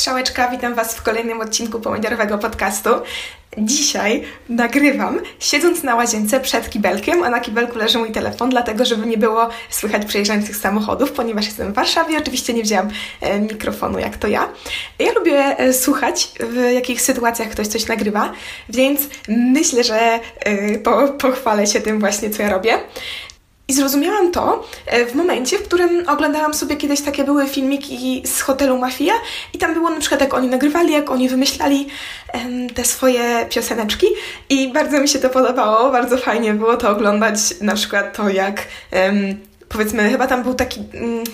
Strzałeczka, 0.00 0.48
witam 0.48 0.74
Was 0.74 0.94
w 0.94 1.02
kolejnym 1.02 1.40
odcinku 1.40 1.80
pomidorowego 1.80 2.38
podcastu. 2.38 2.90
Dzisiaj 3.58 4.24
nagrywam 4.48 5.20
siedząc 5.38 5.82
na 5.82 5.94
łazience 5.94 6.40
przed 6.40 6.70
kibelkiem, 6.70 7.22
a 7.22 7.30
na 7.30 7.40
kibelku 7.40 7.78
leży 7.78 7.98
mój 7.98 8.12
telefon, 8.12 8.50
dlatego 8.50 8.84
żeby 8.84 9.06
nie 9.06 9.18
było 9.18 9.48
słychać 9.70 10.06
przejeżdżających 10.06 10.56
samochodów, 10.56 11.12
ponieważ 11.12 11.46
jestem 11.46 11.72
w 11.72 11.74
Warszawie. 11.74 12.18
Oczywiście 12.18 12.54
nie 12.54 12.62
wzięłam 12.62 12.88
e, 13.20 13.40
mikrofonu 13.40 13.98
jak 13.98 14.16
to 14.16 14.28
ja. 14.28 14.48
Ja 14.98 15.12
lubię 15.12 15.58
e, 15.58 15.72
słuchać, 15.72 16.28
w 16.40 16.72
jakich 16.72 17.02
sytuacjach 17.02 17.48
ktoś 17.48 17.66
coś 17.66 17.86
nagrywa, 17.86 18.32
więc 18.68 19.00
myślę, 19.28 19.84
że 19.84 20.20
e, 20.40 20.78
po, 20.78 21.08
pochwalę 21.08 21.66
się 21.66 21.80
tym 21.80 22.00
właśnie, 22.00 22.30
co 22.30 22.42
ja 22.42 22.50
robię. 22.50 22.78
I 23.70 23.72
zrozumiałam 23.72 24.32
to 24.32 24.64
e, 24.86 25.06
w 25.06 25.14
momencie, 25.14 25.58
w 25.58 25.62
którym 25.62 26.08
oglądałam 26.08 26.54
sobie 26.54 26.76
kiedyś 26.76 27.00
takie 27.00 27.24
były 27.24 27.48
filmiki 27.48 28.22
z 28.26 28.40
hotelu 28.40 28.78
Mafia 28.78 29.12
i 29.54 29.58
tam 29.58 29.74
było 29.74 29.90
na 29.90 30.00
przykład 30.00 30.20
jak 30.20 30.34
oni 30.34 30.48
nagrywali, 30.48 30.92
jak 30.92 31.10
oni 31.10 31.28
wymyślali 31.28 31.86
te 32.74 32.84
swoje 32.84 33.46
pioseneczki. 33.50 34.06
I 34.48 34.72
bardzo 34.72 35.00
mi 35.00 35.08
się 35.08 35.18
to 35.18 35.28
podobało, 35.28 35.90
bardzo 35.90 36.16
fajnie 36.16 36.54
było 36.54 36.76
to 36.76 36.90
oglądać, 36.90 37.38
na 37.60 37.74
przykład 37.74 38.16
to 38.16 38.28
jak 38.28 38.62
powiedzmy, 39.70 40.10
chyba 40.10 40.26
tam 40.26 40.42
był 40.42 40.54
taki, 40.54 40.80
um, 40.94 41.24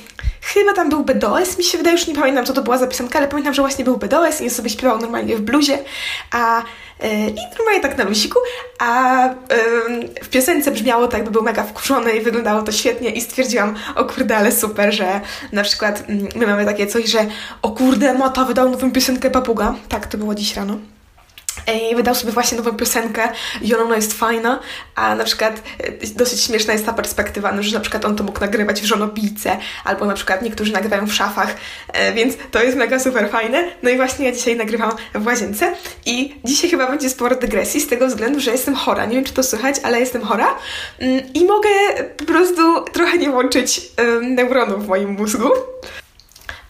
chyba 0.42 0.72
tam 0.72 0.88
był 0.88 1.04
BDOS, 1.04 1.58
mi 1.58 1.64
się 1.64 1.78
wydaje, 1.78 1.96
już 1.96 2.06
nie 2.06 2.14
pamiętam 2.14 2.44
co 2.44 2.52
to 2.52 2.62
była 2.62 2.78
za 2.78 2.86
piosenka, 2.86 3.18
ale 3.18 3.28
pamiętam, 3.28 3.54
że 3.54 3.62
właśnie 3.62 3.84
był 3.84 3.96
BDOS 3.96 4.40
i 4.40 4.50
sobie 4.50 4.70
śpiewał 4.70 4.98
normalnie 4.98 5.36
w 5.36 5.40
bluzie, 5.40 5.78
a 6.30 6.62
E, 7.00 7.30
I 7.30 7.36
normalnie 7.58 7.80
tak 7.82 7.98
na 7.98 8.04
lusiku, 8.04 8.38
a 8.78 9.28
w 10.22 10.28
piosence 10.28 10.70
brzmiało 10.70 11.08
tak, 11.08 11.24
by 11.24 11.30
był 11.30 11.42
mega 11.42 11.62
wkurzony 11.62 12.12
i 12.12 12.20
wyglądało 12.20 12.62
to 12.62 12.72
świetnie 12.72 13.10
i 13.10 13.20
stwierdziłam, 13.20 13.74
o 13.94 14.04
kurde, 14.04 14.36
ale 14.36 14.52
super, 14.52 14.94
że 14.94 15.20
na 15.52 15.62
przykład 15.62 16.04
mm, 16.08 16.28
my 16.34 16.46
mamy 16.46 16.64
takie 16.64 16.86
coś, 16.86 17.10
że 17.10 17.26
o 17.62 17.70
kurde, 17.70 18.14
Mota 18.14 18.44
wydał 18.44 18.70
nową 18.70 18.92
piosenkę 18.92 19.30
Papuga. 19.30 19.74
Tak, 19.88 20.06
to 20.06 20.18
było 20.18 20.34
dziś 20.34 20.56
rano 20.56 20.78
i 21.90 21.96
wydał 21.96 22.14
sobie 22.14 22.32
właśnie 22.32 22.58
nową 22.58 22.72
piosenkę 22.72 23.28
i 23.62 23.74
ona 23.74 23.96
jest 23.96 24.12
fajna, 24.12 24.60
a 24.94 25.14
na 25.14 25.24
przykład 25.24 25.62
e, 25.78 26.06
dosyć 26.14 26.40
śmieszna 26.40 26.72
jest 26.72 26.86
ta 26.86 26.92
perspektywa, 26.92 27.52
no, 27.52 27.62
że 27.62 27.74
na 27.74 27.80
przykład 27.80 28.04
on 28.04 28.16
to 28.16 28.24
mógł 28.24 28.40
nagrywać 28.40 28.80
w 28.80 28.84
żonobijce, 28.84 29.56
albo 29.84 30.06
na 30.06 30.14
przykład 30.14 30.42
niektórzy 30.42 30.72
nagrywają 30.72 31.06
w 31.06 31.14
szafach, 31.14 31.56
e, 31.92 32.12
więc 32.12 32.34
to 32.50 32.62
jest 32.62 32.76
mega 32.76 32.98
super 32.98 33.30
fajne. 33.30 33.64
No 33.82 33.90
i 33.90 33.96
właśnie 33.96 34.26
ja 34.26 34.32
dzisiaj 34.32 34.56
nagrywam 34.56 34.92
w 35.14 35.26
łazience 35.26 35.74
i 36.06 36.34
dzisiaj 36.44 36.70
chyba 36.70 36.90
będzie 36.90 37.10
sporo 37.10 37.36
dygresji 37.36 37.80
z 37.80 37.88
tego 37.88 38.06
względu, 38.06 38.40
że 38.40 38.50
jestem 38.50 38.74
chora. 38.74 39.06
Nie 39.06 39.14
wiem, 39.14 39.24
czy 39.24 39.32
to 39.32 39.42
słychać, 39.42 39.76
ale 39.82 40.00
jestem 40.00 40.22
chora 40.22 40.54
mm, 40.98 41.20
i 41.34 41.44
mogę 41.44 41.68
po 42.16 42.24
prostu 42.24 42.84
trochę 42.92 43.18
nie 43.18 43.30
łączyć 43.30 43.80
neuronów 44.22 44.84
w 44.84 44.88
moim 44.88 45.10
mózgu 45.10 45.48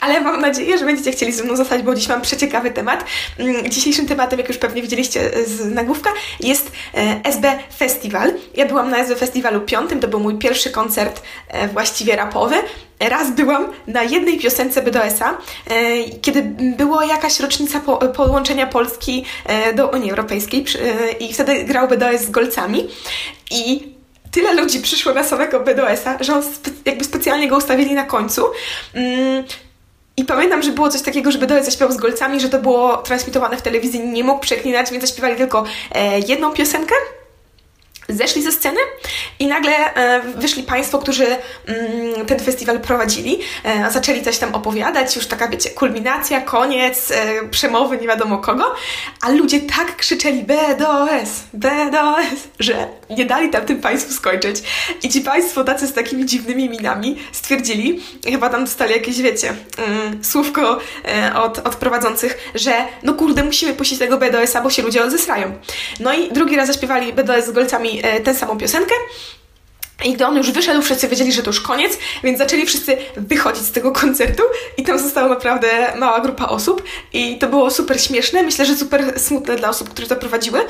ale 0.06 0.20
mam 0.20 0.40
nadzieję, 0.40 0.78
że 0.78 0.84
będziecie 0.84 1.12
chcieli 1.12 1.32
ze 1.32 1.44
mną 1.44 1.56
zostać, 1.56 1.82
bo 1.82 1.94
dziś 1.94 2.08
mam 2.08 2.20
przeciekawy 2.22 2.70
temat. 2.70 3.04
Mm, 3.38 3.70
dzisiejszym 3.70 4.06
tematem, 4.06 4.38
jak 4.38 4.48
już 4.48 4.58
pewnie 4.58 4.82
widzieliście 4.82 5.30
z 5.46 5.74
nagłówka, 5.74 6.10
jest 6.40 6.72
e, 6.94 7.20
SB 7.24 7.58
Festival. 7.78 8.32
Ja 8.54 8.66
byłam 8.66 8.90
na 8.90 8.98
SB 8.98 9.16
Festiwalu 9.16 9.60
piątym, 9.60 10.00
to 10.00 10.08
był 10.08 10.20
mój 10.20 10.38
pierwszy 10.38 10.70
koncert 10.70 11.22
e, 11.48 11.68
właściwie 11.68 12.16
rapowy. 12.16 12.56
Raz 13.00 13.30
byłam 13.30 13.66
na 13.86 14.02
jednej 14.02 14.38
piosence 14.38 14.82
BDS-a, 14.82 15.30
e, 15.30 15.34
kiedy 16.22 16.42
była 16.78 17.04
jakaś 17.04 17.40
rocznica 17.40 17.80
połączenia 18.16 18.66
Polski 18.66 19.24
do 19.74 19.88
Unii 19.88 20.10
Europejskiej 20.10 20.64
i 21.20 21.34
wtedy 21.34 21.64
grał 21.64 21.88
BDS 21.88 22.22
z 22.22 22.30
Golcami 22.30 22.88
i 23.50 23.92
tyle 24.30 24.54
ludzi 24.54 24.80
przyszło 24.80 25.14
na 25.14 25.24
samego 25.24 25.60
BDS-a, 25.60 26.24
że 26.24 26.34
on 26.34 26.42
spe 26.42 26.70
jakby 26.84 27.04
specjalnie 27.04 27.48
go 27.48 27.56
ustawili 27.56 27.94
na 27.94 28.04
końcu. 28.04 28.42
I 30.16 30.24
pamiętam, 30.24 30.62
że 30.62 30.72
było 30.72 30.88
coś 30.88 31.02
takiego, 31.02 31.30
że 31.30 31.38
Bedoe 31.38 31.64
zaśpiewał 31.64 31.92
z 31.92 31.96
golcami, 31.96 32.40
że 32.40 32.48
to 32.48 32.58
było 32.58 32.96
transmitowane 32.96 33.56
w 33.56 33.62
telewizji, 33.62 34.08
nie 34.08 34.24
mógł 34.24 34.40
przeklinać, 34.40 34.90
więc 34.90 35.04
zaśpiewali 35.04 35.36
tylko 35.36 35.64
e, 35.92 36.18
jedną 36.18 36.52
piosenkę 36.52 36.94
zeszli 38.08 38.42
ze 38.42 38.52
sceny 38.52 38.80
i 39.38 39.46
nagle 39.46 39.94
e, 39.94 40.20
wyszli 40.20 40.62
Państwo, 40.62 40.98
którzy 40.98 41.26
mm, 41.26 42.26
ten 42.26 42.40
festiwal 42.40 42.80
prowadzili, 42.80 43.38
e, 43.64 43.90
zaczęli 43.90 44.22
coś 44.22 44.38
tam 44.38 44.54
opowiadać, 44.54 45.16
już 45.16 45.26
taka, 45.26 45.48
wiecie, 45.48 45.70
kulminacja, 45.70 46.40
koniec, 46.40 47.10
e, 47.10 47.48
przemowy 47.48 47.98
nie 47.98 48.06
wiadomo 48.06 48.38
kogo, 48.38 48.74
a 49.20 49.30
ludzie 49.30 49.60
tak 49.60 49.96
krzyczeli 49.96 50.42
BDOS, 50.42 51.30
BDOS, 51.52 52.48
że 52.58 52.88
nie 53.10 53.26
dali 53.26 53.50
tam 53.50 53.64
tym 53.64 53.80
Państwu 53.80 54.12
skończyć. 54.12 54.62
I 55.02 55.08
ci 55.08 55.20
Państwo 55.20 55.64
tacy 55.64 55.86
z 55.86 55.92
takimi 55.92 56.26
dziwnymi 56.26 56.70
minami 56.70 57.18
stwierdzili, 57.32 58.02
chyba 58.24 58.48
tam 58.48 58.64
dostali 58.64 58.92
jakieś, 58.92 59.22
wiecie, 59.22 59.54
mm, 59.78 60.24
słówko 60.24 60.78
od, 61.34 61.58
od 61.58 61.76
prowadzących, 61.76 62.50
że 62.54 62.72
no 63.02 63.14
kurde, 63.14 63.44
musimy 63.44 63.74
puścić 63.74 63.98
tego 63.98 64.18
BDOS-a, 64.18 64.60
bo 64.60 64.70
się 64.70 64.82
ludzie 64.82 65.04
odzesrają. 65.04 65.52
No 66.00 66.14
i 66.14 66.32
drugi 66.32 66.56
raz 66.56 66.66
zaśpiewali 66.66 67.12
BDOS 67.12 67.46
z 67.46 67.50
golcami 67.50 67.95
E, 68.02 68.20
tę 68.20 68.34
samą 68.34 68.58
piosenkę. 68.58 68.94
I 70.04 70.12
gdy 70.12 70.26
on 70.26 70.36
już 70.36 70.50
wyszedł, 70.50 70.82
wszyscy 70.82 71.08
wiedzieli, 71.08 71.32
że 71.32 71.42
to 71.42 71.50
już 71.50 71.60
koniec, 71.60 71.98
więc 72.24 72.38
zaczęli 72.38 72.66
wszyscy 72.66 72.96
wychodzić 73.16 73.64
z 73.64 73.72
tego 73.72 73.92
koncertu 73.92 74.42
i 74.76 74.82
tam 74.82 74.98
została 74.98 75.28
naprawdę 75.28 75.68
mała 75.98 76.20
grupa 76.20 76.46
osób 76.46 76.82
i 77.12 77.38
to 77.38 77.46
było 77.46 77.70
super 77.70 78.02
śmieszne, 78.02 78.42
myślę, 78.42 78.66
że 78.66 78.76
super 78.76 79.20
smutne 79.20 79.56
dla 79.56 79.68
osób, 79.68 79.90
które 79.90 80.06
to 80.06 80.16
prowadziły, 80.16 80.60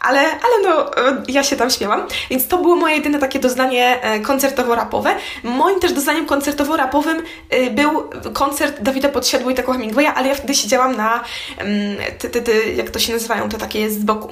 ale, 0.00 0.20
ale 0.20 0.62
no, 0.62 0.96
e, 0.96 1.22
ja 1.28 1.42
się 1.42 1.56
tam 1.56 1.70
śmiałam, 1.70 2.06
więc 2.30 2.48
to 2.48 2.58
było 2.58 2.76
moje 2.76 2.96
jedyne 2.96 3.18
takie 3.18 3.38
doznanie 3.38 4.02
e, 4.02 4.20
koncertowo-rapowe. 4.20 5.14
Moim 5.42 5.80
też 5.80 5.92
doznaniem 5.92 6.26
koncertowo-rapowym 6.26 7.22
był 7.70 8.10
koncert 8.32 8.80
Dawida 8.80 9.08
Podsiadło 9.08 9.50
i 9.50 9.54
takiego 9.54 9.72
Hemingwaya, 9.72 10.06
ale 10.14 10.28
ja 10.28 10.34
wtedy 10.34 10.54
siedziałam 10.54 10.96
na, 10.96 11.24
mm, 11.58 11.96
te, 12.18 12.28
te, 12.28 12.42
te, 12.42 12.52
jak 12.72 12.90
to 12.90 12.98
się 12.98 13.12
nazywają, 13.12 13.48
te 13.48 13.58
takie 13.58 13.90
z 13.90 13.98
boku 13.98 14.28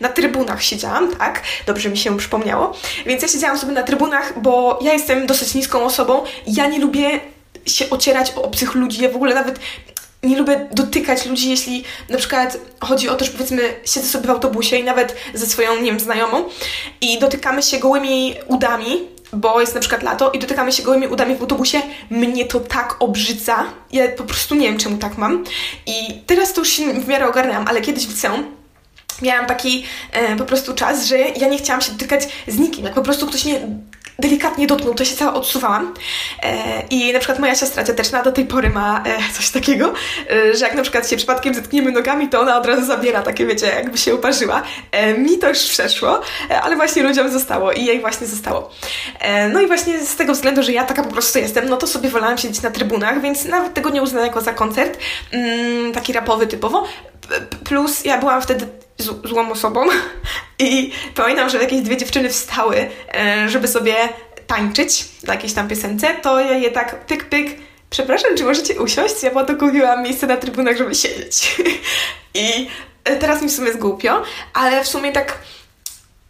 na 0.00 0.08
trybunach 0.08 0.62
siedziałam, 0.62 1.16
tak? 1.16 1.42
Dobrze 1.66 1.90
mi 1.90 1.98
się 1.98 2.16
przypomniało. 2.16 2.76
Więc 3.06 3.22
ja 3.22 3.28
siedziałam 3.28 3.58
sobie 3.58 3.72
na 3.72 3.82
trybunach, 3.82 4.40
bo 4.40 4.78
ja 4.82 4.92
jestem 4.92 5.26
dosyć 5.26 5.54
niską 5.54 5.84
osobą. 5.84 6.24
Ja 6.46 6.66
nie 6.66 6.78
lubię 6.78 7.20
się 7.66 7.90
ocierać 7.90 8.32
o 8.36 8.42
obcych 8.42 8.74
ludzi. 8.74 9.02
Ja 9.02 9.10
w 9.10 9.16
ogóle 9.16 9.34
nawet 9.34 9.58
nie 10.22 10.36
lubię 10.36 10.68
dotykać 10.72 11.26
ludzi, 11.26 11.50
jeśli 11.50 11.84
na 12.08 12.18
przykład 12.18 12.58
chodzi 12.80 13.08
o 13.08 13.14
to, 13.14 13.24
że 13.24 13.30
powiedzmy 13.30 13.74
siedzę 13.84 14.08
sobie 14.08 14.26
w 14.26 14.30
autobusie 14.30 14.76
i 14.76 14.84
nawet 14.84 15.16
ze 15.34 15.46
swoją, 15.46 15.76
nie 15.76 15.90
wiem, 15.90 16.00
znajomą 16.00 16.44
i 17.00 17.18
dotykamy 17.18 17.62
się 17.62 17.78
gołymi 17.78 18.34
udami, 18.46 19.08
bo 19.32 19.60
jest 19.60 19.74
na 19.74 19.80
przykład 19.80 20.02
lato 20.02 20.30
i 20.30 20.38
dotykamy 20.38 20.72
się 20.72 20.82
gołymi 20.82 21.06
udami 21.06 21.36
w 21.36 21.40
autobusie, 21.40 21.82
mnie 22.10 22.44
to 22.44 22.60
tak 22.60 22.96
obrzydza. 22.98 23.64
Ja 23.92 24.08
po 24.08 24.24
prostu 24.24 24.54
nie 24.54 24.68
wiem, 24.68 24.78
czemu 24.78 24.98
tak 24.98 25.18
mam. 25.18 25.44
I 25.86 26.20
teraz 26.26 26.52
to 26.52 26.60
już 26.60 26.68
się 26.68 26.92
w 26.92 27.08
miarę 27.08 27.28
ogarnęłam, 27.28 27.68
ale 27.68 27.80
kiedyś 27.80 28.06
w 28.06 28.10
liceum 28.10 28.61
miałam 29.22 29.46
taki 29.46 29.86
e, 30.12 30.36
po 30.36 30.44
prostu 30.44 30.74
czas, 30.74 31.06
że 31.06 31.18
ja 31.18 31.48
nie 31.48 31.58
chciałam 31.58 31.80
się 31.80 31.92
dotykać 31.92 32.28
z 32.46 32.58
nikim. 32.58 32.84
Jak 32.84 32.94
po 32.94 33.02
prostu 33.02 33.26
ktoś 33.26 33.44
mnie 33.44 33.60
delikatnie 34.18 34.66
dotknął, 34.66 34.94
to 34.94 35.04
się 35.04 35.16
cała 35.16 35.34
odsuwałam. 35.34 35.94
E, 36.42 36.82
I 36.90 37.12
na 37.12 37.18
przykład 37.18 37.38
moja 37.38 37.54
siostra 37.54 37.84
cioteczna 37.84 38.22
do 38.22 38.32
tej 38.32 38.44
pory 38.44 38.70
ma 38.70 39.04
e, 39.06 39.32
coś 39.32 39.50
takiego, 39.50 39.92
e, 40.30 40.56
że 40.56 40.64
jak 40.64 40.74
na 40.74 40.82
przykład 40.82 41.10
się 41.10 41.16
przypadkiem 41.16 41.54
zetkniemy 41.54 41.92
nogami, 41.92 42.28
to 42.28 42.40
ona 42.40 42.58
od 42.58 42.66
razu 42.66 42.86
zabiera, 42.86 43.22
takie 43.22 43.46
wiecie, 43.46 43.66
jakby 43.66 43.98
się 43.98 44.14
uparzyła. 44.14 44.62
E, 44.92 45.18
mi 45.18 45.38
to 45.38 45.48
już 45.48 45.58
przeszło, 45.58 46.20
e, 46.50 46.60
ale 46.60 46.76
właśnie 46.76 47.02
ludziom 47.02 47.30
zostało 47.30 47.72
i 47.72 47.84
jej 47.84 48.00
właśnie 48.00 48.26
zostało. 48.26 48.70
No 49.52 49.60
i 49.60 49.66
właśnie 49.66 50.00
z 50.00 50.16
tego 50.16 50.32
względu, 50.32 50.62
że 50.62 50.72
ja 50.72 50.84
taka 50.84 51.02
po 51.02 51.10
prostu 51.10 51.38
jestem, 51.38 51.68
no 51.68 51.76
to 51.76 51.86
sobie 51.86 52.08
wolałam 52.08 52.38
siedzieć 52.38 52.62
na 52.62 52.70
trybunach, 52.70 53.20
więc 53.20 53.44
nawet 53.44 53.74
tego 53.74 53.90
nie 53.90 54.02
uznałam 54.02 54.26
jako 54.26 54.40
za 54.40 54.52
koncert, 54.52 54.98
mm, 55.30 55.92
taki 55.92 56.12
rapowy 56.12 56.46
typowo. 56.46 56.84
Plus 57.64 58.04
ja 58.04 58.18
byłam 58.18 58.42
wtedy 58.42 58.66
złą 59.24 59.50
osobą 59.50 59.86
i 60.58 60.92
pamiętam, 61.14 61.50
że 61.50 61.58
jakieś 61.58 61.80
dwie 61.80 61.96
dziewczyny 61.96 62.28
wstały, 62.28 62.90
e, 63.14 63.48
żeby 63.48 63.68
sobie 63.68 63.94
tańczyć 64.46 65.04
na 65.22 65.34
jakiejś 65.34 65.52
tam 65.52 65.68
piosence, 65.68 66.14
to 66.22 66.40
ja 66.40 66.52
je 66.52 66.70
tak 66.70 67.06
pyk, 67.06 67.24
pyk, 67.28 67.58
przepraszam, 67.90 68.36
czy 68.36 68.44
możecie 68.44 68.80
usiąść? 68.80 69.22
Ja 69.22 69.30
po 69.30 69.44
to 69.44 69.56
kupiłam 69.56 70.02
miejsce 70.02 70.26
na 70.26 70.36
trybunach, 70.36 70.76
żeby 70.76 70.94
siedzieć. 70.94 71.56
I 72.34 72.68
teraz 73.20 73.42
mi 73.42 73.48
w 73.48 73.52
sumie 73.52 73.72
zgłupio, 73.72 74.22
ale 74.54 74.84
w 74.84 74.88
sumie 74.88 75.12
tak 75.12 75.38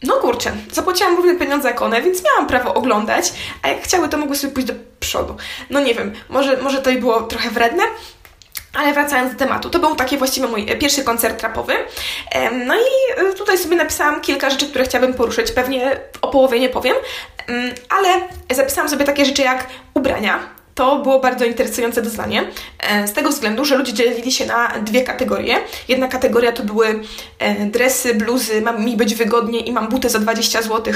no 0.03 0.13
kurczę, 0.13 0.51
zapłaciłam 0.71 1.15
równe 1.15 1.35
pieniądze 1.35 1.67
jak 1.67 1.81
one, 1.81 2.01
więc 2.01 2.23
miałam 2.23 2.47
prawo 2.47 2.73
oglądać, 2.73 3.33
a 3.61 3.67
jak 3.67 3.81
chciały, 3.81 4.09
to 4.09 4.17
mogły 4.17 4.35
sobie 4.35 4.53
pójść 4.53 4.67
do 4.67 4.73
przodu. 4.99 5.35
No 5.69 5.79
nie 5.79 5.95
wiem, 5.95 6.13
może, 6.29 6.57
może 6.57 6.81
to 6.81 6.89
i 6.89 6.97
było 6.97 7.21
trochę 7.21 7.49
wredne, 7.49 7.83
ale 8.73 8.93
wracając 8.93 9.33
do 9.33 9.39
tematu, 9.39 9.69
to 9.69 9.79
był 9.79 9.95
taki 9.95 10.17
właściwie 10.17 10.47
mój 10.47 10.71
e, 10.71 10.75
pierwszy 10.75 11.03
koncert 11.03 11.43
rapowy. 11.43 11.73
No 12.67 12.75
i 12.75 13.21
e, 13.29 13.33
tutaj 13.33 13.57
sobie 13.57 13.75
napisałam 13.75 14.21
kilka 14.21 14.49
rzeczy, 14.49 14.67
które 14.67 14.85
chciałabym 14.85 15.13
poruszyć. 15.13 15.51
Pewnie 15.51 15.99
o 16.21 16.27
połowie 16.27 16.59
nie 16.59 16.69
powiem, 16.69 16.95
ale 17.89 18.09
zapisałam 18.55 18.89
sobie 18.89 19.05
takie 19.05 19.25
rzeczy 19.25 19.41
jak 19.41 19.67
ubrania. 19.93 20.39
To 20.75 20.99
było 20.99 21.19
bardzo 21.19 21.45
interesujące 21.45 22.01
doznanie, 22.01 22.43
e, 22.79 23.07
z 23.07 23.13
tego 23.13 23.29
względu, 23.29 23.65
że 23.65 23.77
ludzie 23.77 23.93
dzielili 23.93 24.31
się 24.31 24.45
na 24.45 24.67
dwie 24.67 25.03
kategorie. 25.03 25.55
Jedna 25.87 26.07
kategoria 26.07 26.51
to 26.51 26.63
były 26.63 26.99
dresy, 27.65 28.13
bluzy, 28.13 28.61
mam 28.61 28.85
mi 28.85 28.97
być 28.97 29.15
wygodnie 29.15 29.59
i 29.59 29.71
mam 29.71 29.87
butę 29.87 30.09
za 30.09 30.19
20 30.19 30.61
zł, 30.61 30.93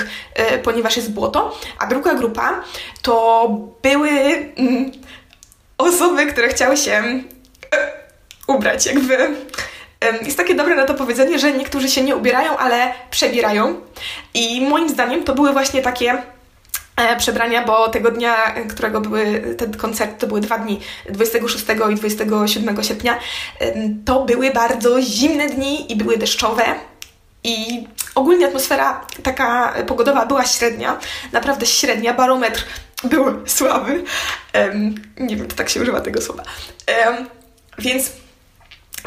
ponieważ 0.63 0.97
jest 0.97 1.11
błoto, 1.11 1.59
a 1.79 1.87
druga 1.87 2.13
grupa 2.13 2.63
to 3.01 3.49
były 3.83 4.09
mm, 4.09 4.91
osoby, 5.77 6.25
które 6.25 6.47
chciały 6.47 6.77
się 6.77 7.03
ubrać. 8.55 8.85
Jakby 8.85 9.17
jest 10.25 10.37
takie 10.37 10.55
dobre 10.55 10.75
na 10.75 10.85
to 10.85 10.93
powiedzenie, 10.93 11.39
że 11.39 11.51
niektórzy 11.51 11.89
się 11.89 12.01
nie 12.01 12.15
ubierają, 12.15 12.57
ale 12.57 12.93
przebierają. 13.11 13.81
I 14.33 14.61
moim 14.61 14.89
zdaniem 14.89 15.23
to 15.23 15.35
były 15.35 15.53
właśnie 15.53 15.81
takie 15.81 16.23
e, 16.95 17.17
przebrania, 17.17 17.65
bo 17.65 17.89
tego 17.89 18.11
dnia, 18.11 18.35
którego 18.69 19.01
były 19.01 19.55
ten 19.57 19.77
koncert, 19.77 20.19
to 20.19 20.27
były 20.27 20.41
dwa 20.41 20.57
dni, 20.57 20.79
26 21.09 21.65
i 21.91 21.95
27 21.95 22.83
sierpnia, 22.83 23.19
to 24.05 24.25
były 24.25 24.51
bardzo 24.51 25.01
zimne 25.01 25.49
dni 25.49 25.91
i 25.91 25.95
były 25.95 26.17
deszczowe. 26.17 26.63
I 27.43 27.87
ogólnie 28.15 28.47
atmosfera 28.47 29.05
taka 29.23 29.73
pogodowa 29.87 30.25
była 30.25 30.45
średnia, 30.45 30.99
naprawdę 31.31 31.65
średnia, 31.65 32.13
barometr 32.13 32.65
był 33.03 33.25
słaby. 33.47 34.03
nie 35.17 35.35
wiem, 35.35 35.47
czy 35.47 35.55
tak 35.55 35.69
się 35.69 35.81
używa 35.81 36.01
tego 36.01 36.21
słowa. 36.21 36.43
Więc 37.79 38.11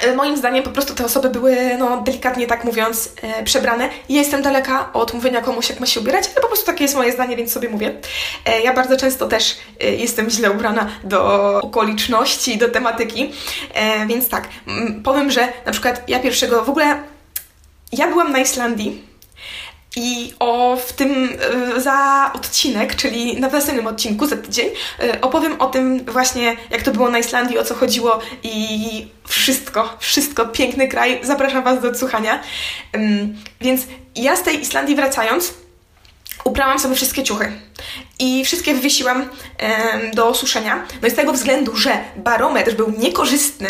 E, 0.03 0.17
moim 0.17 0.37
zdaniem 0.37 0.65
po 0.65 0.71
prostu 0.71 0.95
te 0.95 1.05
osoby 1.05 1.31
były, 1.31 1.57
no 1.79 2.01
delikatnie 2.01 2.47
tak 2.47 2.65
mówiąc, 2.65 3.13
e, 3.23 3.45
przebrane. 3.45 3.89
Ja 4.09 4.19
jestem 4.19 4.43
daleka 4.43 4.93
od 4.93 5.15
mówienia 5.15 5.41
komuś, 5.41 5.71
jak 5.71 5.81
ma 5.81 5.87
się 5.87 6.01
ubierać, 6.01 6.25
ale 6.27 6.43
po 6.43 6.47
prostu 6.47 6.67
takie 6.67 6.85
jest 6.85 6.95
moje 6.95 7.13
zdanie, 7.13 7.37
więc 7.37 7.53
sobie 7.53 7.69
mówię. 7.69 8.01
E, 8.45 8.61
ja 8.61 8.75
bardzo 8.75 8.97
często 8.97 9.29
też 9.29 9.57
e, 9.81 9.95
jestem 9.95 10.31
źle 10.31 10.51
ubrana 10.51 10.87
do 11.05 11.55
okoliczności, 11.63 12.59
do 12.59 12.69
tematyki, 12.69 13.33
e, 13.75 14.07
więc 14.07 14.29
tak, 14.29 14.49
powiem, 15.05 15.31
że 15.31 15.49
na 15.67 15.73
przykład 15.73 16.09
ja 16.09 16.21
pierwszego, 16.21 16.65
w 16.65 16.71
ogóle 16.71 17.03
ja 17.93 18.09
byłam 18.09 18.33
na 18.33 18.39
Islandii 18.39 19.10
i 19.97 20.35
o 20.39 20.77
w 20.87 20.93
tym 20.93 21.39
e, 21.77 21.81
za 21.81 22.31
odcinek, 22.35 22.97
czyli 22.97 23.41
na 23.41 23.49
następnym 23.49 23.87
odcinku 23.87 24.27
za 24.27 24.37
tydzień, 24.37 24.69
e, 25.01 25.21
opowiem 25.21 25.61
o 25.61 25.67
tym 25.67 26.05
właśnie, 26.05 26.57
jak 26.71 26.83
to 26.83 26.93
było 26.93 27.11
na 27.11 27.19
Islandii, 27.19 27.59
o 27.59 27.65
co 27.65 27.75
chodziło 27.75 28.19
i 28.43 29.09
wszystko, 29.29 29.97
wszystko, 29.99 30.47
piękny 30.47 30.89
kraj. 30.89 31.21
Zapraszam 31.23 31.65
Was 31.65 31.83
do 31.83 31.89
odsłuchania. 31.89 32.43
Więc 33.61 33.83
ja 34.17 34.37
z 34.37 34.43
tej 34.43 34.61
Islandii 34.61 34.97
wracając, 34.97 35.55
uprałam 36.45 36.79
sobie 36.79 36.95
wszystkie 36.95 37.23
ciuchy 37.23 37.53
i 38.19 38.45
wszystkie 38.45 38.75
wywiesiłam 38.75 39.29
do 40.15 40.35
suszenia. 40.35 40.87
No 41.03 41.09
i 41.09 41.11
z 41.11 41.15
tego 41.15 41.33
względu, 41.33 41.77
że 41.77 41.99
barometr 42.17 42.75
był 42.75 42.95
niekorzystny, 42.99 43.69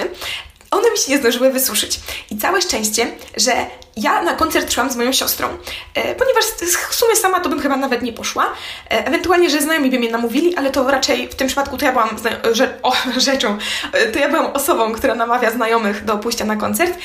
one 0.70 0.90
mi 0.90 0.98
się 0.98 1.12
nie 1.12 1.18
zdążyły 1.18 1.50
wysuszyć. 1.50 2.00
I 2.30 2.36
całe 2.36 2.62
szczęście, 2.62 3.06
że 3.36 3.52
ja 3.96 4.22
na 4.22 4.34
koncert 4.34 4.72
szłam 4.72 4.90
z 4.90 4.96
moją 4.96 5.12
siostrą, 5.12 5.48
e, 5.94 6.14
ponieważ 6.14 6.44
w 6.90 6.94
sumie 6.94 7.16
sama 7.16 7.40
to 7.40 7.48
bym 7.48 7.60
chyba 7.60 7.76
nawet 7.76 8.02
nie 8.02 8.12
poszła. 8.12 8.44
E, 8.90 9.06
ewentualnie, 9.06 9.50
że 9.50 9.60
znajomi 9.60 9.90
by 9.90 9.98
mnie 9.98 10.10
namówili, 10.10 10.56
ale 10.56 10.70
to 10.70 10.90
raczej 10.90 11.28
w 11.28 11.34
tym 11.34 11.46
przypadku 11.46 11.76
to 11.76 11.84
ja 11.84 11.92
byłam 11.92 12.08
że, 12.52 12.78
o, 12.82 12.92
rzeczą, 13.16 13.58
e, 13.92 14.06
to 14.06 14.18
ja 14.18 14.28
byłam 14.28 14.46
osobą, 14.46 14.92
która 14.92 15.14
namawia 15.14 15.50
znajomych 15.50 16.04
do 16.04 16.18
pójścia 16.18 16.44
na 16.44 16.56
koncert, 16.56 16.98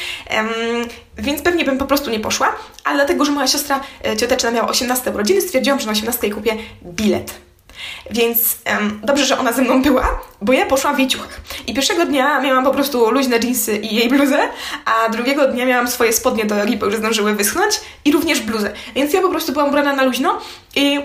więc 1.17 1.41
pewnie 1.41 1.65
bym 1.65 1.77
po 1.77 1.85
prostu 1.85 2.09
nie 2.09 2.19
poszła, 2.19 2.55
ale 2.83 2.95
dlatego, 2.95 3.25
że 3.25 3.31
moja 3.31 3.47
siostra 3.47 3.79
e, 4.05 4.17
cioteczna 4.17 4.51
miała 4.51 4.67
18 4.67 5.11
urodziny, 5.11 5.41
stwierdziłam, 5.41 5.79
że 5.79 5.85
na 5.85 5.91
18 5.91 6.29
kupię 6.29 6.57
bilet. 6.83 7.33
Więc 8.11 8.57
um, 8.71 9.01
dobrze, 9.03 9.25
że 9.25 9.39
ona 9.39 9.53
ze 9.53 9.61
mną 9.61 9.81
była, 9.81 10.19
bo 10.41 10.53
ja 10.53 10.65
poszłam 10.65 10.95
w 10.95 10.99
jej. 10.99 11.09
I 11.67 11.73
pierwszego 11.73 12.05
dnia 12.05 12.41
miałam 12.41 12.63
po 12.63 12.71
prostu 12.71 13.11
luźne 13.11 13.37
jeansy 13.37 13.77
i 13.77 13.95
jej 13.95 14.09
bluzę, 14.09 14.37
a 14.85 15.09
drugiego 15.09 15.47
dnia 15.47 15.65
miałam 15.65 15.87
swoje 15.87 16.13
spodnie 16.13 16.45
do 16.45 16.55
jogi, 16.55 16.77
bo 16.77 16.85
już 16.85 16.95
zdążyły 16.95 17.35
wyschnąć 17.35 17.81
i 18.05 18.11
również 18.11 18.39
bluzę. 18.39 18.73
Więc 18.95 19.13
ja 19.13 19.21
po 19.21 19.29
prostu 19.29 19.51
byłam 19.51 19.69
ubrana 19.69 19.93
na 19.93 20.03
luźno 20.03 20.41
i 20.75 20.99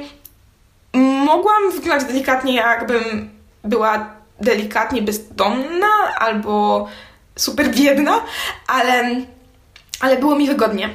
mogłam 1.25 1.71
wyglądać 1.73 2.09
delikatnie, 2.09 2.55
jakbym 2.55 3.31
była 3.65 4.11
delikatnie 4.41 5.03
bezdomna 5.03 5.87
albo 6.19 6.89
super 7.37 7.71
biedna, 7.71 8.21
ale 8.67 9.17
ale 10.01 10.17
było 10.17 10.37
mi 10.37 10.47
wygodnie. 10.47 10.91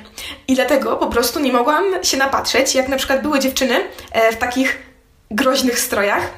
I 0.47 0.55
dlatego 0.55 0.97
po 0.97 1.07
prostu 1.07 1.39
nie 1.39 1.53
mogłam 1.53 1.83
się 2.03 2.17
napatrzeć, 2.17 2.75
jak 2.75 2.87
na 2.87 2.97
przykład 2.97 3.21
były 3.21 3.39
dziewczyny 3.39 3.75
e, 4.11 4.31
w 4.31 4.37
takich 4.37 4.94
groźnych 5.35 5.79
strojach. 5.79 6.31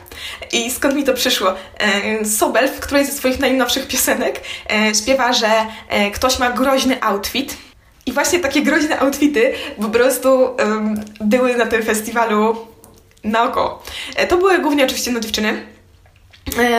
I 0.52 0.72
skąd 0.72 0.96
mi 0.96 1.04
to 1.04 1.14
przyszło? 1.14 1.54
E, 1.78 2.26
Sobel 2.26 2.70
w 2.70 2.80
którejś 2.80 3.08
ze 3.08 3.14
swoich 3.14 3.40
najnowszych 3.40 3.88
piosenek 3.88 4.42
e, 4.72 4.96
śpiewa, 4.96 5.34
że 5.34 5.48
e, 5.90 6.12
ktoś 6.12 6.40
ma 6.40 6.50
groźny 6.52 7.04
outfit. 7.04 7.58
I 8.06 8.14
właśnie 8.14 8.40
takie 8.40 8.62
groźne 8.62 9.00
outfity 9.00 9.54
po 9.82 9.90
prostu 9.90 10.50
były 11.22 11.58
na 11.58 11.66
tym 11.66 11.84
festiwalu 11.84 12.68
na 13.24 13.44
oko. 13.44 13.84
To 14.30 14.38
były 14.38 14.60
głównie 14.60 14.86
oczywiście 14.86 15.12
no 15.12 15.20
dziewczyny. 15.20 15.66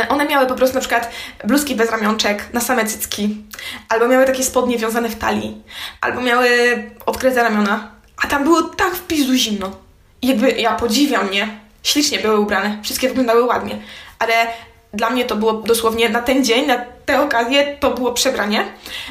One 0.08 0.26
miały 0.26 0.46
po 0.46 0.54
prostu 0.54 0.74
na 0.74 0.80
przykład 0.80 1.10
bluzki 1.44 1.74
bez 1.74 1.90
ramionczek 1.90 2.52
na 2.52 2.60
same 2.60 2.84
cycki, 2.84 3.36
albo 3.88 4.08
miały 4.08 4.26
takie 4.26 4.44
spodnie 4.44 4.78
wiązane 4.78 5.08
w 5.08 5.16
talii, 5.16 5.62
albo 6.00 6.20
miały 6.20 6.48
odkryte 7.06 7.42
ramiona, 7.42 7.90
a 8.24 8.26
tam 8.26 8.44
było 8.44 8.62
tak 8.62 8.94
w 8.94 9.06
pizdu 9.06 9.34
zimno. 9.34 9.70
Jakby 10.22 10.50
ja 10.50 10.74
podziwiam, 10.74 11.30
nie? 11.30 11.48
Ślicznie 11.82 12.18
były 12.18 12.40
ubrane, 12.40 12.78
wszystkie 12.82 13.08
wyglądały 13.08 13.44
ładnie, 13.44 13.78
ale 14.18 14.46
dla 14.92 15.10
mnie 15.10 15.24
to 15.24 15.36
było 15.36 15.52
dosłownie 15.52 16.08
na 16.08 16.22
ten 16.22 16.44
dzień, 16.44 16.66
na 16.66 16.78
tę 17.06 17.22
okazję 17.22 17.76
to 17.80 17.90
było 17.90 18.12
przebranie, 18.12 18.64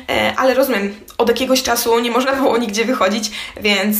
e, 0.10 0.34
ale 0.38 0.54
rozumiem, 0.54 0.96
od 1.18 1.30
jakiegoś 1.30 1.64
czasu 1.64 2.00
nie 2.00 2.12
można 2.12 2.34
było 2.34 2.58
nigdzie 2.58 2.86
wychodzić, 2.86 3.31
więc 3.62 3.98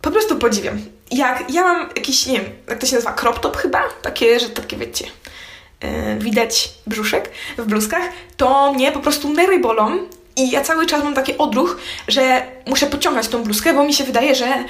po 0.00 0.10
prostu 0.10 0.36
podziwiam. 0.36 0.78
Jak 1.10 1.50
ja 1.50 1.62
mam 1.62 1.88
jakiś, 1.96 2.26
nie 2.26 2.40
wiem, 2.40 2.50
jak 2.68 2.78
to 2.78 2.86
się 2.86 2.94
nazywa, 2.94 3.12
crop 3.12 3.40
top 3.40 3.56
chyba, 3.56 3.82
takie, 4.02 4.40
że 4.40 4.48
takie 4.48 4.76
wiecie, 4.76 5.06
e, 5.80 6.16
widać 6.18 6.70
brzuszek 6.86 7.30
w 7.58 7.66
bluzkach, 7.66 8.02
to 8.36 8.72
mnie 8.72 8.92
po 8.92 9.00
prostu 9.00 9.32
nery 9.32 9.58
bolą 9.58 9.98
i 10.36 10.50
ja 10.50 10.62
cały 10.62 10.86
czas 10.86 11.04
mam 11.04 11.14
taki 11.14 11.38
odruch, 11.38 11.78
że 12.08 12.46
muszę 12.66 12.86
pociągać 12.86 13.28
tą 13.28 13.42
bluzkę, 13.42 13.74
bo 13.74 13.84
mi 13.84 13.94
się 13.94 14.04
wydaje, 14.04 14.34
że 14.34 14.64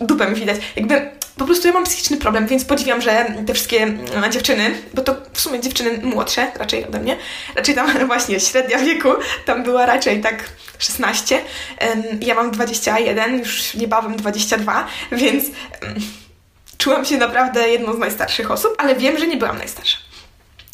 dupę 0.00 0.30
mi 0.30 0.34
widać. 0.34 0.56
Jakby 0.76 1.10
po 1.36 1.44
prostu 1.44 1.68
ja 1.68 1.74
mam 1.74 1.84
psychiczny 1.84 2.16
problem, 2.16 2.46
więc 2.46 2.64
podziwiam, 2.64 3.02
że 3.02 3.34
te 3.46 3.54
wszystkie 3.54 3.82
mm, 3.82 4.32
dziewczyny, 4.32 4.82
bo 4.94 5.02
to 5.02 5.14
w 5.32 5.40
sumie 5.40 5.60
dziewczyny 5.60 5.98
młodsze 6.02 6.52
raczej 6.54 6.84
ode 6.84 7.00
mnie, 7.00 7.16
raczej 7.54 7.74
tam 7.74 8.06
właśnie 8.06 8.40
średnia 8.40 8.78
wieku, 8.78 9.08
tam 9.44 9.62
była 9.62 9.86
raczej 9.86 10.20
tak 10.20 10.44
16, 10.78 11.40
ja 12.20 12.34
mam 12.34 12.50
21, 12.50 13.38
już 13.38 13.74
niebawem 13.74 14.16
22, 14.16 14.86
więc 15.12 15.44
czułam 16.78 17.04
się 17.04 17.16
naprawdę 17.16 17.68
jedną 17.68 17.92
z 17.92 17.98
najstarszych 17.98 18.50
osób, 18.50 18.74
ale 18.78 18.94
wiem, 18.94 19.18
że 19.18 19.26
nie 19.26 19.36
byłam 19.36 19.58
najstarsza. 19.58 20.05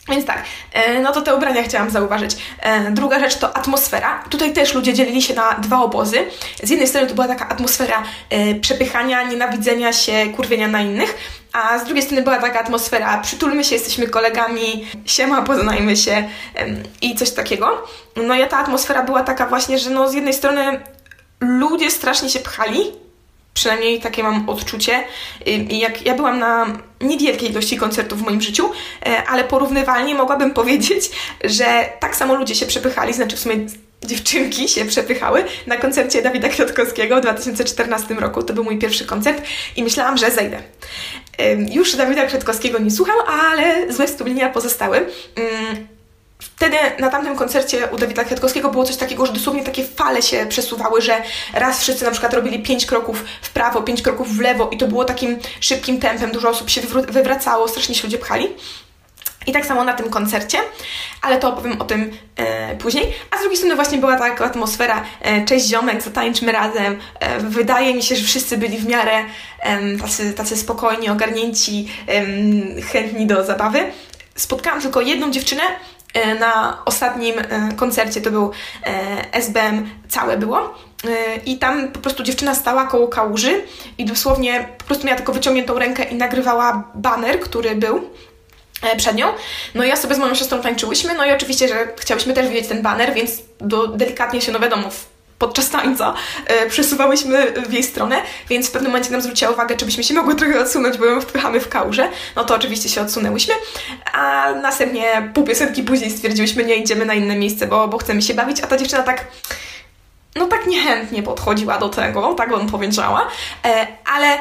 Więc 0.09 0.27
tak, 0.27 0.45
e, 0.73 1.01
no 1.01 1.13
to 1.13 1.23
te 1.23 1.35
ubrania 1.35 1.63
chciałam 1.63 1.91
zauważyć. 1.91 2.37
E, 2.61 2.91
druga 2.91 3.21
rzecz 3.21 3.35
to 3.37 3.57
atmosfera. 3.57 4.25
Tutaj 4.31 4.53
też 4.53 4.75
ludzie 4.75 4.95
dzielili 4.95 5.23
się 5.23 5.35
na 5.35 5.53
dwa 5.55 5.83
obozy. 5.83 6.19
Z 6.63 6.71
jednej 6.71 6.89
strony 6.89 7.07
to 7.07 7.15
była 7.15 7.29
taka 7.29 7.49
atmosfera 7.49 8.03
e, 8.31 8.55
przepychania, 8.55 9.23
nienawidzenia 9.23 9.93
się, 9.93 10.27
kurwienia 10.37 10.69
na 10.69 10.83
innych, 10.83 11.15
a 11.53 11.79
z 11.79 11.85
drugiej 11.85 12.03
strony 12.03 12.23
była 12.23 12.39
taka 12.39 12.61
atmosfera 12.61 13.19
przytulmy 13.19 13.65
się, 13.65 13.75
jesteśmy 13.75 14.09
kolegami, 14.09 14.87
siema, 15.05 15.43
poznajmy 15.43 15.97
się 15.97 16.29
i 17.03 17.15
coś 17.15 17.31
takiego. 17.31 17.87
No 18.17 18.35
i 18.35 18.49
ta 18.49 18.59
atmosfera 18.59 19.03
była 19.03 19.23
taka 19.23 19.47
właśnie, 19.47 19.79
że 19.79 19.91
no 19.91 20.09
z 20.09 20.15
jednej 20.15 20.35
strony 20.35 20.81
ludzie 21.41 21.91
strasznie 21.91 22.31
się 22.31 22.41
pchali, 22.41 22.93
Przynajmniej 23.55 24.01
takie 24.01 24.23
mam 24.23 24.49
odczucie. 24.49 25.05
Jak 25.69 26.07
ja 26.07 26.15
byłam 26.15 26.39
na 26.39 26.67
niewielkiej 27.01 27.51
ilości 27.51 27.77
koncertów 27.77 28.19
w 28.19 28.25
moim 28.25 28.41
życiu, 28.41 28.71
e, 29.07 29.23
ale 29.25 29.45
porównywalnie 29.45 30.15
mogłabym 30.15 30.51
powiedzieć, 30.61 31.11
że 31.45 31.85
tak 32.01 32.17
samo 32.17 32.35
ludzie 32.35 32.55
się 32.55 32.67
przepychali, 32.67 33.13
znaczy 33.13 33.37
w 33.37 33.41
sumie 33.41 33.57
dziewczynki 34.05 34.69
się 34.69 34.85
przepychały 34.85 35.45
na 35.67 35.77
koncercie 35.77 36.23
Dawida 36.23 36.49
Kwiatkowskiego 36.49 37.17
w 37.17 37.21
2014 37.21 38.15
roku. 38.15 38.43
To 38.43 38.55
był 38.55 38.65
mój 38.65 38.79
pierwszy 38.79 39.07
koncert 39.07 39.43
i 39.77 39.83
myślałam, 39.83 40.17
że 40.17 40.31
zejdę. 40.31 40.63
Już 41.73 41.97
Dawida 41.97 42.27
Kwiatkowskiego 42.27 42.79
nie 42.79 42.91
słucham, 42.91 43.17
ale 43.27 43.93
złe 43.93 44.07
wspomnienia 44.07 44.49
pozostały. 44.49 45.07
Wtedy 46.43 46.77
na 46.99 47.11
tamtym 47.11 47.37
koncercie 47.37 47.89
u 47.91 47.99
Dawida 47.99 48.25
Kwiatkowskiego 48.25 48.69
było 48.71 48.85
coś 48.85 48.97
takiego, 48.97 49.27
że 49.27 49.33
dosłownie 49.33 49.65
takie 49.65 49.85
fale 49.85 50.23
się 50.23 50.47
przesuwały, 50.49 51.03
że 51.03 51.23
raz 51.53 51.81
wszyscy 51.81 52.05
na 52.05 52.11
przykład 52.11 52.35
robili 52.35 52.63
pięć 52.63 52.87
kroków 52.87 53.25
w 53.43 53.51
prawo, 53.51 53.83
pięć 53.83 54.03
kroków 54.03 54.37
w 54.37 54.41
lewo 54.41 54.69
i 54.69 54.79
to 54.79 54.89
było 54.89 55.05
takim 55.05 55.39
szybkim 55.61 56.01
tempem, 56.01 56.31
dużo 56.31 56.49
osób 56.49 56.71
się 56.71 56.81
wywracało, 57.09 57.69
strasznie 57.69 57.95
się 57.95 58.03
ludzie 58.05 58.19
pchali. 58.19 58.49
I 59.47 59.53
tak 59.53 59.67
samo 59.67 59.85
na 59.85 59.93
tym 59.93 60.11
koncercie, 60.11 60.59
ale 61.23 61.39
to 61.39 61.49
opowiem 61.49 61.81
o 61.81 61.85
tym 61.85 62.11
e, 62.37 62.77
później. 62.77 63.15
A 63.31 63.37
z 63.37 63.41
drugiej 63.41 63.57
strony 63.57 63.75
właśnie 63.75 63.99
była 63.99 64.19
taka 64.19 64.45
atmosfera, 64.45 65.05
e, 65.21 65.45
cześć 65.45 65.67
ziomek, 65.67 66.03
zatańczmy 66.03 66.53
razem. 66.53 66.99
E, 67.21 67.39
wydaje 67.41 67.95
mi 67.95 68.03
się, 68.03 68.17
że 68.17 68.25
wszyscy 68.25 68.59
byli 68.59 68.79
w 68.79 68.87
miarę 68.87 69.25
tacy, 70.01 70.33
tacy 70.33 70.57
spokojni, 70.57 71.09
ogarnięci, 71.09 71.89
chętni 72.93 73.27
do 73.27 73.45
zabawy. 73.45 73.93
Spotkałam 74.35 74.81
tylko 74.81 75.01
jedną 75.01 75.31
dziewczynę, 75.31 75.63
E, 75.63 76.02
na 76.41 76.79
ostatnim 76.85 77.39
e, 77.39 77.73
koncercie, 77.77 78.21
to 78.21 78.31
był 78.31 78.51
e, 78.85 79.35
SBM, 79.35 79.91
całe 80.09 80.37
było. 80.37 80.75
I 81.47 81.59
tam 81.59 81.89
po 81.89 81.99
prostu 81.99 82.23
dziewczyna 82.23 82.55
stała 82.55 82.87
koło 82.87 83.09
kałuży 83.09 83.63
i 83.99 84.05
dosłownie 84.05 84.69
po 84.79 84.85
prostu 84.85 85.07
miała 85.07 85.17
tylko 85.17 85.33
wyciągniętą 85.33 85.79
rękę 85.79 86.05
i 86.05 86.15
nagrywała 86.15 86.91
baner, 86.95 87.41
który 87.41 87.75
był 87.75 88.11
e, 88.83 88.97
przed 88.97 89.17
nią. 89.17 89.27
No 89.75 89.85
i 89.85 89.89
ja 89.89 89.97
sobie 89.97 90.15
z 90.15 90.19
moją 90.19 90.35
siostrą 90.35 90.61
tańczyłyśmy, 90.61 91.15
no 91.15 91.25
i 91.25 91.33
oczywiście, 91.33 91.69
że 91.69 91.75
chciałyśmy 91.99 92.35
też 92.35 92.49
widzieć 92.49 92.69
ten 92.69 92.83
baner, 92.83 93.15
więc 93.15 93.43
do, 93.61 93.89
delikatnie 93.89 94.41
się, 94.41 94.53
no 94.53 94.61
wiadomo, 94.61 94.89
podczas 95.43 95.71
tańca 95.71 96.15
e, 96.47 96.69
przesuwałyśmy 96.69 97.53
w 97.69 97.73
jej 97.73 97.83
stronę, 97.83 98.17
więc 98.49 98.69
w 98.69 98.71
pewnym 98.71 98.93
momencie 98.93 99.11
nam 99.11 99.21
zwróciła 99.21 99.51
uwagę, 99.51 99.77
czy 99.77 99.85
byśmy 99.85 100.05
się 100.05 100.15
mogły 100.15 100.35
trochę 100.35 100.61
odsunąć, 100.61 100.99
bo 100.99 101.05
ją 101.05 101.21
wpychamy 101.21 101.61
w 101.61 101.69
kałużę. 101.69 102.09
No 102.37 102.45
to 102.45 102.55
oczywiście 102.55 102.89
się 102.89 103.01
odsunęłyśmy, 103.01 103.55
a 104.13 104.53
następnie 104.53 105.31
pół 105.35 105.45
piosenki 105.45 105.83
później 105.83 106.11
stwierdziłyśmy, 106.11 106.65
nie 106.65 106.77
idziemy 106.77 107.05
na 107.05 107.15
inne 107.15 107.37
miejsce, 107.37 107.67
bo, 107.67 107.89
bo 107.89 107.99
chcemy 107.99 108.23
się 108.23 108.35
bawić, 108.35 108.61
a 108.61 108.67
ta 108.67 108.77
dziewczyna 108.77 109.03
tak 109.03 109.25
no 110.37 110.47
tak 110.47 110.67
niechętnie 110.67 111.23
podchodziła 111.23 111.79
do 111.79 111.89
tego, 111.89 112.35
tak 112.35 112.51
bym 112.51 112.67
powiedziała, 112.67 113.29
e, 113.65 113.87
ale 114.15 114.39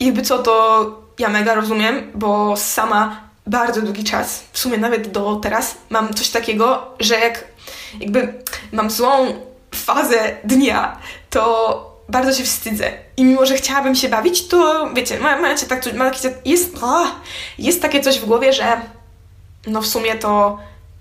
jakby 0.00 0.22
co, 0.22 0.38
to 0.38 1.02
ja 1.18 1.28
mega 1.28 1.54
rozumiem, 1.54 2.10
bo 2.14 2.56
sama 2.56 3.20
bardzo 3.46 3.82
długi 3.82 4.04
czas, 4.04 4.44
w 4.52 4.58
sumie 4.58 4.78
nawet 4.78 5.10
do 5.10 5.36
teraz, 5.36 5.76
mam 5.90 6.14
coś 6.14 6.28
takiego, 6.28 6.86
że 7.00 7.14
jak 7.14 7.44
jakby 8.00 8.34
mam 8.72 8.90
złą 8.90 9.34
fazę 9.76 10.36
dnia, 10.44 10.98
to 11.30 11.96
bardzo 12.08 12.32
się 12.32 12.44
wstydzę. 12.44 12.92
I 13.16 13.24
mimo, 13.24 13.46
że 13.46 13.56
chciałabym 13.56 13.94
się 13.94 14.08
bawić, 14.08 14.48
to 14.48 14.90
wiecie, 14.94 15.20
macie 15.20 15.66
tak, 15.66 15.94
ma 15.94 16.10
jest, 16.44 16.76
oh, 16.82 17.10
jest 17.58 17.82
takie 17.82 18.00
coś 18.00 18.18
w 18.18 18.24
głowie, 18.24 18.52
że 18.52 18.80
no 19.66 19.82
w 19.82 19.86
sumie 19.86 20.14
to 20.14 20.58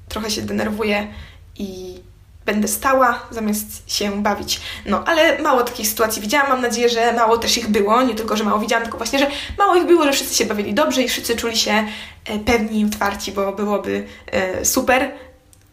trochę 0.10 0.32
się 0.32 0.42
denerwuję 0.42 1.08
i 1.56 2.00
będę 2.46 2.68
stała 2.68 3.20
zamiast 3.32 3.92
się 3.92 4.24
bawić. 4.24 4.62
No, 4.86 5.04
ale 5.06 5.42
mało 5.42 5.64
takich 5.64 5.88
sytuacji 5.88 6.22
widziałam. 6.22 6.50
Mam 6.50 6.62
nadzieję, 6.62 6.90
że 6.90 7.14
mało 7.14 7.38
też 7.38 7.58
ich 7.58 7.68
było. 7.68 8.02
Nie 8.02 8.16
tylko, 8.16 8.38
że 8.38 8.44
mało 8.44 8.60
widziałam, 8.60 8.84
tylko 8.84 8.98
właśnie, 8.98 9.20
że 9.20 9.28
mało 9.58 9.76
ich 9.76 9.86
było, 9.86 10.04
że 10.04 10.12
wszyscy 10.12 10.36
się 10.36 10.46
bawili 10.46 10.74
dobrze 10.74 11.02
i 11.02 11.10
wszyscy 11.10 11.36
czuli 11.36 11.58
się 11.58 11.88
e, 12.26 12.40
pewni 12.40 12.82
i 12.82 12.86
otwarci, 12.86 13.32
bo 13.32 13.52
byłoby 13.52 14.08
e, 14.32 14.66
super. 14.66 15.12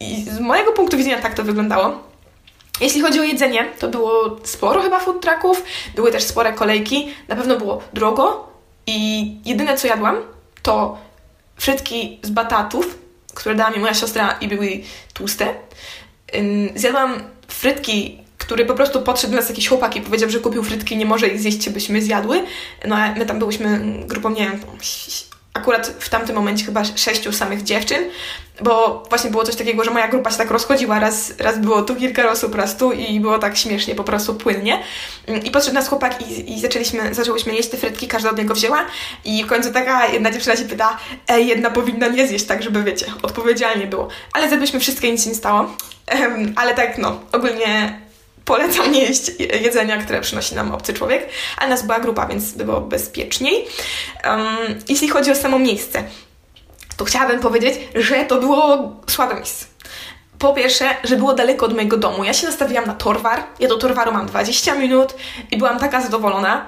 I 0.01 0.25
z 0.25 0.41
mojego 0.41 0.73
punktu 0.73 0.97
widzenia 0.97 1.21
tak 1.21 1.35
to 1.35 1.45
wyglądało. 1.45 2.12
Jeśli 2.83 3.01
chodzi 3.01 3.21
o 3.21 3.23
jedzenie, 3.23 3.71
to 3.79 3.89
było 3.89 4.37
sporo 4.45 4.83
chyba 4.83 5.01
food 5.01 5.21
trucków, 5.21 5.63
były 5.95 6.13
też 6.13 6.25
spore 6.25 6.53
kolejki, 6.53 7.09
na 7.29 7.37
pewno 7.37 7.57
było 7.57 7.83
drogo 7.93 8.49
i 8.87 9.27
jedyne 9.45 9.77
co 9.77 9.87
jadłam 9.87 10.17
to 10.63 10.99
frytki 11.57 12.19
z 12.23 12.31
batatów, 12.31 12.99
które 13.35 13.55
dała 13.55 13.71
mi 13.71 13.79
moja 13.79 13.95
siostra 13.95 14.39
i 14.41 14.49
były 14.49 14.81
tłuste. 15.15 15.55
Zjadłam 16.75 17.23
frytki, 17.49 18.19
który 18.39 18.67
po 18.67 18.75
prostu 18.75 19.03
podszedł 19.03 19.31
do 19.31 19.37
nas 19.37 19.49
jakiś 19.49 19.69
chłopak 19.69 19.97
i 19.97 20.01
powiedział, 20.01 20.31
że 20.31 20.41
kupił 20.41 20.63
frytki, 20.63 20.97
nie 20.97 21.07
może 21.07 21.29
ich 21.29 21.41
zjeść, 21.41 21.71
byśmy 21.71 22.03
zjadły. 22.03 22.45
No 22.87 22.97
a 22.97 23.15
my 23.15 23.27
tam 23.27 23.39
byłyśmy 23.39 23.81
grupą, 24.07 24.31
nie 24.31 24.51
wiem, 24.51 24.61
akurat 25.55 25.87
w 25.99 26.09
tamtym 26.09 26.37
momencie 26.37 26.65
chyba 26.65 26.85
sześciu 26.85 27.33
samych 27.33 27.63
dziewczyn, 27.63 28.05
bo 28.61 29.03
właśnie 29.09 29.31
było 29.31 29.45
coś 29.45 29.57
takiego, 29.57 29.85
że 29.85 29.91
moja 29.91 30.09
grupa 30.09 30.31
się 30.31 30.37
tak 30.37 30.51
rozchodziła, 30.51 30.99
raz, 30.99 31.33
raz 31.39 31.59
było 31.59 31.83
tu 31.83 31.97
kilka 31.97 32.31
osób, 32.31 32.55
raz 32.55 32.77
tu 32.77 32.93
i 32.93 33.21
było 33.21 33.39
tak 33.39 33.57
śmiesznie, 33.57 33.95
po 33.95 34.05
prostu 34.05 34.35
płynnie. 34.35 34.83
I 35.45 35.51
podszedł 35.51 35.75
nas 35.75 35.89
chłopak 35.89 36.29
i, 36.29 36.53
i 36.53 36.61
zaczęliśmy, 36.61 37.15
zaczęłyśmy 37.15 37.55
jeść 37.55 37.69
te 37.69 37.77
frytki, 37.77 38.09
każda 38.09 38.31
od 38.31 38.39
niego 38.39 38.55
wzięła 38.55 38.87
i 39.25 39.45
w 39.45 39.47
końcu 39.47 39.73
taka 39.73 40.07
jedna 40.07 40.31
dziewczyna 40.31 40.57
się 40.57 40.65
pyta, 40.65 40.99
ej, 41.29 41.47
jedna 41.47 41.71
powinna 41.71 42.09
nie 42.09 42.29
zjeść, 42.29 42.45
tak 42.45 42.63
żeby 42.63 42.83
wiecie, 42.83 43.07
odpowiedzialnie 43.23 43.87
było. 43.87 44.09
Ale 44.33 44.49
zjadłyśmy 44.49 44.81
wszystkie, 44.81 45.13
nic 45.13 45.25
się 45.25 45.31
nie 45.31 45.37
stało. 45.37 45.77
Ale 46.57 46.75
tak, 46.75 46.99
no, 46.99 47.21
ogólnie 47.33 48.02
polecam 48.53 48.93
nie 48.93 49.01
jeść 49.09 49.31
jedzenia, 49.39 49.97
które 49.97 50.21
przynosi 50.21 50.55
nam 50.55 50.73
obcy 50.73 50.95
człowiek, 50.95 51.29
ale 51.57 51.71
nas 51.71 51.83
była 51.83 52.01
grupa, 52.01 52.27
więc 52.27 52.53
było 52.53 52.81
bezpieczniej. 52.81 53.67
Um, 54.25 54.47
jeśli 54.89 55.09
chodzi 55.09 55.31
o 55.31 55.35
samo 55.35 55.59
miejsce, 55.59 56.05
to 56.97 57.05
chciałabym 57.05 57.41
powiedzieć, 57.41 57.75
że 57.95 58.25
to 58.25 58.41
było 58.41 58.97
słabe 59.07 59.35
miejsce. 59.35 59.67
Po 60.39 60.55
pierwsze, 60.55 60.97
że 61.05 61.17
było 61.17 61.35
daleko 61.35 61.67
od 61.67 61.75
mojego 61.75 61.97
domu. 61.97 62.25
Ja 62.25 62.35
się 62.35 62.47
nastawiłam 62.47 62.87
na 62.87 62.95
Torwar. 62.95 63.45
Ja 63.61 63.69
do 63.69 63.79
Torwaru 63.79 64.13
mam 64.13 64.27
20 64.27 64.75
minut 64.75 65.15
i 65.51 65.57
byłam 65.59 65.79
taka 65.79 66.01
zadowolona, 66.01 66.67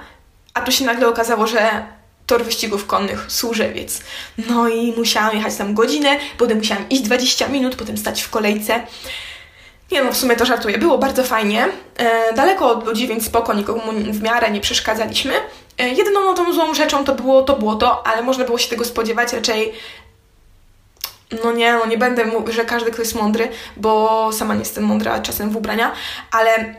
a 0.54 0.60
tu 0.60 0.72
się 0.72 0.84
nagle 0.84 1.08
okazało, 1.08 1.46
że 1.46 1.86
tor 2.26 2.44
wyścigów 2.44 2.86
konnych 2.86 3.26
Służewiec. 3.28 4.00
No 4.48 4.68
i 4.68 4.92
musiałam 4.96 5.36
jechać 5.36 5.56
tam 5.56 5.74
godzinę, 5.74 6.18
potem 6.38 6.58
musiałam 6.58 6.88
iść 6.88 7.02
20 7.02 7.48
minut, 7.48 7.76
potem 7.76 7.98
stać 7.98 8.22
w 8.22 8.30
kolejce. 8.30 8.80
Nie 9.92 10.04
no, 10.04 10.12
w 10.12 10.16
sumie 10.16 10.36
to 10.36 10.44
żartuję. 10.44 10.78
Było 10.78 10.98
bardzo 10.98 11.24
fajnie. 11.24 11.68
E, 11.96 12.32
daleko 12.32 12.70
od 12.70 12.86
ludzi, 12.86 13.06
więc 13.06 13.26
spoko, 13.26 13.54
nikomu 13.54 13.82
w 13.92 14.22
miarę 14.22 14.50
nie 14.50 14.60
przeszkadzaliśmy. 14.60 15.34
E, 15.78 15.88
jedyną 15.88 16.20
no, 16.20 16.34
tą 16.34 16.52
złą 16.52 16.74
rzeczą 16.74 17.04
to 17.04 17.14
było 17.14 17.42
to 17.42 17.56
błoto, 17.56 18.06
ale 18.06 18.22
można 18.22 18.44
było 18.44 18.58
się 18.58 18.68
tego 18.68 18.84
spodziewać. 18.84 19.32
Raczej 19.32 19.72
no 21.44 21.52
nie, 21.52 21.72
no 21.72 21.86
nie 21.86 21.98
będę 21.98 22.24
mówić, 22.24 22.54
że 22.54 22.64
każdy, 22.64 22.90
kto 22.90 23.02
jest 23.02 23.14
mądry, 23.14 23.48
bo 23.76 24.30
sama 24.32 24.54
nie 24.54 24.60
jestem 24.60 24.84
mądra 24.84 25.18
czasem 25.18 25.50
w 25.50 25.56
ubrania, 25.56 25.92
ale 26.30 26.74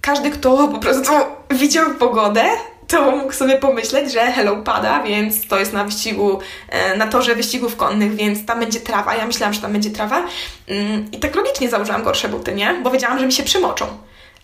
każdy, 0.00 0.30
kto 0.30 0.68
po 0.68 0.78
prostu 0.78 1.12
widział 1.50 1.94
pogodę, 1.94 2.44
to 2.90 3.10
mógł 3.10 3.32
sobie 3.32 3.58
pomyśleć, 3.58 4.12
że 4.12 4.32
hello 4.32 4.56
pada, 4.56 5.02
więc 5.02 5.48
to 5.48 5.58
jest 5.58 5.72
na 5.72 5.84
wyścigu, 5.84 6.40
e, 6.68 6.96
na 6.96 7.06
torze 7.06 7.34
wyścigów 7.34 7.76
konnych, 7.76 8.14
więc 8.14 8.46
tam 8.46 8.60
będzie 8.60 8.80
trawa. 8.80 9.16
Ja 9.16 9.26
myślałam, 9.26 9.54
że 9.54 9.60
tam 9.60 9.72
będzie 9.72 9.90
trawa 9.90 10.24
mm, 10.68 11.10
i 11.12 11.18
tak 11.18 11.34
logicznie 11.34 11.68
założyłam 11.68 12.02
gorsze 12.02 12.28
buty, 12.28 12.52
nie? 12.52 12.74
Bo 12.82 12.90
wiedziałam, 12.90 13.18
że 13.18 13.26
mi 13.26 13.32
się 13.32 13.42
przymoczą. 13.42 13.86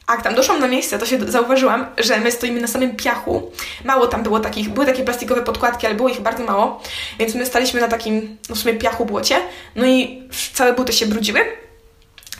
A 0.06 0.12
jak 0.12 0.22
tam 0.22 0.34
doszłam 0.34 0.60
na 0.60 0.68
miejsce, 0.68 0.98
to 0.98 1.06
się 1.06 1.30
zauważyłam, 1.30 1.86
że 1.98 2.20
my 2.20 2.32
stoimy 2.32 2.60
na 2.60 2.66
samym 2.66 2.96
piachu. 2.96 3.50
Mało 3.84 4.06
tam 4.06 4.22
było 4.22 4.40
takich, 4.40 4.68
były 4.68 4.86
takie 4.86 5.04
plastikowe 5.04 5.42
podkładki, 5.42 5.86
ale 5.86 5.94
było 5.94 6.08
ich 6.08 6.20
bardzo 6.20 6.44
mało, 6.44 6.82
więc 7.18 7.34
my 7.34 7.46
staliśmy 7.46 7.80
na 7.80 7.88
takim, 7.88 8.36
no 8.48 8.54
w 8.54 8.58
sumie 8.58 8.74
piachu 8.74 9.06
błocie, 9.06 9.36
no 9.76 9.86
i 9.86 10.22
całe 10.52 10.72
buty 10.72 10.92
się 10.92 11.06
brudziły. 11.06 11.65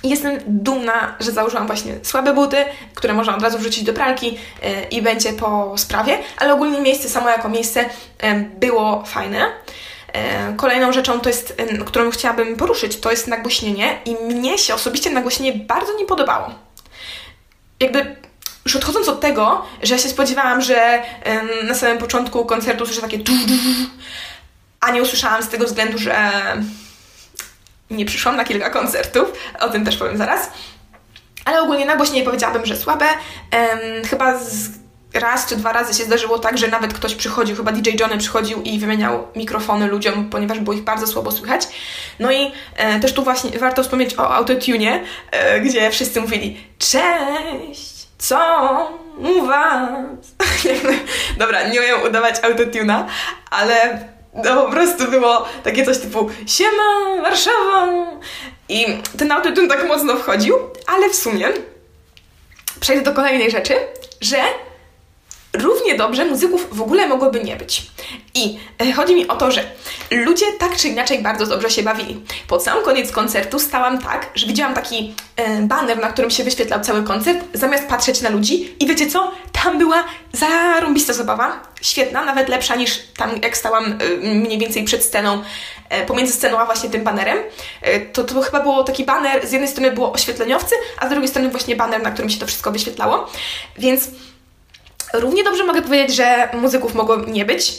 Jestem 0.08 0.38
dumna, 0.46 1.16
że 1.20 1.32
założyłam 1.32 1.66
właśnie 1.66 1.94
słabe 2.02 2.34
buty, 2.34 2.56
które 2.94 3.14
można 3.14 3.36
od 3.36 3.42
razu 3.42 3.58
wrzucić 3.58 3.84
do 3.84 3.92
pralki 3.92 4.26
yy, 4.26 4.70
i 4.90 5.02
będzie 5.02 5.32
po 5.32 5.75
sprawie, 5.76 6.18
ale 6.38 6.54
ogólnie 6.54 6.80
miejsce 6.80 7.08
samo 7.08 7.28
jako 7.28 7.48
miejsce 7.48 7.80
yy, 7.82 8.50
było 8.60 9.04
fajne. 9.06 9.38
Yy, 9.38 10.20
kolejną 10.56 10.92
rzeczą, 10.92 11.20
to 11.20 11.28
jest, 11.28 11.56
którą 11.86 12.10
chciałabym 12.10 12.56
poruszyć, 12.56 13.00
to 13.00 13.10
jest 13.10 13.26
nagłośnienie 13.26 13.98
i 14.04 14.14
mnie 14.14 14.58
się 14.58 14.75
osobiście 14.75 15.10
nagłośnienie 15.10 15.58
bardzo 15.58 15.98
nie 15.98 16.04
podobało. 16.04 16.50
Jakby 17.80 18.16
już 18.64 18.76
odchodząc 18.76 19.08
od 19.08 19.20
tego, 19.20 19.64
że 19.82 19.94
ja 19.94 20.00
się 20.00 20.08
spodziewałam, 20.08 20.62
że 20.62 21.02
na 21.64 21.75
samym 21.75 21.98
początku 21.98 22.44
koncertu 22.44 22.84
usłyszę 22.84 23.00
takie 23.00 23.18
a 24.80 24.90
nie 24.90 25.02
usłyszałam 25.02 25.42
z 25.42 25.48
tego 25.48 25.64
względu, 25.64 25.98
że 25.98 26.32
nie 27.90 28.04
przyszłam 28.04 28.36
na 28.36 28.44
kilka 28.44 28.70
koncertów, 28.70 29.32
o 29.60 29.68
tym 29.68 29.84
też 29.84 29.96
powiem 29.96 30.16
zaraz. 30.16 30.50
Ale 31.44 31.60
ogólnie 31.60 31.86
nagłośnienie 31.86 32.24
powiedziałabym, 32.24 32.66
że 32.66 32.76
słabe. 32.76 33.06
Um, 33.06 34.04
chyba 34.04 34.38
z, 34.38 34.68
raz 35.14 35.46
czy 35.46 35.56
dwa 35.56 35.72
razy 35.72 35.98
się 35.98 36.04
zdarzyło 36.04 36.38
tak, 36.38 36.58
że 36.58 36.68
nawet 36.68 36.94
ktoś 36.94 37.14
przychodził, 37.14 37.56
chyba 37.56 37.72
DJ 37.72 37.90
Johnny 38.00 38.18
przychodził 38.18 38.62
i 38.62 38.78
wymieniał 38.78 39.28
mikrofony 39.36 39.86
ludziom, 39.86 40.30
ponieważ 40.30 40.58
było 40.58 40.76
ich 40.76 40.84
bardzo 40.84 41.06
słabo 41.06 41.30
słychać. 41.30 41.68
No 42.18 42.32
i 42.32 42.52
e, 42.76 43.00
też 43.00 43.14
tu 43.14 43.24
właśnie 43.24 43.58
warto 43.58 43.82
wspomnieć 43.82 44.18
o 44.18 44.34
autotune, 44.34 45.00
e, 45.30 45.60
gdzie 45.60 45.90
wszyscy 45.90 46.20
mówili 46.20 46.60
cześć, 46.78 48.06
co 48.18 48.38
u 49.18 49.46
was? 49.46 49.88
Dobra, 51.38 51.68
nie 51.68 51.80
umiem 51.80 52.02
udawać 52.02 52.44
autotuna, 52.44 53.06
ale 53.50 53.98
no 54.44 54.66
po 54.66 54.70
prostu 54.70 55.10
było 55.10 55.48
takie 55.64 55.84
coś 55.84 55.98
typu 55.98 56.30
Siema, 56.46 57.22
Warszawa! 57.22 57.88
I 58.68 58.86
ten 59.18 59.32
autotune 59.32 59.68
tak 59.68 59.88
mocno 59.88 60.16
wchodził, 60.16 60.56
ale 60.86 61.10
w 61.10 61.16
sumie 61.16 61.48
przejdę 62.80 63.02
do 63.02 63.12
kolejnej 63.12 63.50
rzeczy, 63.50 63.74
że 64.20 64.36
równie 65.56 65.94
dobrze 65.94 66.25
muzyków 66.25 66.68
w 66.70 66.82
ogóle 66.82 67.08
mogłoby 67.08 67.44
nie 67.44 67.56
być. 67.56 67.82
I 68.34 68.58
e, 68.78 68.92
chodzi 68.92 69.14
mi 69.14 69.28
o 69.28 69.36
to, 69.36 69.50
że 69.50 69.64
ludzie 70.10 70.46
tak 70.58 70.76
czy 70.76 70.88
inaczej 70.88 71.22
bardzo 71.22 71.46
dobrze 71.46 71.70
się 71.70 71.82
bawili. 71.82 72.20
Pod 72.48 72.62
sam 72.62 72.82
koniec 72.82 73.12
koncertu 73.12 73.58
stałam 73.58 73.98
tak, 73.98 74.30
że 74.34 74.46
widziałam 74.46 74.75
taki 74.75 75.14
e, 75.36 75.62
banner, 75.62 75.98
na 75.98 76.08
którym 76.08 76.30
się 76.30 76.44
wyświetlał 76.44 76.80
cały 76.80 77.02
koncert, 77.02 77.38
zamiast 77.54 77.86
patrzeć 77.88 78.20
na 78.20 78.30
ludzi 78.30 78.75
i 78.80 78.86
wiecie 78.86 79.06
co? 79.06 79.32
Tam 79.52 79.78
była 79.78 80.04
zarąbista 80.32 81.12
zabawa, 81.12 81.60
świetna, 81.80 82.25
nawet 82.25 82.48
lepsza 82.48 82.76
niż 82.76 82.98
tam 83.16 83.30
jak 83.42 83.56
stałam 83.56 83.84
e, 83.84 84.16
mniej 84.34 84.58
więcej 84.58 84.84
przed 84.84 85.04
sceną, 85.04 85.42
pomiędzy 86.06 86.32
sceną 86.32 86.58
a 86.58 86.64
właśnie 86.64 86.90
tym 86.90 87.04
banerem. 87.04 87.38
To, 88.12 88.25
to 88.25 88.40
chyba 88.40 88.60
było 88.60 88.84
taki 88.84 89.04
baner, 89.04 89.46
z 89.46 89.52
jednej 89.52 89.70
strony 89.70 89.92
było 89.92 90.12
oświetleniowcy, 90.12 90.75
a 90.98 91.06
z 91.06 91.10
drugiej 91.10 91.28
strony 91.28 91.48
właśnie 91.48 91.76
baner, 91.76 92.02
na 92.02 92.10
którym 92.10 92.30
się 92.30 92.38
to 92.38 92.46
wszystko 92.46 92.72
wyświetlało. 92.72 93.30
Więc 93.78 94.08
Równie 95.20 95.44
dobrze 95.44 95.64
mogę 95.64 95.82
powiedzieć, 95.82 96.16
że 96.16 96.49
muzyków 96.52 96.94
mogło 96.94 97.16
nie 97.16 97.44
być. 97.44 97.73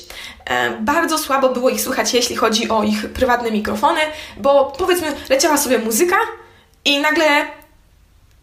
E, 0.46 0.72
bardzo 0.72 1.18
słabo 1.18 1.50
było 1.50 1.70
ich 1.70 1.82
słychać, 1.82 2.14
jeśli 2.14 2.36
chodzi 2.36 2.70
o 2.70 2.84
ich 2.84 3.10
prywatne 3.14 3.52
mikrofony, 3.52 4.02
bo 4.38 4.74
powiedzmy, 4.78 5.14
leciała 5.30 5.58
sobie 5.58 5.80
muzyka 5.80 6.16
i 6.86 7.00
nagle. 7.00 7.26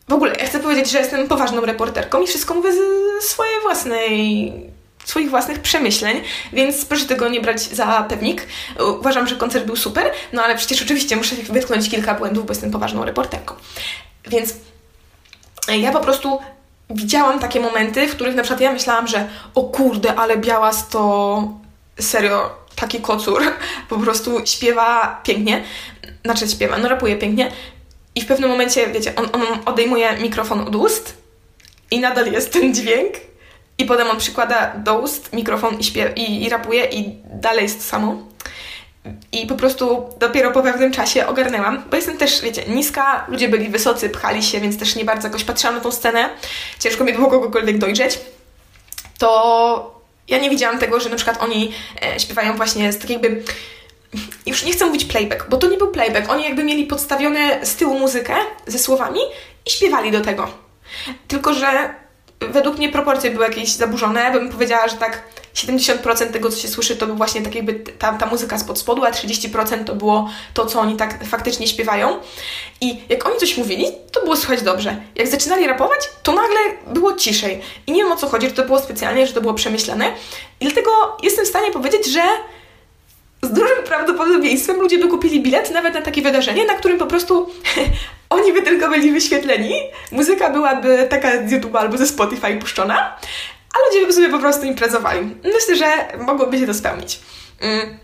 W 0.09 0.13
ogóle, 0.13 0.33
ja 0.41 0.47
chcę 0.47 0.61
powiedzieć, 0.61 0.91
że 0.91 0.99
jestem 0.99 1.29
poważną 1.29 1.61
reporterką 1.61 2.23
i 2.23 2.27
wszystko 2.27 2.55
mówię 2.55 2.73
ze 2.73 3.29
swojej 3.29 3.61
własnej 3.63 4.53
swoich 5.05 5.31
własnych 5.31 5.59
przemyśleń, 5.59 6.21
więc 6.53 6.85
proszę 6.85 7.05
tego 7.05 7.29
nie 7.29 7.41
brać 7.41 7.61
za 7.61 8.07
pewnik. 8.09 8.47
Uważam, 9.01 9.27
że 9.27 9.37
koncert 9.37 9.67
był 9.67 9.77
super, 9.77 10.11
no 10.33 10.43
ale 10.43 10.57
przecież 10.57 10.83
oczywiście 10.83 11.17
muszę 11.17 11.37
wytknąć 11.37 11.91
kilka 11.91 12.15
błędów, 12.15 12.47
bo 12.47 12.53
jestem 12.53 12.71
poważną 12.71 13.05
reporterką. 13.05 13.55
Więc 14.27 14.55
ja 15.69 15.93
po 15.93 16.01
prostu 16.01 16.39
widziałam 16.91 17.39
takie 17.39 17.61
momenty, 17.61 18.09
w 18.09 18.15
których 18.15 18.35
na 18.35 18.43
przykład 18.43 18.61
ja 18.61 18.73
myślałam, 18.73 19.07
że 19.07 19.29
o 19.55 19.63
kurde, 19.63 20.15
ale 20.15 20.37
Białas 20.37 20.89
to 20.89 21.49
serio 22.01 22.51
taki 22.77 23.01
kocur, 23.01 23.43
po 23.89 23.99
prostu 23.99 24.47
śpiewa 24.47 25.21
pięknie, 25.25 25.63
znaczy 26.25 26.49
śpiewa, 26.49 26.79
no 26.79 26.89
rapuje 26.89 27.17
pięknie 27.17 27.51
i 28.15 28.21
w 28.21 28.27
pewnym 28.27 28.51
momencie, 28.51 28.87
wiecie, 28.87 29.13
on, 29.17 29.29
on 29.33 29.43
odejmuje 29.67 30.17
mikrofon 30.17 30.61
od 30.61 30.75
ust 30.75 31.17
i 31.91 32.01
nadal 32.01 32.33
jest 32.33 32.53
ten 32.53 32.75
dźwięk 32.75 33.15
i 33.79 33.85
potem 33.85 34.11
on 34.11 34.19
przykłada 34.19 34.73
do 34.77 34.99
ust 34.99 35.33
mikrofon 35.33 35.79
i, 35.79 35.85
śpiew, 35.85 36.17
i, 36.17 36.45
i 36.45 36.49
rapuje 36.49 36.85
i 36.85 37.19
dalej 37.25 37.63
jest 37.63 37.79
to 37.79 37.85
samo. 37.85 38.17
I 39.33 39.47
po 39.47 39.55
prostu 39.55 40.09
dopiero 40.19 40.51
po 40.51 40.63
pewnym 40.63 40.93
czasie 40.93 41.27
ogarnęłam, 41.27 41.83
bo 41.91 41.97
jestem 41.97 42.19
też, 42.19 42.43
wiecie, 42.43 42.63
niska, 42.69 43.25
ludzie 43.29 43.49
byli 43.49 43.69
wysocy, 43.69 44.11
pchali 44.11 44.43
się, 44.43 44.61
więc 44.61 44.79
też 44.79 44.97
nie 44.97 45.05
bardzo 45.05 45.29
jakoś 45.29 45.45
patrzyłam 45.45 45.77
na 45.77 45.81
tą 45.81 45.93
scenę. 45.93 46.31
Ciężko 46.79 47.05
mi 47.05 47.13
było 47.13 47.31
kogokolwiek 47.31 47.79
dojrzeć. 47.79 48.19
To 49.19 50.01
ja 50.29 50.39
nie 50.39 50.51
widziałam 50.51 50.79
tego, 50.79 51.01
że 51.01 51.09
na 51.09 51.17
przykład 51.17 51.43
oni 51.43 51.73
e, 52.03 52.21
śpiewają 52.21 52.57
właśnie 52.57 52.93
z 52.93 52.99
tak 52.99 53.11
jakby 53.11 53.43
już 54.47 54.65
nie 54.65 54.73
chcę 54.73 54.87
mówić 54.87 55.05
playback, 55.05 55.49
bo 55.49 55.57
to 55.57 55.69
nie 55.69 55.77
był 55.77 55.89
playback. 55.89 56.31
Oni 56.31 56.45
jakby 56.45 56.65
mieli 56.65 56.87
podstawione 56.87 57.67
z 57.67 57.77
tyłu 57.77 57.99
muzykę 57.99 58.35
ze 58.67 58.79
słowami 58.79 59.21
i 59.67 59.71
śpiewali 59.71 60.11
do 60.11 60.21
tego. 60.21 60.49
Tylko, 61.29 61.55
że 61.55 61.95
według 62.41 62.79
mnie 62.79 62.89
proporcje 62.89 63.31
były 63.31 63.45
jakieś 63.45 63.69
zaburzone. 63.69 64.31
Bym 64.31 64.51
powiedziała, 64.51 64.89
że 64.89 64.97
tak 64.97 65.23
70% 65.55 66.33
tego, 66.33 66.51
co 66.51 66.59
się 66.59 66.69
słyszy, 66.69 66.97
to 66.97 67.07
był 67.07 67.17
właśnie 67.17 67.43
tak 67.43 67.55
jakby 67.55 67.75
ta, 67.75 68.13
ta 68.13 68.27
muzyka 68.27 68.59
spod 68.59 68.79
spodu, 68.79 69.05
a 69.05 69.11
30% 69.11 69.85
to 69.85 69.95
było 69.95 70.31
to, 70.55 70.67
co 70.67 70.81
oni 70.81 70.97
tak 70.97 71.25
faktycznie 71.25 71.67
śpiewają. 71.67 72.17
I 72.81 73.01
jak 73.09 73.27
oni 73.27 73.37
coś 73.37 73.57
mówili, 73.57 73.87
to 74.13 74.21
było 74.21 74.37
słychać 74.37 74.63
dobrze. 74.63 74.97
Jak 75.17 75.29
zaczynali 75.29 75.67
rapować, 75.67 76.01
to 76.23 76.33
nagle 76.33 76.59
było 76.87 77.13
ciszej. 77.13 77.61
I 77.87 77.93
nie 77.93 78.03
wiem 78.03 78.13
o 78.13 78.17
co 78.17 78.29
chodzi, 78.29 78.47
że 78.49 78.53
to 78.53 78.65
było 78.65 78.79
specjalnie, 78.79 79.27
że 79.27 79.33
to 79.33 79.41
było 79.41 79.55
przemyślane. 79.55 80.13
I 80.61 80.65
dlatego 80.65 80.91
jestem 81.23 81.45
w 81.45 81.49
stanie 81.49 81.71
powiedzieć, 81.71 82.07
że 82.07 82.23
z 83.43 83.53
dużym 83.53 83.85
prawdopodobieństwem 83.87 84.81
ludzie 84.81 84.99
by 84.99 85.09
kupili 85.09 85.43
bilet 85.43 85.71
nawet 85.71 85.95
na 85.95 86.03
takie 86.03 86.23
wydarzenie, 86.23 86.67
na 86.67 86.75
którym 86.75 86.99
po 86.99 87.07
prostu 87.07 87.51
oni 88.31 88.53
by 88.53 88.63
tylko 88.63 88.89
byli 88.89 89.13
wyświetleni, 89.13 89.75
muzyka 90.13 90.51
byłaby 90.51 91.07
taka 91.11 91.49
z 91.49 91.53
YouTube 91.53 91.77
albo 91.77 91.99
ze 91.99 92.07
Spotify 92.07 92.57
puszczona, 92.57 93.17
a 93.75 93.89
ludzie 93.89 94.07
by 94.07 94.13
sobie 94.13 94.29
po 94.29 94.39
prostu 94.39 94.67
imprezowali. 94.67 95.37
Myślę, 95.45 95.77
że 95.77 96.19
mogłoby 96.19 96.59
się 96.59 96.67
to 96.67 96.75
spełnić. 96.75 97.21
Mm. 97.61 97.99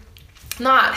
No 0.61 0.73
ale 0.73 0.97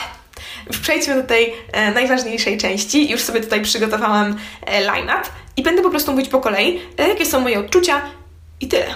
przejdźmy 0.82 1.14
do 1.14 1.22
tej 1.22 1.54
e, 1.72 1.90
najważniejszej 1.90 2.58
części. 2.58 3.10
Już 3.10 3.20
sobie 3.20 3.40
tutaj 3.40 3.62
przygotowałam 3.62 4.38
e, 4.66 4.80
line-up 4.80 5.22
i 5.56 5.62
będę 5.62 5.82
po 5.82 5.90
prostu 5.90 6.12
mówić 6.12 6.28
po 6.28 6.40
kolei, 6.40 6.80
e, 6.98 7.08
jakie 7.08 7.26
są 7.26 7.40
moje 7.40 7.58
odczucia 7.58 8.02
i 8.60 8.68
tyle. 8.68 8.94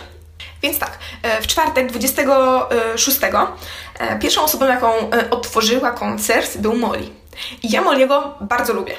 Więc 0.62 0.78
tak, 0.78 0.98
e, 1.22 1.42
w 1.42 1.46
czwartek 1.46 1.86
26 1.90 3.18
e, 3.98 4.18
pierwszą 4.18 4.42
osobą, 4.42 4.66
jaką 4.66 5.10
e, 5.10 5.30
otworzyła 5.30 5.90
koncert 5.90 6.58
był 6.58 6.76
Molly. 6.76 7.08
I 7.62 7.70
ja 7.70 7.82
Molly'ego 7.82 8.22
bardzo 8.40 8.72
lubię. 8.72 8.94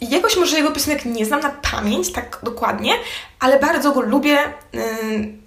Jakoś 0.00 0.36
może 0.36 0.56
jego 0.56 0.70
piosenek 0.70 1.04
nie 1.04 1.26
znam 1.26 1.40
na 1.40 1.50
pamięć 1.50 2.12
tak 2.12 2.38
dokładnie, 2.42 2.92
ale 3.40 3.60
bardzo 3.60 3.92
go 3.92 4.00
lubię 4.00 4.38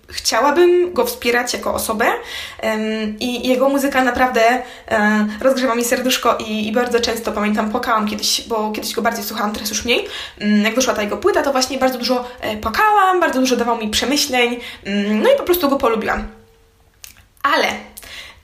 chciałabym 0.10 0.94
go 0.94 1.06
wspierać 1.06 1.54
jako 1.54 1.74
osobę 1.74 2.06
i 3.20 3.48
jego 3.48 3.70
muzyka 3.70 4.04
naprawdę 4.04 4.42
rozgrzewa 5.42 5.76
mi 5.76 5.84
serduszko 5.84 6.38
i, 6.38 6.68
i, 6.68 6.72
bardzo 6.72 7.00
często 7.00 7.32
pamiętam, 7.32 7.72
płakałam 7.72 8.08
kiedyś, 8.08 8.42
bo 8.48 8.72
kiedyś 8.72 8.94
go 8.94 9.02
bardziej 9.02 9.24
słuchałam, 9.24 9.54
teraz 9.54 9.70
już 9.70 9.86
mniej. 9.86 10.08
Mm, 10.40 10.64
jak 10.64 10.76
wyszła 10.76 10.94
ta 10.94 11.02
jego 11.02 11.18
płyta, 11.18 11.44
to 11.44 11.52
właśnie 11.52 11.78
bardzo 11.78 11.98
dużo 11.98 12.26
e, 12.42 12.58
płakałam, 12.58 13.20
bardzo 13.20 13.40
dużo 13.40 13.56
dawał 13.56 13.78
mi 13.78 13.90
przemyśleń, 13.90 14.60
mm, 14.86 15.22
no 15.22 15.34
i 15.34 15.38
po 15.38 15.44
prostu 15.44 15.70
go 15.70 15.76
polubiłam. 15.76 16.28
Ale 17.44 17.68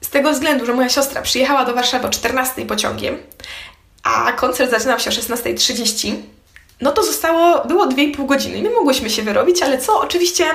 z 0.01 0.09
tego 0.09 0.31
względu, 0.31 0.65
że 0.65 0.73
moja 0.73 0.89
siostra 0.89 1.21
przyjechała 1.21 1.65
do 1.65 1.73
Warszawy 1.73 2.07
o 2.07 2.09
14 2.09 2.65
pociągiem, 2.65 3.17
a 4.03 4.31
koncert 4.31 4.71
zaczynał 4.71 4.99
się 4.99 5.09
o 5.09 5.13
16.30, 5.13 6.15
no 6.81 6.91
to 6.91 7.03
zostało, 7.03 7.65
było 7.65 7.88
2,5 7.88 8.25
godziny. 8.25 8.62
My 8.62 8.69
mogłyśmy 8.69 9.09
się 9.09 9.21
wyrobić, 9.21 9.62
ale 9.62 9.77
co 9.77 9.99
oczywiście 9.99 10.45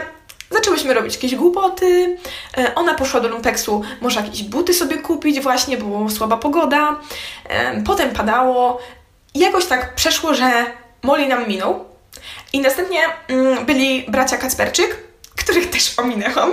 Zaczęłyśmy 0.51 0.95
robić 0.95 1.15
jakieś 1.15 1.35
głupoty. 1.35 2.19
E, 2.59 2.75
ona 2.75 2.95
poszła 2.95 3.21
do 3.21 3.29
lumpeksu, 3.29 3.83
może 4.01 4.21
jakieś 4.21 4.43
buty 4.43 4.75
sobie 4.75 4.99
kupić, 4.99 5.41
właśnie, 5.41 5.77
było 5.77 6.11
słaba 6.11 6.37
pogoda. 6.37 7.01
E, 7.49 7.83
potem 7.83 8.11
padało. 8.11 8.79
Jakoś 9.35 9.67
tak 9.67 9.95
przeszło, 9.95 10.35
że 10.35 10.67
Molly 11.03 11.29
nam 11.29 11.49
minął. 11.49 11.85
I 12.53 12.61
następnie 12.61 13.01
mm, 13.29 13.67
byli 13.67 14.07
bracia 14.09 14.37
Kacperczyk, 14.37 14.97
których 15.41 15.71
też 15.71 15.99
ominęłam. 15.99 16.53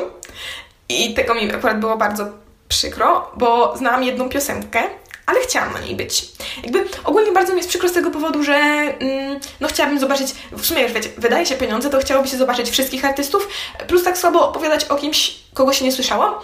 I 0.90 1.14
tego 1.14 1.34
mi 1.34 1.52
akurat 1.52 1.80
było 1.80 1.98
bardzo 1.98 2.26
przykro, 2.68 3.32
bo 3.36 3.78
znałam 3.78 4.04
jedną 4.04 4.30
piosenkę, 4.30 4.84
ale 5.26 5.40
chciałam 5.40 5.74
na 5.74 5.80
niej 5.80 5.96
być. 5.96 6.26
Jakby 6.64 6.86
ogólnie 7.04 7.32
bardzo 7.32 7.54
mi 7.54 7.58
jest 7.58 7.70
przykro 7.70 7.90
z 7.90 7.94
tego 7.94 8.12
powodu, 8.12 8.44
że 8.44 8.56
mm, 8.56 9.40
no 9.60 9.68
chciałabym 9.68 10.00
zobaczyć, 10.00 10.28
w 10.52 10.66
sumie 10.66 10.82
już 10.82 10.92
wiecie, 10.92 11.10
wydaje 11.18 11.46
się 11.46 11.56
pieniądze, 11.56 11.90
to 11.90 12.00
chciałoby 12.00 12.28
się 12.28 12.38
zobaczyć 12.38 12.70
wszystkich 12.70 13.06
artystów, 13.06 13.48
plus 13.88 14.04
tak 14.04 14.18
słabo 14.18 14.50
opowiadać 14.50 14.86
o 14.86 14.96
kimś, 14.96 15.36
kogo 15.54 15.74
się 15.74 15.86
nie 15.86 15.92
słyszało. 15.92 16.44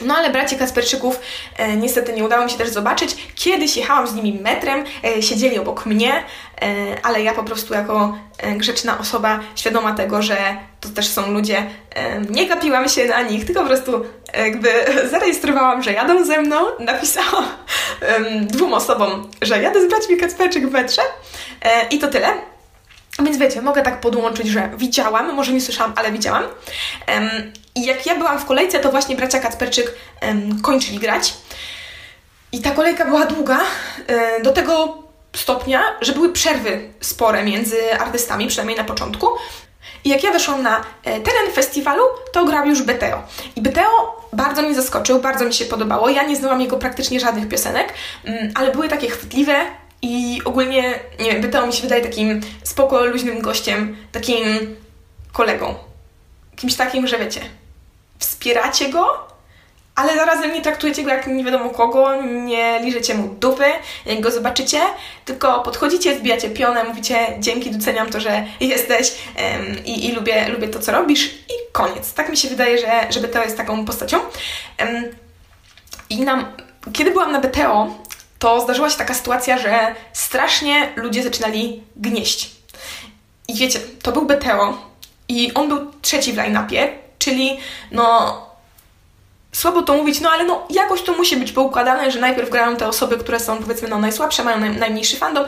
No 0.00 0.16
ale 0.16 0.30
bracie 0.30 0.56
Kasperczyków 0.56 1.20
e, 1.56 1.76
niestety 1.76 2.12
nie 2.12 2.24
udało 2.24 2.44
mi 2.44 2.50
się 2.50 2.58
też 2.58 2.68
zobaczyć. 2.68 3.16
Kiedyś 3.34 3.76
jechałam 3.76 4.06
z 4.06 4.14
nimi 4.14 4.40
metrem, 4.40 4.84
e, 5.04 5.22
siedzieli 5.22 5.58
obok 5.58 5.86
mnie, 5.86 6.12
e, 6.12 6.24
ale 7.02 7.22
ja 7.22 7.34
po 7.34 7.44
prostu 7.44 7.74
jako 7.74 8.18
e, 8.38 8.52
grzeczna 8.52 8.98
osoba, 8.98 9.40
świadoma 9.56 9.94
tego, 9.94 10.22
że 10.22 10.36
to 10.80 10.88
też 10.88 11.08
są 11.08 11.32
ludzie, 11.32 11.66
e, 11.94 12.20
nie 12.20 12.46
gapiłam 12.46 12.88
się 12.88 13.04
na 13.04 13.22
nich, 13.22 13.44
tylko 13.44 13.60
po 13.60 13.66
prostu 13.66 14.04
jakby 14.34 14.68
zarejestrowałam, 15.10 15.82
że 15.82 15.92
jadą 15.92 16.24
ze 16.24 16.42
mną, 16.42 16.56
napisałam 16.78 17.44
dwóm 18.40 18.74
osobom, 18.74 19.30
że 19.42 19.62
jadę 19.62 19.86
z 19.86 19.88
braćmi 19.88 20.16
Kacperczyk 20.16 20.68
w 20.68 20.72
metrze 20.72 21.02
e, 21.62 21.88
i 21.88 21.98
to 21.98 22.08
tyle. 22.08 22.28
Więc 23.22 23.38
wiecie, 23.38 23.62
mogę 23.62 23.82
tak 23.82 24.00
podłączyć, 24.00 24.48
że 24.48 24.70
widziałam, 24.76 25.34
może 25.34 25.52
nie 25.52 25.60
słyszałam, 25.60 25.92
ale 25.96 26.12
widziałam. 26.12 26.44
I 27.74 27.86
jak 27.86 28.06
ja 28.06 28.14
byłam 28.14 28.38
w 28.38 28.44
kolejce, 28.44 28.80
to 28.80 28.90
właśnie 28.90 29.16
bracia 29.16 29.40
Kacperczyk 29.40 29.94
kończyli 30.62 30.98
grać. 30.98 31.34
I 32.52 32.62
ta 32.62 32.70
kolejka 32.70 33.04
była 33.04 33.26
długa, 33.26 33.60
e, 34.06 34.42
do 34.42 34.52
tego 34.52 35.02
stopnia, 35.36 35.82
że 36.00 36.12
były 36.12 36.32
przerwy 36.32 36.90
spore 37.00 37.44
między 37.44 38.00
artystami, 38.00 38.46
przynajmniej 38.46 38.78
na 38.78 38.84
początku. 38.84 39.28
I 40.04 40.08
jak 40.08 40.22
ja 40.22 40.32
weszłam 40.32 40.62
na 40.62 40.80
e, 41.04 41.20
teren 41.20 41.52
festiwalu, 41.54 42.02
to 42.32 42.44
grał 42.44 42.66
już 42.66 42.82
Beteo. 42.82 43.22
I 43.56 43.62
Beteo 43.62 44.17
bardzo 44.32 44.62
mnie 44.62 44.74
zaskoczył, 44.74 45.20
bardzo 45.20 45.44
mi 45.44 45.54
się 45.54 45.64
podobało. 45.64 46.08
Ja 46.08 46.22
nie 46.22 46.36
znałam 46.36 46.60
jego 46.60 46.76
praktycznie 46.76 47.20
żadnych 47.20 47.48
piosenek, 47.48 47.94
mm, 48.24 48.50
ale 48.54 48.72
były 48.72 48.88
takie 48.88 49.08
chwytliwe, 49.08 49.54
i 50.02 50.42
ogólnie, 50.44 51.00
nie 51.20 51.32
wiem, 51.32 51.42
Beteo 51.42 51.66
mi 51.66 51.72
się 51.72 51.82
wydaje 51.82 52.02
takim 52.02 52.40
spoko, 52.62 53.04
luźnym 53.04 53.40
gościem, 53.40 53.96
takim 54.12 54.76
kolegą. 55.32 55.74
Kimś 56.56 56.74
takim, 56.74 57.06
że 57.06 57.18
wiecie, 57.18 57.40
wspieracie 58.18 58.88
go, 58.88 59.27
ale 59.98 60.16
zarazem 60.16 60.52
nie 60.52 60.62
traktujecie 60.62 61.02
go 61.02 61.10
jak 61.10 61.26
nie 61.26 61.44
wiadomo 61.44 61.70
kogo, 61.70 62.22
nie 62.22 62.80
liżecie 62.80 63.14
mu 63.14 63.28
dupy, 63.28 63.64
jak 64.06 64.20
go 64.20 64.30
zobaczycie, 64.30 64.80
tylko 65.24 65.60
podchodzicie, 65.60 66.18
zbijacie 66.18 66.50
pionę, 66.50 66.84
mówicie 66.84 67.16
dzięki, 67.38 67.70
doceniam 67.70 68.10
to, 68.10 68.20
że 68.20 68.46
jesteś 68.60 69.12
um, 69.38 69.84
i, 69.84 70.08
i, 70.08 70.12
lubię, 70.12 70.48
lubię 70.48 70.68
to, 70.68 70.78
co 70.78 70.92
robisz 70.92 71.26
i 71.26 71.72
koniec. 71.72 72.12
Tak 72.12 72.28
mi 72.28 72.36
się 72.36 72.48
wydaje, 72.48 72.78
że, 72.78 73.06
że 73.10 73.20
BTO 73.20 73.42
jest 73.42 73.56
taką 73.56 73.84
postacią. 73.84 74.18
Um, 74.80 75.04
I 76.10 76.20
nam, 76.20 76.44
kiedy 76.92 77.10
byłam 77.10 77.32
na 77.32 77.40
BTO, 77.40 77.88
to 78.38 78.60
zdarzyła 78.60 78.90
się 78.90 78.98
taka 78.98 79.14
sytuacja, 79.14 79.58
że 79.58 79.94
strasznie 80.12 80.92
ludzie 80.96 81.22
zaczynali 81.22 81.82
gnieść. 81.96 82.50
I 83.48 83.54
wiecie, 83.54 83.80
to 84.02 84.12
był 84.12 84.26
BTO 84.26 84.78
i 85.28 85.54
on 85.54 85.68
był 85.68 85.92
trzeci 86.02 86.32
w 86.32 86.36
line-upie, 86.36 86.88
czyli 87.18 87.58
no 87.92 88.47
słabo 89.58 89.82
to 89.82 89.94
mówić, 89.94 90.20
no 90.20 90.30
ale 90.30 90.44
no 90.44 90.66
jakoś 90.70 91.02
to 91.02 91.12
musi 91.12 91.36
być 91.36 91.52
poukładane, 91.52 92.10
że 92.10 92.20
najpierw 92.20 92.50
grają 92.50 92.76
te 92.76 92.88
osoby, 92.88 93.16
które 93.16 93.40
są 93.40 93.58
powiedzmy 93.58 93.88
no 93.88 93.98
najsłabsze, 93.98 94.44
mają 94.44 94.60
naj, 94.60 94.76
najmniejszy 94.76 95.16
fandom 95.16 95.44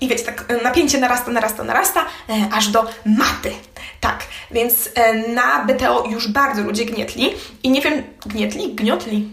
i 0.00 0.08
wiecie, 0.08 0.24
tak 0.24 0.44
napięcie 0.62 0.98
narasta, 0.98 1.30
narasta, 1.30 1.64
narasta, 1.64 2.06
yy, 2.28 2.34
aż 2.52 2.68
do 2.68 2.86
maty. 3.06 3.52
Tak, 4.00 4.24
więc 4.50 4.86
yy, 4.86 5.34
na 5.34 5.64
BTO 5.64 6.04
już 6.10 6.28
bardzo 6.28 6.62
ludzie 6.62 6.84
gnietli 6.84 7.34
i 7.62 7.70
nie 7.70 7.80
wiem, 7.80 8.02
gnietli? 8.26 8.74
Gniotli? 8.74 9.28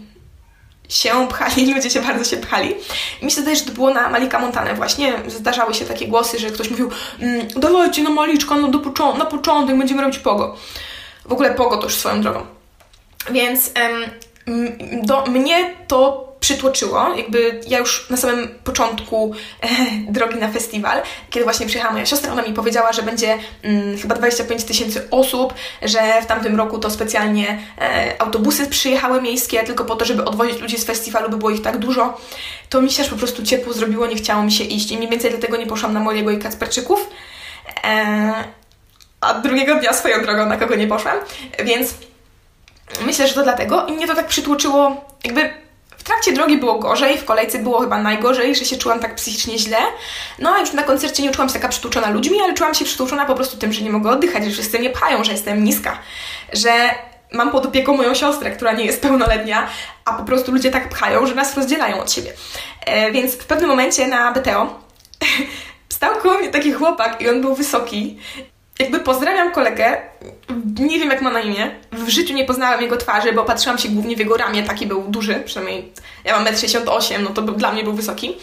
się 0.88 1.28
pchali, 1.28 1.66
ludzie 1.74 1.90
się 1.90 2.00
bardzo 2.00 2.24
się 2.24 2.36
pchali. 2.36 2.74
Mi 3.22 3.30
się 3.30 3.36
wydaje, 3.36 3.56
że 3.56 3.64
to 3.64 3.72
było 3.72 3.90
na 3.90 4.08
Malika 4.08 4.38
Montanę 4.38 4.74
właśnie. 4.74 5.12
Zdarzały 5.26 5.74
się 5.74 5.84
takie 5.84 6.08
głosy, 6.08 6.38
że 6.38 6.50
ktoś 6.50 6.70
mówił 6.70 6.90
mm, 7.20 7.48
dawajcie 7.56 8.02
na 8.02 8.10
Maliczka, 8.10 8.54
no 8.54 8.68
do 8.68 8.78
począ 8.78 9.18
na 9.18 9.24
początek 9.24 9.78
będziemy 9.78 10.02
robić 10.02 10.18
pogo. 10.18 10.56
W 11.24 11.32
ogóle 11.32 11.54
pogo 11.54 11.76
to 11.76 11.84
już 11.84 11.94
swoją 11.94 12.20
drogą. 12.20 12.61
Więc 13.30 13.72
do 15.02 15.26
mnie 15.26 15.74
to 15.88 16.32
przytłoczyło, 16.42 17.14
jakby 17.16 17.60
ja 17.68 17.78
już 17.78 18.10
na 18.10 18.16
samym 18.16 18.48
początku 18.64 19.34
e, 19.60 19.68
drogi 20.12 20.36
na 20.36 20.48
festiwal, 20.48 21.02
kiedy 21.30 21.44
właśnie 21.44 21.66
przyjechała 21.66 21.92
moja 21.92 22.06
siostra, 22.06 22.32
ona 22.32 22.42
mi 22.42 22.52
powiedziała, 22.52 22.92
że 22.92 23.02
będzie 23.02 23.38
mm, 23.62 23.98
chyba 23.98 24.14
25 24.14 24.64
tysięcy 24.64 25.10
osób, 25.10 25.54
że 25.82 26.22
w 26.22 26.26
tamtym 26.26 26.56
roku 26.56 26.78
to 26.78 26.90
specjalnie 26.90 27.58
e, 27.80 28.14
autobusy 28.18 28.66
przyjechały 28.66 29.22
miejskie 29.22 29.62
tylko 29.62 29.84
po 29.84 29.96
to, 29.96 30.04
żeby 30.04 30.24
odwozić 30.24 30.60
ludzi 30.60 30.78
z 30.78 30.84
festiwalu, 30.84 31.30
by 31.30 31.36
było 31.36 31.50
ich 31.50 31.62
tak 31.62 31.78
dużo, 31.78 32.20
to 32.68 32.82
mi 32.82 32.90
się 32.90 33.02
aż 33.02 33.08
po 33.08 33.16
prostu 33.16 33.42
ciepło 33.42 33.72
zrobiło, 33.72 34.06
nie 34.06 34.16
chciało 34.16 34.42
mi 34.42 34.52
się 34.52 34.64
iść 34.64 34.90
i 34.90 34.96
mniej 34.96 35.10
więcej 35.10 35.30
dlatego 35.30 35.56
nie 35.56 35.66
poszłam 35.66 35.92
na 35.92 36.00
mojego 36.00 36.30
i 36.30 36.38
Kacperczyków. 36.38 37.10
E, 37.84 38.32
a 39.20 39.34
drugiego 39.34 39.74
dnia 39.74 39.92
swoją 39.92 40.22
drogą 40.22 40.46
na 40.46 40.56
kogo 40.56 40.74
nie 40.74 40.86
poszłam, 40.86 41.16
więc 41.64 41.94
myślę, 43.06 43.28
że 43.28 43.34
to 43.34 43.42
dlatego 43.42 43.86
i 43.86 43.92
mnie 43.92 44.06
to 44.06 44.14
tak 44.14 44.26
przytłoczyło, 44.26 45.04
jakby 45.24 45.50
w 46.02 46.04
trakcie 46.04 46.32
drogi 46.32 46.56
było 46.56 46.78
gorzej, 46.78 47.18
w 47.18 47.24
kolejce 47.24 47.58
było 47.58 47.80
chyba 47.80 48.02
najgorzej, 48.02 48.54
że 48.54 48.64
się 48.64 48.76
czułam 48.76 49.00
tak 49.00 49.14
psychicznie 49.14 49.58
źle. 49.58 49.78
No 50.38 50.54
a 50.54 50.60
już 50.60 50.72
na 50.72 50.82
koncercie 50.82 51.22
nie 51.22 51.30
czułam 51.30 51.48
się 51.48 51.54
taka 51.54 51.68
przytłuczona 51.68 52.10
ludźmi, 52.10 52.38
ale 52.44 52.54
czułam 52.54 52.74
się 52.74 52.84
przytłuczona 52.84 53.24
po 53.24 53.34
prostu 53.34 53.56
tym, 53.56 53.72
że 53.72 53.82
nie 53.82 53.90
mogę 53.90 54.10
oddychać, 54.10 54.44
że 54.44 54.50
wszyscy 54.50 54.78
mnie 54.78 54.90
pchają, 54.90 55.24
że 55.24 55.32
jestem 55.32 55.64
niska, 55.64 55.98
że 56.52 56.72
mam 57.32 57.50
pod 57.50 57.66
opieką 57.66 57.96
moją 57.96 58.14
siostrę, 58.14 58.50
która 58.50 58.72
nie 58.72 58.84
jest 58.84 59.02
pełnoletnia, 59.02 59.66
a 60.04 60.12
po 60.12 60.24
prostu 60.24 60.52
ludzie 60.52 60.70
tak 60.70 60.88
pchają, 60.88 61.26
że 61.26 61.34
nas 61.34 61.56
rozdzielają 61.56 62.00
od 62.00 62.12
siebie. 62.12 62.32
E, 62.86 63.12
więc 63.12 63.34
w 63.34 63.46
pewnym 63.46 63.70
momencie 63.70 64.06
na 64.06 64.32
BTO 64.32 64.80
stał 65.88 66.16
koło 66.16 66.38
mnie 66.38 66.48
taki 66.48 66.72
chłopak 66.72 67.22
i 67.22 67.28
on 67.28 67.40
był 67.40 67.54
wysoki 67.54 68.18
jakby 68.82 69.00
pozdrawiam 69.00 69.52
kolegę, 69.52 69.96
nie 70.80 70.98
wiem 70.98 71.10
jak 71.10 71.22
ma 71.22 71.30
na 71.30 71.40
imię, 71.40 71.70
w 71.92 72.08
życiu 72.08 72.34
nie 72.34 72.44
poznałam 72.44 72.82
jego 72.82 72.96
twarzy, 72.96 73.32
bo 73.32 73.44
patrzyłam 73.44 73.78
się 73.78 73.88
głównie 73.88 74.16
w 74.16 74.18
jego 74.18 74.36
ramię, 74.36 74.62
taki 74.62 74.86
był 74.86 75.02
duży, 75.02 75.42
przynajmniej 75.44 75.92
ja 76.24 76.36
mam 76.36 76.44
1,68 76.44 77.14
m, 77.14 77.22
no 77.22 77.30
to 77.30 77.42
dla 77.42 77.72
mnie 77.72 77.84
był 77.84 77.92
wysoki, 77.92 78.36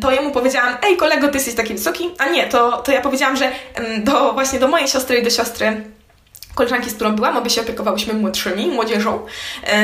to 0.00 0.10
jemu 0.10 0.30
powiedziałam, 0.30 0.76
ej 0.82 0.96
kolego, 0.96 1.28
ty 1.28 1.34
jesteś 1.34 1.54
taki 1.54 1.74
wysoki, 1.74 2.10
a 2.18 2.28
nie, 2.28 2.46
to, 2.46 2.82
to 2.82 2.92
ja 2.92 3.00
powiedziałam, 3.00 3.36
że 3.36 3.52
do, 3.98 4.32
właśnie 4.32 4.58
do 4.58 4.68
mojej 4.68 4.88
siostry 4.88 5.18
i 5.18 5.22
do 5.22 5.30
siostry 5.30 5.84
koleżanki, 6.54 6.90
z 6.90 6.94
którą 6.94 7.16
byłam, 7.16 7.36
obie 7.36 7.50
się 7.50 7.60
opiekowałyśmy 7.60 8.14
młodszymi, 8.14 8.66
młodzieżą, 8.66 9.26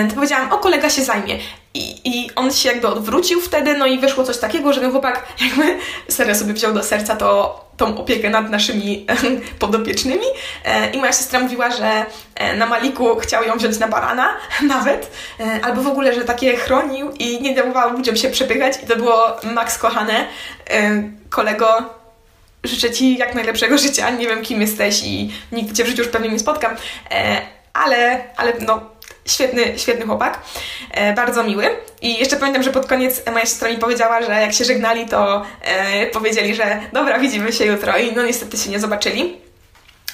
to 0.08 0.14
powiedziałam, 0.14 0.52
o 0.52 0.58
kolega 0.58 0.90
się 0.90 1.04
zajmie. 1.04 1.38
I, 1.74 2.00
I 2.04 2.34
on 2.34 2.52
się 2.52 2.68
jakby 2.68 2.88
odwrócił 2.88 3.40
wtedy, 3.40 3.78
no 3.78 3.86
i 3.86 3.98
wyszło 3.98 4.24
coś 4.24 4.38
takiego, 4.38 4.72
że 4.72 4.80
ten 4.80 4.90
chłopak 4.90 5.26
jakby 5.40 5.78
serio 6.14 6.34
sobie 6.34 6.52
wziął 6.52 6.74
do 6.74 6.82
serca 6.82 7.16
to, 7.16 7.64
tą 7.76 7.98
opiekę 7.98 8.30
nad 8.30 8.50
naszymi 8.50 9.06
podopiecznymi. 9.58 10.26
E, 10.64 10.90
I 10.90 10.98
moja 10.98 11.12
siostra 11.12 11.40
mówiła, 11.40 11.70
że 11.70 12.06
e, 12.34 12.56
na 12.56 12.66
Maliku 12.66 13.16
chciał 13.16 13.44
ją 13.44 13.56
wziąć 13.56 13.78
na 13.78 13.88
barana 13.88 14.36
nawet, 14.74 15.10
e, 15.40 15.64
albo 15.64 15.82
w 15.82 15.86
ogóle, 15.86 16.14
że 16.14 16.24
takie 16.24 16.56
chronił 16.56 17.10
i 17.10 17.42
nie 17.42 17.54
dawał 17.54 17.92
ludziom 17.92 18.16
się 18.16 18.30
przepychać 18.30 18.74
i 18.82 18.86
to 18.86 18.96
było 18.96 19.36
Max 19.54 19.78
kochane. 19.78 20.26
Kolego, 21.30 21.97
życzę 22.64 22.90
Ci 22.90 23.18
jak 23.18 23.34
najlepszego 23.34 23.78
życia. 23.78 24.10
Nie 24.10 24.26
wiem, 24.26 24.42
kim 24.42 24.60
jesteś 24.60 25.02
i 25.04 25.30
nigdy 25.52 25.74
Cię 25.74 25.84
w 25.84 25.86
życiu 25.86 26.02
już 26.02 26.10
pewnie 26.10 26.28
nie 26.28 26.38
spotkam, 26.38 26.76
ale, 27.72 28.24
ale 28.36 28.52
no 28.60 28.98
Świetny, 29.28 29.78
świetny 29.78 30.06
chłopak, 30.06 30.40
e, 30.90 31.14
bardzo 31.14 31.44
miły. 31.44 31.64
I 32.02 32.18
jeszcze 32.18 32.36
pamiętam, 32.36 32.62
że 32.62 32.70
pod 32.70 32.86
koniec 32.86 33.26
moja 33.26 33.46
siostra 33.46 33.70
mi 33.70 33.76
powiedziała, 33.76 34.22
że 34.22 34.32
jak 34.32 34.52
się 34.52 34.64
żegnali, 34.64 35.06
to 35.06 35.46
e, 35.62 36.06
powiedzieli, 36.06 36.54
że 36.54 36.80
dobra, 36.92 37.18
widzimy 37.18 37.52
się 37.52 37.64
jutro 37.64 37.98
i 37.98 38.12
no 38.12 38.22
niestety 38.22 38.56
się 38.56 38.70
nie 38.70 38.80
zobaczyli. 38.80 39.47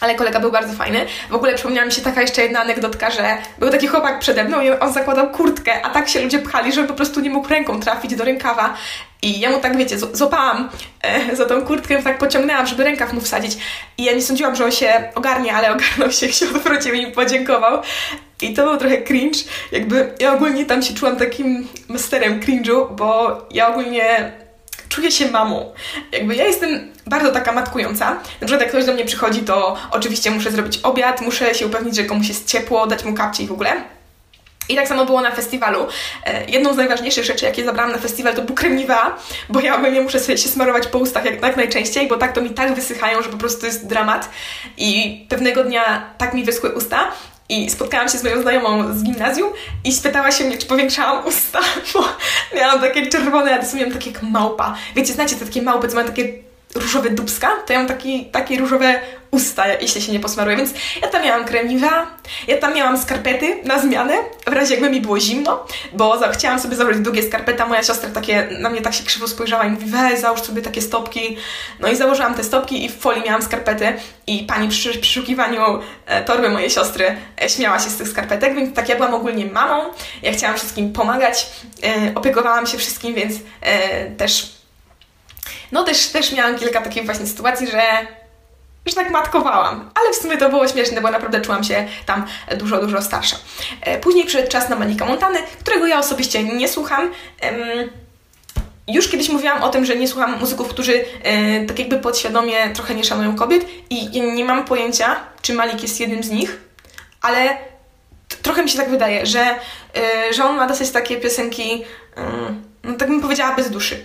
Ale 0.04 0.14
kolega 0.14 0.40
był 0.40 0.52
bardzo 0.52 0.72
fajny. 0.72 1.06
W 1.30 1.34
ogóle 1.34 1.54
przypomniała 1.54 1.86
mi 1.86 1.92
się 1.92 2.02
taka 2.02 2.22
jeszcze 2.22 2.42
jedna 2.42 2.60
anegdotka, 2.60 3.10
że 3.10 3.36
był 3.58 3.70
taki 3.70 3.86
chłopak 3.86 4.18
przede 4.18 4.44
mną 4.44 4.60
i 4.60 4.70
on 4.70 4.92
zakładał 4.92 5.30
kurtkę, 5.30 5.82
a 5.82 5.90
tak 5.90 6.08
się 6.08 6.20
ludzie 6.20 6.38
pchali, 6.38 6.72
że 6.72 6.84
po 6.84 6.94
prostu 6.94 7.20
nie 7.20 7.30
mógł 7.30 7.48
ręką 7.48 7.80
trafić 7.80 8.14
do 8.14 8.24
rękawa. 8.24 8.74
I 9.22 9.40
ja 9.40 9.50
mu 9.50 9.60
tak, 9.60 9.76
wiecie, 9.76 9.98
złapałam 9.98 10.68
e, 11.02 11.36
za 11.36 11.46
tą 11.46 11.62
kurtkę, 11.62 12.02
tak 12.02 12.18
pociągnęłam, 12.18 12.66
żeby 12.66 12.84
rękaw 12.84 13.12
mu 13.12 13.20
wsadzić. 13.20 13.56
I 13.98 14.04
ja 14.04 14.12
nie 14.12 14.22
sądziłam, 14.22 14.56
że 14.56 14.64
on 14.64 14.72
się 14.72 15.12
ogarnie, 15.14 15.54
ale 15.54 15.72
ogarnął 15.74 16.10
się, 16.10 16.32
się 16.32 16.46
odwrócił 16.46 16.94
i 16.94 17.06
mi 17.06 17.12
podziękował. 17.12 17.82
I 18.42 18.54
to 18.54 18.64
był 18.64 18.76
trochę 18.76 19.02
cringe. 19.02 19.38
Jakby 19.72 20.14
ja 20.20 20.32
ogólnie 20.32 20.66
tam 20.66 20.82
się 20.82 20.94
czułam 20.94 21.16
takim 21.16 21.68
masterem 21.88 22.40
cringe'u, 22.40 22.96
bo 22.96 23.38
ja 23.50 23.68
ogólnie 23.68 24.32
czuję 24.94 25.12
się 25.12 25.30
mamą. 25.30 25.72
Jakby 26.12 26.34
ja 26.34 26.44
jestem 26.44 26.92
bardzo 27.06 27.32
taka 27.32 27.52
matkująca. 27.52 28.10
Na 28.10 28.46
przykład 28.46 28.60
jak 28.60 28.68
ktoś 28.68 28.84
do 28.84 28.92
mnie 28.92 29.04
przychodzi, 29.04 29.40
to 29.40 29.76
oczywiście 29.90 30.30
muszę 30.30 30.50
zrobić 30.50 30.78
obiad, 30.82 31.20
muszę 31.20 31.54
się 31.54 31.66
upewnić, 31.66 31.96
że 31.96 32.04
komuś 32.04 32.28
jest 32.28 32.46
ciepło, 32.46 32.86
dać 32.86 33.04
mu 33.04 33.14
kapcie 33.14 33.42
i 33.42 33.46
w 33.46 33.52
ogóle. 33.52 33.82
I 34.68 34.76
tak 34.76 34.88
samo 34.88 35.06
było 35.06 35.20
na 35.20 35.30
festiwalu. 35.30 35.86
E, 36.26 36.44
jedną 36.44 36.74
z 36.74 36.76
najważniejszych 36.76 37.24
rzeczy, 37.24 37.44
jakie 37.44 37.64
zabrałam 37.64 37.92
na 37.92 37.98
festiwal, 37.98 38.34
to 38.34 38.42
był 38.42 38.54
krem 38.54 38.76
Nivea, 38.76 39.16
bo 39.48 39.60
ja 39.60 39.76
ogólnie 39.76 40.00
muszę 40.00 40.20
sobie 40.20 40.38
się 40.38 40.48
smarować 40.48 40.86
po 40.86 40.98
ustach 40.98 41.24
jak, 41.24 41.42
jak 41.42 41.56
najczęściej, 41.56 42.08
bo 42.08 42.16
tak 42.16 42.32
to 42.32 42.40
mi 42.40 42.50
tak 42.50 42.74
wysychają, 42.74 43.22
że 43.22 43.28
po 43.28 43.36
prostu 43.36 43.66
jest 43.66 43.86
dramat. 43.86 44.30
I 44.76 45.26
pewnego 45.28 45.64
dnia 45.64 46.10
tak 46.18 46.34
mi 46.34 46.44
wyschły 46.44 46.74
usta, 46.74 47.12
i 47.54 47.70
spotkałam 47.70 48.08
się 48.08 48.18
z 48.18 48.24
moją 48.24 48.42
znajomą 48.42 48.94
z 48.94 49.02
gimnazjum 49.02 49.50
i 49.84 49.92
spytała 49.92 50.30
się 50.30 50.44
mnie, 50.44 50.58
czy 50.58 50.66
powiększałam 50.66 51.26
usta, 51.26 51.60
bo 51.94 52.04
miałam 52.56 52.80
takie 52.80 53.06
czerwone, 53.06 53.60
a 53.60 53.76
miałam 53.76 53.92
takie 53.92 54.10
jak 54.10 54.22
małpa. 54.22 54.74
Wiecie, 54.96 55.12
znacie 55.12 55.36
te 55.36 55.44
takie 55.44 55.62
małpy, 55.62 55.88
co 55.88 55.94
mają 55.94 56.06
takie 56.06 56.43
różowe 56.74 57.10
dubska, 57.10 57.50
to 57.66 57.72
ja 57.72 57.78
mam 57.78 57.88
taki, 57.88 58.26
takie 58.26 58.58
różowe 58.58 59.00
usta, 59.34 59.66
jeśli 59.68 60.02
się 60.02 60.12
nie 60.12 60.20
posmaruję, 60.20 60.56
więc 60.56 60.70
ja 61.02 61.08
tam 61.08 61.24
miałam 61.24 61.44
kremiwa, 61.44 62.06
ja 62.48 62.58
tam 62.58 62.74
miałam 62.74 62.98
skarpety 62.98 63.56
na 63.64 63.78
zmianę, 63.78 64.14
w 64.46 64.52
razie 64.52 64.74
jakby 64.74 64.90
mi 64.90 65.00
było 65.00 65.20
zimno, 65.20 65.66
bo 65.92 66.18
za, 66.18 66.28
chciałam 66.28 66.60
sobie 66.60 66.76
zabrać 66.76 66.98
długie 66.98 67.22
skarpety, 67.22 67.62
a 67.62 67.66
moja 67.66 67.82
siostra 67.82 68.10
takie, 68.10 68.48
na 68.60 68.70
mnie 68.70 68.80
tak 68.80 68.94
się 68.94 69.04
krzywo 69.04 69.28
spojrzała 69.28 69.64
i 69.64 69.70
mówi, 69.70 69.86
weź, 69.86 70.20
załóż 70.20 70.40
sobie 70.40 70.62
takie 70.62 70.82
stopki, 70.82 71.36
no 71.80 71.88
i 71.88 71.96
założyłam 71.96 72.34
te 72.34 72.44
stopki 72.44 72.84
i 72.84 72.88
w 72.88 72.98
folii 72.98 73.22
miałam 73.22 73.42
skarpety 73.42 73.92
i 74.26 74.44
pani 74.44 74.68
przy 74.68 74.98
przeszukiwaniu 74.98 75.62
e, 76.06 76.24
torby 76.24 76.48
mojej 76.50 76.70
siostry 76.70 77.16
e, 77.42 77.48
śmiała 77.48 77.78
się 77.78 77.90
z 77.90 77.96
tych 77.96 78.08
skarpetek, 78.08 78.54
więc 78.54 78.76
tak 78.76 78.88
ja 78.88 78.96
byłam 78.96 79.14
ogólnie 79.14 79.46
mamą, 79.46 79.82
ja 80.22 80.32
chciałam 80.32 80.56
wszystkim 80.56 80.92
pomagać, 80.92 81.46
e, 81.82 82.14
opiekowałam 82.14 82.66
się 82.66 82.78
wszystkim, 82.78 83.14
więc 83.14 83.34
e, 83.60 84.10
też 84.10 84.53
no 85.74 85.84
też, 85.84 86.08
też 86.08 86.32
miałam 86.32 86.58
kilka 86.58 86.80
takich 86.80 87.04
właśnie 87.04 87.26
sytuacji, 87.26 87.66
że 87.66 87.82
że 88.86 88.94
tak 88.94 89.10
matkowałam, 89.10 89.90
ale 89.94 90.12
w 90.12 90.16
sumie 90.16 90.36
to 90.36 90.48
było 90.48 90.68
śmieszne, 90.68 91.00
bo 91.00 91.10
naprawdę 91.10 91.40
czułam 91.40 91.64
się 91.64 91.88
tam 92.06 92.26
dużo, 92.56 92.80
dużo 92.80 93.02
starsza. 93.02 93.36
E, 93.80 93.98
później 93.98 94.24
przyszedł 94.24 94.50
czas 94.50 94.68
na 94.68 94.76
Manika 94.76 95.04
Montany, 95.04 95.38
którego 95.60 95.86
ja 95.86 95.98
osobiście 95.98 96.42
nie 96.42 96.68
słucham. 96.68 97.10
Już 98.88 99.08
kiedyś 99.08 99.28
mówiłam 99.28 99.62
o 99.62 99.68
tym, 99.68 99.84
że 99.84 99.96
nie 99.96 100.08
słucham 100.08 100.38
muzyków, 100.40 100.68
którzy 100.68 101.04
e, 101.22 101.66
tak 101.66 101.78
jakby 101.78 101.98
podświadomie 101.98 102.70
trochę 102.74 102.94
nie 102.94 103.04
szanują 103.04 103.36
kobiet 103.36 103.66
i 103.90 104.22
nie 104.22 104.44
mam 104.44 104.64
pojęcia, 104.64 105.16
czy 105.42 105.54
Malik 105.54 105.82
jest 105.82 106.00
jednym 106.00 106.22
z 106.22 106.30
nich, 106.30 106.60
ale 107.22 107.56
trochę 108.42 108.62
mi 108.62 108.70
się 108.70 108.78
tak 108.78 108.90
wydaje, 108.90 109.26
że, 109.26 109.40
e, 109.40 110.32
że 110.34 110.44
on 110.44 110.56
ma 110.56 110.66
dosyć 110.66 110.90
takie 110.90 111.16
piosenki, 111.16 111.84
no 112.84 112.94
tak 112.94 113.08
bym 113.08 113.20
powiedziała, 113.20 113.56
bez 113.56 113.70
duszy. 113.70 114.04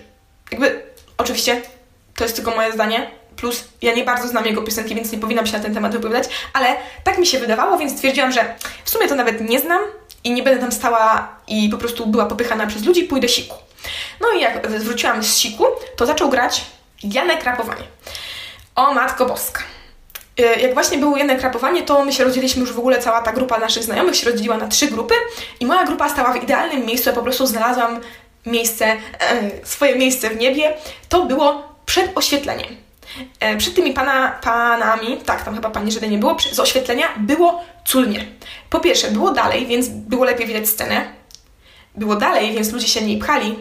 Jakby 0.52 0.89
Oczywiście 1.20 1.62
to 2.16 2.24
jest 2.24 2.36
tylko 2.36 2.52
moje 2.52 2.72
zdanie, 2.72 3.12
plus 3.36 3.64
ja 3.82 3.94
nie 3.94 4.04
bardzo 4.04 4.28
znam 4.28 4.46
jego 4.46 4.62
piosenki, 4.62 4.96
więc 4.96 5.12
nie 5.12 5.18
powinnam 5.18 5.48
się 5.48 5.54
na 5.54 5.64
ten 5.64 5.74
temat 5.74 5.92
wypowiadać, 5.92 6.30
ale 6.54 6.76
tak 7.04 7.18
mi 7.18 7.26
się 7.26 7.40
wydawało, 7.40 7.78
więc 7.78 7.92
stwierdziłam, 7.92 8.32
że 8.32 8.56
w 8.86 8.90
sumie 8.90 9.08
to 9.08 9.16
nawet 9.16 9.50
nie 9.50 9.60
znam 9.60 9.82
i 10.24 10.32
nie 10.32 10.44
będę 10.44 10.62
tam 10.62 10.72
stała 10.72 11.36
i 11.48 11.70
po 11.70 11.78
prostu 11.78 12.08
była 12.08 12.26
popychana 12.26 12.68
przez 12.68 12.86
ludzi, 12.86 13.04
pójdę 13.04 13.30
siku. 13.30 13.56
No 14.22 14.28
i 14.38 14.42
jak 14.42 14.68
wróciłam 14.68 15.24
z 15.24 15.38
siku, 15.38 15.66
to 15.96 16.06
zaczął 16.06 16.30
grać 16.30 16.66
Janek 17.04 17.44
Rapowanie. 17.44 17.84
O 18.76 18.94
Matko 18.94 19.26
Boska. 19.26 19.62
Y, 20.40 20.62
jak 20.62 20.74
właśnie 20.74 20.98
było 20.98 21.18
Janek 21.18 21.42
Rapowanie, 21.42 21.84
to 21.84 22.06
my 22.06 22.14
się 22.14 22.24
rozdzieliliśmy 22.24 22.62
już 22.62 22.74
w 22.74 22.80
ogóle, 22.80 23.00
cała 23.00 23.22
ta 23.22 23.34
grupa 23.34 23.60
naszych 23.60 23.84
znajomych 23.84 24.16
się 24.16 24.26
rozdzieliła 24.26 24.58
na 24.58 24.68
trzy 24.68 24.88
grupy 24.88 25.14
i 25.60 25.66
moja 25.66 25.84
grupa 25.84 26.10
stała 26.10 26.34
w 26.34 26.44
idealnym 26.44 26.86
miejscu, 26.86 27.10
ja 27.10 27.16
po 27.16 27.22
prostu 27.22 27.48
znalazłam 27.48 28.00
miejsce, 28.50 28.86
e, 28.86 28.98
swoje 29.64 29.96
miejsce 29.96 30.30
w 30.30 30.38
niebie, 30.38 30.74
to 31.10 31.26
było 31.26 31.64
przed 31.86 32.18
oświetleniem. 32.18 32.76
E, 33.40 33.58
przed 33.58 33.76
tymi 33.76 33.94
pana, 33.94 34.40
panami, 34.44 35.18
tak, 35.18 35.44
tam 35.46 35.56
chyba 35.56 35.70
pani 35.70 35.92
Żydy 35.92 36.08
nie 36.08 36.18
było, 36.18 36.38
z 36.52 36.60
oświetlenia 36.60 37.08
było 37.18 37.64
cudnie. 37.86 38.26
Po 38.70 38.80
pierwsze, 38.80 39.12
było 39.12 39.32
dalej, 39.32 39.68
więc 39.68 39.88
było 39.88 40.26
lepiej 40.26 40.48
widać 40.48 40.70
scenę. 40.70 41.06
Było 41.96 42.16
dalej, 42.16 42.54
więc 42.54 42.72
ludzie 42.72 42.88
się 42.88 43.02
nie 43.02 43.18
pchali. 43.18 43.56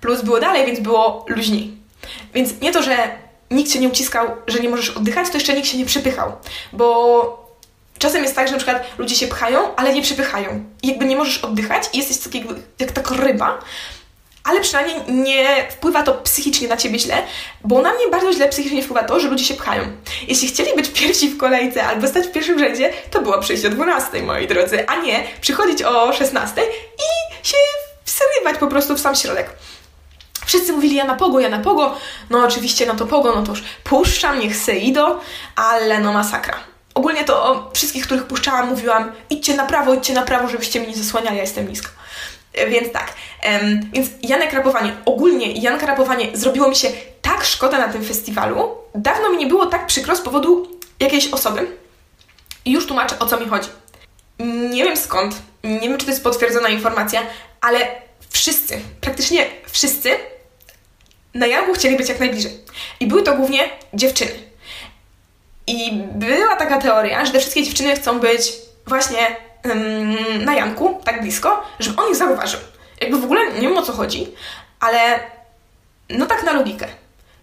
Plus 0.00 0.22
było 0.22 0.40
dalej, 0.40 0.66
więc 0.66 0.80
było 0.80 1.24
luźniej. 1.28 1.76
Więc 2.34 2.60
nie 2.60 2.72
to, 2.72 2.82
że 2.82 3.08
nikt 3.50 3.70
się 3.70 3.78
nie 3.78 3.88
uciskał, 3.88 4.26
że 4.46 4.58
nie 4.60 4.68
możesz 4.68 4.90
oddychać, 4.90 5.28
to 5.28 5.34
jeszcze 5.34 5.54
nikt 5.54 5.68
się 5.68 5.78
nie 5.78 5.86
przepychał. 5.86 6.32
Bo 6.72 7.44
czasem 7.98 8.22
jest 8.22 8.34
tak, 8.34 8.46
że 8.46 8.52
na 8.52 8.58
przykład 8.58 8.84
ludzie 8.98 9.14
się 9.14 9.26
pchają, 9.26 9.76
ale 9.76 9.94
nie 9.94 10.02
przepychają. 10.02 10.64
I 10.82 10.88
jakby 10.88 11.04
nie 11.04 11.16
możesz 11.16 11.38
oddychać 11.38 11.84
i 11.92 11.98
jesteś 11.98 12.18
tak 12.18 12.34
jakby, 12.34 12.54
jak 12.78 12.92
taka 12.92 13.14
ryba, 13.14 13.58
ale 14.44 14.60
przynajmniej 14.60 14.96
nie 15.08 15.68
wpływa 15.70 16.02
to 16.02 16.14
psychicznie 16.14 16.68
na 16.68 16.76
ciebie 16.76 16.98
źle, 16.98 17.22
bo 17.64 17.82
na 17.82 17.92
mnie 17.92 18.08
bardzo 18.10 18.32
źle 18.32 18.48
psychicznie 18.48 18.82
wpływa 18.82 19.04
to, 19.04 19.20
że 19.20 19.28
ludzie 19.28 19.44
się 19.44 19.54
pchają. 19.54 19.82
Jeśli 20.28 20.48
chcieli 20.48 20.76
być 20.76 20.88
pierwsi 20.88 21.28
w 21.28 21.36
kolejce 21.38 21.84
albo 21.84 22.08
stać 22.08 22.26
w 22.26 22.32
pierwszym 22.32 22.58
rzędzie, 22.58 22.92
to 23.10 23.22
było 23.22 23.38
przyjść 23.38 23.64
o 23.64 23.70
12, 23.70 24.22
moi 24.22 24.46
drodzy, 24.46 24.88
a 24.88 24.96
nie 24.96 25.24
przychodzić 25.40 25.82
o 25.82 26.12
16 26.12 26.62
i 26.62 27.46
się 27.48 27.56
wsyrywać 28.04 28.58
po 28.60 28.66
prostu 28.66 28.94
w 28.94 29.00
sam 29.00 29.14
środek. 29.14 29.50
Wszyscy 30.46 30.72
mówili 30.72 30.96
ja 30.96 31.04
na 31.04 31.14
pogo, 31.14 31.40
ja 31.40 31.48
na 31.48 31.58
pogo. 31.58 31.96
No 32.30 32.44
oczywiście 32.44 32.86
na 32.86 32.94
to 32.94 33.06
pogo, 33.06 33.34
no 33.34 33.42
to 33.42 33.50
już 33.50 33.62
puszczam, 33.84 34.40
niech 34.40 34.56
se 34.56 34.76
idą, 34.76 35.18
ale 35.56 36.00
no 36.00 36.12
masakra. 36.12 36.56
Ogólnie 36.94 37.24
to 37.24 37.44
o 37.44 37.70
wszystkich, 37.74 38.04
których 38.04 38.24
puszczałam, 38.24 38.68
mówiłam 38.68 39.12
idźcie 39.30 39.56
na 39.56 39.66
prawo, 39.66 39.94
idźcie 39.94 40.14
na 40.14 40.22
prawo, 40.22 40.48
żebyście 40.48 40.80
mnie 40.80 40.88
nie 40.88 40.96
zasłaniali, 40.96 41.36
ja 41.36 41.42
jestem 41.42 41.68
nisko. 41.68 41.88
E, 42.54 42.66
więc 42.66 42.92
tak, 42.92 43.14
um, 43.46 43.90
więc 43.92 44.08
Janek 44.22 44.52
Rapowanie, 44.52 44.96
ogólnie 45.04 45.52
Janka 45.52 45.86
Rapowanie 45.86 46.28
zrobiło 46.32 46.68
mi 46.68 46.76
się 46.76 46.88
tak 47.22 47.44
szkoda 47.44 47.78
na 47.78 47.92
tym 47.92 48.04
festiwalu. 48.04 48.76
Dawno 48.94 49.30
mi 49.30 49.36
nie 49.36 49.46
było 49.46 49.66
tak 49.66 49.86
przykro 49.86 50.16
z 50.16 50.20
powodu 50.20 50.68
jakiejś 51.00 51.28
osoby. 51.28 51.66
I 52.64 52.72
już 52.72 52.86
tłumaczę, 52.86 53.18
o 53.18 53.26
co 53.26 53.40
mi 53.40 53.46
chodzi. 53.46 53.68
Nie 54.70 54.84
wiem 54.84 54.96
skąd, 54.96 55.34
nie 55.64 55.88
wiem, 55.88 55.98
czy 55.98 56.04
to 56.04 56.10
jest 56.10 56.24
potwierdzona 56.24 56.68
informacja, 56.68 57.22
ale 57.60 57.78
wszyscy, 58.30 58.80
praktycznie 59.00 59.46
wszyscy 59.70 60.10
na 61.34 61.46
Janku 61.46 61.72
chcieli 61.72 61.96
być 61.96 62.08
jak 62.08 62.20
najbliżej. 62.20 62.52
I 63.00 63.06
były 63.06 63.22
to 63.22 63.36
głównie 63.36 63.70
dziewczyny. 63.94 64.32
I 65.66 65.92
była 66.14 66.56
taka 66.56 66.80
teoria, 66.80 67.26
że 67.26 67.32
te 67.32 67.40
wszystkie 67.40 67.62
dziewczyny 67.62 67.96
chcą 67.96 68.20
być 68.20 68.52
właśnie 68.86 69.36
na 70.40 70.54
Janku, 70.54 71.00
tak 71.04 71.22
blisko, 71.22 71.62
żeby 71.78 72.02
on 72.02 72.10
ich 72.10 72.16
zauważył. 72.16 72.60
Jakby 73.00 73.18
w 73.18 73.24
ogóle 73.24 73.52
nie 73.52 73.68
wiem 73.68 73.78
o 73.78 73.82
co 73.82 73.92
chodzi, 73.92 74.26
ale 74.80 75.20
no 76.10 76.26
tak 76.26 76.44
na 76.44 76.52
logikę. 76.52 76.86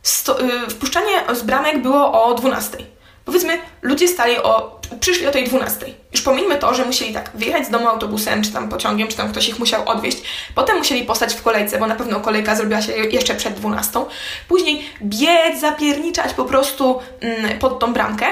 Sto, 0.04 0.42
y, 0.42 0.70
wpuszczanie 0.70 1.24
z 1.34 1.42
bramek 1.44 1.82
było 1.82 2.26
o 2.26 2.34
12. 2.34 2.78
Powiedzmy, 3.26 3.60
ludzie 3.82 4.08
stali 4.08 4.38
o, 4.38 4.80
przyszli 5.00 5.28
o 5.28 5.32
tej 5.32 5.48
12. 5.48 5.86
Już 6.12 6.22
pomijmy 6.22 6.56
to, 6.56 6.74
że 6.74 6.86
musieli 6.86 7.14
tak 7.14 7.32
wyjechać 7.34 7.68
z 7.68 7.70
domu 7.70 7.88
autobusem, 7.88 8.44
czy 8.44 8.52
tam 8.52 8.70
pociągiem, 8.70 9.08
czy 9.08 9.18
tam 9.18 9.32
ktoś 9.32 9.50
ich 9.50 9.60
musiał 9.60 9.90
odwieźć. 9.90 10.18
Potem 10.56 10.78
musieli 10.78 11.04
postać 11.04 11.34
w 11.34 11.42
kolejce, 11.42 11.80
bo 11.80 11.88
na 11.88 11.96
pewno 11.96 12.20
kolejka 12.20 12.56
zrobiła 12.56 12.82
się 12.82 12.92
jeszcze 12.92 13.36
przed 13.36 13.54
12. 13.54 14.00
Później 14.48 14.86
biec, 15.04 15.60
zapierniczać 15.60 16.34
po 16.34 16.46
prostu 16.46 17.00
mm, 17.20 17.60
pod 17.60 17.80
tą 17.80 17.94
bramkę. 17.94 18.26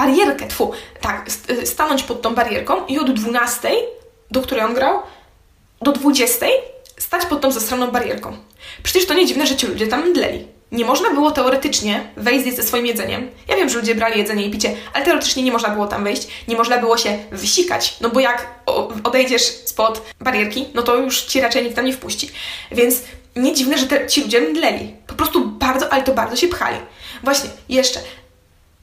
Barierkę, 0.00 0.46
tfu, 0.46 0.72
tak, 1.00 1.26
stanąć 1.64 2.02
pod 2.02 2.22
tą 2.22 2.34
barierką 2.34 2.86
i 2.86 2.98
od 2.98 3.12
12, 3.12 3.70
do 4.30 4.42
której 4.42 4.64
on 4.64 4.74
grał, 4.74 5.02
do 5.82 5.92
20 5.92 6.46
stać 6.98 7.26
pod 7.26 7.40
tą 7.40 7.52
zastraną 7.52 7.90
barierką. 7.90 8.36
Przecież 8.82 9.06
to 9.06 9.14
nie 9.14 9.26
dziwne, 9.26 9.46
że 9.46 9.56
ci 9.56 9.66
ludzie 9.66 9.86
tam 9.86 10.08
mdleli. 10.08 10.46
Nie 10.72 10.84
można 10.84 11.10
było 11.10 11.30
teoretycznie 11.30 12.10
wejść 12.16 12.56
ze 12.56 12.62
swoim 12.62 12.86
jedzeniem. 12.86 13.30
Ja 13.48 13.56
wiem, 13.56 13.68
że 13.68 13.78
ludzie 13.78 13.94
brali 13.94 14.18
jedzenie 14.18 14.46
i 14.46 14.50
picie, 14.50 14.74
ale 14.92 15.04
teoretycznie 15.04 15.42
nie 15.42 15.52
można 15.52 15.68
było 15.68 15.86
tam 15.86 16.04
wejść. 16.04 16.28
Nie 16.48 16.56
można 16.56 16.78
było 16.78 16.96
się 16.96 17.18
wysikać, 17.32 17.96
no 18.00 18.10
bo 18.10 18.20
jak 18.20 18.46
odejdziesz 19.04 19.42
spod 19.42 20.02
barierki, 20.20 20.66
no 20.74 20.82
to 20.82 20.96
już 20.96 21.22
ci 21.22 21.40
raczej 21.40 21.64
nikt 21.64 21.76
tam 21.76 21.84
nie 21.84 21.92
wpuści. 21.92 22.30
Więc 22.72 23.02
nie 23.36 23.54
dziwne, 23.54 23.78
że 23.78 23.86
te, 23.86 24.06
ci 24.06 24.22
ludzie 24.22 24.40
mdleli. 24.40 24.94
Po 25.06 25.14
prostu 25.14 25.46
bardzo, 25.46 25.92
ale 25.92 26.02
to 26.02 26.12
bardzo 26.12 26.36
się 26.36 26.48
pchali. 26.48 26.76
Właśnie, 27.22 27.50
jeszcze, 27.68 28.00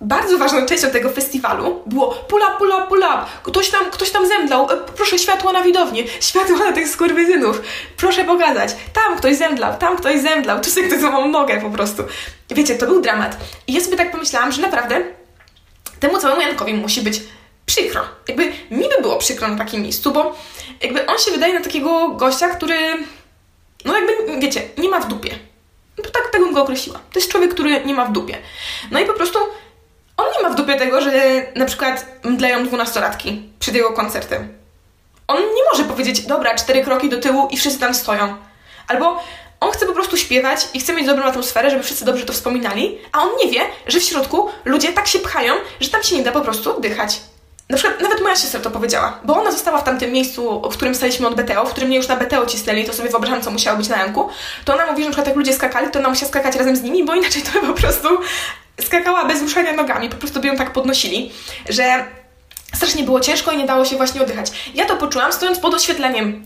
bardzo 0.02 0.38
ważną 0.38 0.66
częścią 0.66 0.90
tego 0.90 1.10
festiwalu 1.10 1.84
było 1.86 2.08
up, 2.10 2.86
pull 2.88 3.00
up. 3.00 3.26
Ktoś 3.44 3.70
tam, 3.70 3.86
ktoś 3.92 4.12
tam 4.12 4.28
zemdlał. 4.28 4.72
E, 4.72 4.78
proszę 4.78 5.20
światła 5.20 5.52
na 5.52 5.64
widownię. 5.64 6.04
Światła 6.20 6.58
na 6.58 6.72
tych 6.72 6.88
skurwydynów. 6.88 7.62
Proszę 7.98 8.24
pokazać. 8.24 8.76
Tam 8.94 9.18
ktoś 9.18 9.36
zemdlał, 9.36 9.78
tam 9.78 9.98
ktoś 9.98 10.22
zemdlał. 10.22 10.62
Tu 10.62 10.70
sobie 10.70 10.88
ktoś 10.88 11.00
złamał 11.00 11.28
nogę 11.28 11.62
po 11.62 11.70
prostu. 11.70 12.04
Wiecie, 12.50 12.76
to 12.76 12.86
był 12.86 13.02
dramat. 13.02 13.38
I 13.68 13.74
ja 13.74 13.82
sobie 13.82 13.98
tak 13.98 14.12
pomyślałam, 14.12 14.52
że 14.52 14.62
naprawdę 14.62 15.02
temu 16.00 16.18
całemu 16.18 16.42
Jankowi 16.42 16.74
musi 16.74 17.02
być 17.02 17.22
przykro. 17.66 18.02
Jakby 18.28 18.52
mi 18.72 18.90
by 18.96 19.02
było 19.02 19.18
przykro 19.18 19.48
na 19.48 19.58
takim 19.58 19.82
miejscu, 19.82 20.12
bo 20.12 20.36
jakby 20.82 21.06
on 21.06 21.18
się 21.18 21.32
wydaje 21.32 21.54
na 21.54 21.62
takiego 21.62 22.10
gościa, 22.10 22.50
który 22.50 22.78
no 23.86 23.94
jakby, 23.96 24.40
wiecie, 24.40 24.62
nie 24.78 24.90
ma 24.90 25.00
w 25.00 25.08
dupie. 25.08 25.40
No 25.98 26.04
tak, 26.04 26.32
tak 26.32 26.42
bym 26.42 26.54
go 26.54 26.64
określiła. 26.64 27.00
To 27.14 27.20
jest 27.20 27.32
człowiek, 27.32 27.54
który 27.54 27.86
nie 27.86 27.94
ma 27.94 28.06
w 28.06 28.12
dupie. 28.12 28.38
No 28.92 29.00
i 29.00 29.06
po 29.06 29.14
prostu 29.14 29.40
on 30.18 30.26
nie 30.38 30.44
ma 30.44 30.50
w 30.50 30.56
dupie 30.56 30.76
tego, 30.76 31.02
że 31.02 31.12
na 31.56 31.66
przykład 31.66 32.06
mdleją 32.24 32.66
dwunastolatki 32.66 33.50
przed 33.60 33.76
jego 33.76 33.94
koncertem. 33.94 34.58
On 35.28 35.38
nie 35.38 35.64
może 35.72 35.84
powiedzieć, 35.84 36.22
dobra, 36.22 36.56
cztery 36.56 36.84
kroki 36.84 37.10
do 37.10 37.18
tyłu 37.18 37.48
i 37.52 37.58
wszyscy 37.58 37.80
tam 37.80 37.94
stoją. 37.94 38.36
Albo 38.88 39.24
on 39.60 39.72
chce 39.72 39.86
po 39.86 39.94
prostu 39.94 40.18
śpiewać 40.18 40.68
i 40.74 40.80
chce 40.80 40.94
mieć 40.94 41.08
dobrą 41.08 41.24
atmosferę, 41.24 41.70
żeby 41.70 41.84
wszyscy 41.84 42.06
dobrze 42.06 42.26
to 42.26 42.34
wspominali, 42.34 42.98
a 43.12 43.22
on 43.22 43.30
nie 43.46 43.52
wie, 43.52 43.62
że 43.88 44.00
w 44.00 44.04
środku 44.04 44.50
ludzie 44.66 44.94
tak 44.94 45.08
się 45.08 45.20
pchają, 45.20 45.54
że 45.80 45.90
tam 45.90 46.04
się 46.04 46.16
nie 46.16 46.24
da 46.24 46.32
po 46.32 46.42
prostu 46.42 46.78
oddychać. 46.78 47.20
Na 47.70 47.78
przykład 47.78 48.02
nawet 48.02 48.22
moja 48.22 48.36
siostra 48.36 48.60
to 48.60 48.72
powiedziała, 48.72 49.20
bo 49.24 49.36
ona 49.42 49.52
została 49.52 49.78
w 49.78 49.84
tamtym 49.84 50.12
miejscu, 50.12 50.62
w 50.72 50.74
którym 50.74 50.96
staliśmy 50.96 51.28
od 51.28 51.36
BTO, 51.36 51.66
w 51.66 51.72
którym 51.72 51.90
mnie 51.90 51.98
już 51.98 52.08
na 52.08 52.16
BTO 52.16 52.46
cisnęli, 52.46 52.86
to 52.86 52.94
sobie 52.94 53.10
wyobrażam, 53.10 53.42
co 53.42 53.52
musiało 53.52 53.78
być 53.78 53.88
na 53.88 53.98
Janku, 53.98 54.30
to 54.66 54.74
ona 54.74 54.86
mówi, 54.86 55.04
że 55.04 55.10
na 55.10 55.14
przykład 55.14 55.28
jak 55.28 55.38
ludzie 55.38 55.54
skakali, 55.54 55.92
to 55.92 56.00
ona 56.00 56.10
musiała 56.10 56.30
skakać 56.30 56.56
razem 56.56 56.76
z 56.76 56.82
nimi, 56.82 57.06
bo 57.06 57.16
inaczej 57.16 57.42
to 57.42 57.62
by 57.62 57.68
po 57.68 57.74
prostu 57.74 58.08
skakała 58.82 59.26
bez 59.26 59.42
ruszania 59.42 59.74
nogami, 59.74 60.10
po 60.10 60.16
prostu 60.16 60.40
by 60.40 60.48
ją 60.48 60.56
tak 60.56 60.74
podnosili, 60.74 61.32
że 61.70 62.06
strasznie 62.74 63.04
było 63.04 63.20
ciężko 63.20 63.52
i 63.52 63.58
nie 63.58 63.66
dało 63.66 63.86
się 63.86 63.96
właśnie 63.96 64.22
oddychać. 64.22 64.52
Ja 64.74 64.86
to 64.86 64.98
poczułam 64.98 65.34
stojąc 65.34 65.60
pod 65.60 65.74
oświetleniem 65.74 66.46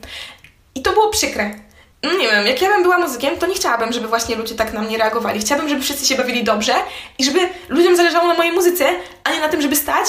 i 0.76 0.82
to 0.82 0.94
było 0.94 1.10
przykre. 1.10 1.56
No 2.04 2.14
nie 2.14 2.28
wiem, 2.28 2.48
jak 2.48 2.62
ja 2.62 2.70
bym 2.70 2.84
była 2.84 2.98
muzykiem, 2.98 3.38
to 3.38 3.48
nie 3.48 3.56
chciałabym, 3.56 3.94
żeby 3.94 4.08
właśnie 4.08 4.36
ludzie 4.36 4.56
tak 4.56 4.74
na 4.74 4.82
mnie 4.82 4.98
reagowali. 4.98 5.40
Chciałabym, 5.40 5.70
żeby 5.70 5.82
wszyscy 5.82 6.06
się 6.06 6.16
bawili 6.16 6.44
dobrze 6.44 6.74
i 7.18 7.24
żeby 7.24 7.40
ludziom 7.70 7.96
zależało 7.96 8.28
na 8.28 8.34
mojej 8.34 8.52
muzyce, 8.52 8.90
a 9.24 9.32
nie 9.32 9.40
na 9.40 9.50
tym, 9.50 9.62
żeby 9.62 9.76
stać 9.76 10.08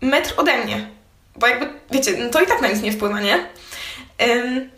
metr 0.00 0.34
ode 0.36 0.64
mnie. 0.64 0.88
Bo 1.36 1.46
jakby, 1.46 1.68
wiecie, 1.90 2.12
no 2.18 2.30
to 2.30 2.40
i 2.40 2.46
tak 2.46 2.60
na 2.60 2.68
nic 2.68 2.82
nie 2.82 2.92
wpływa, 2.92 3.20
nie? 3.20 3.46
Um, 4.28 4.70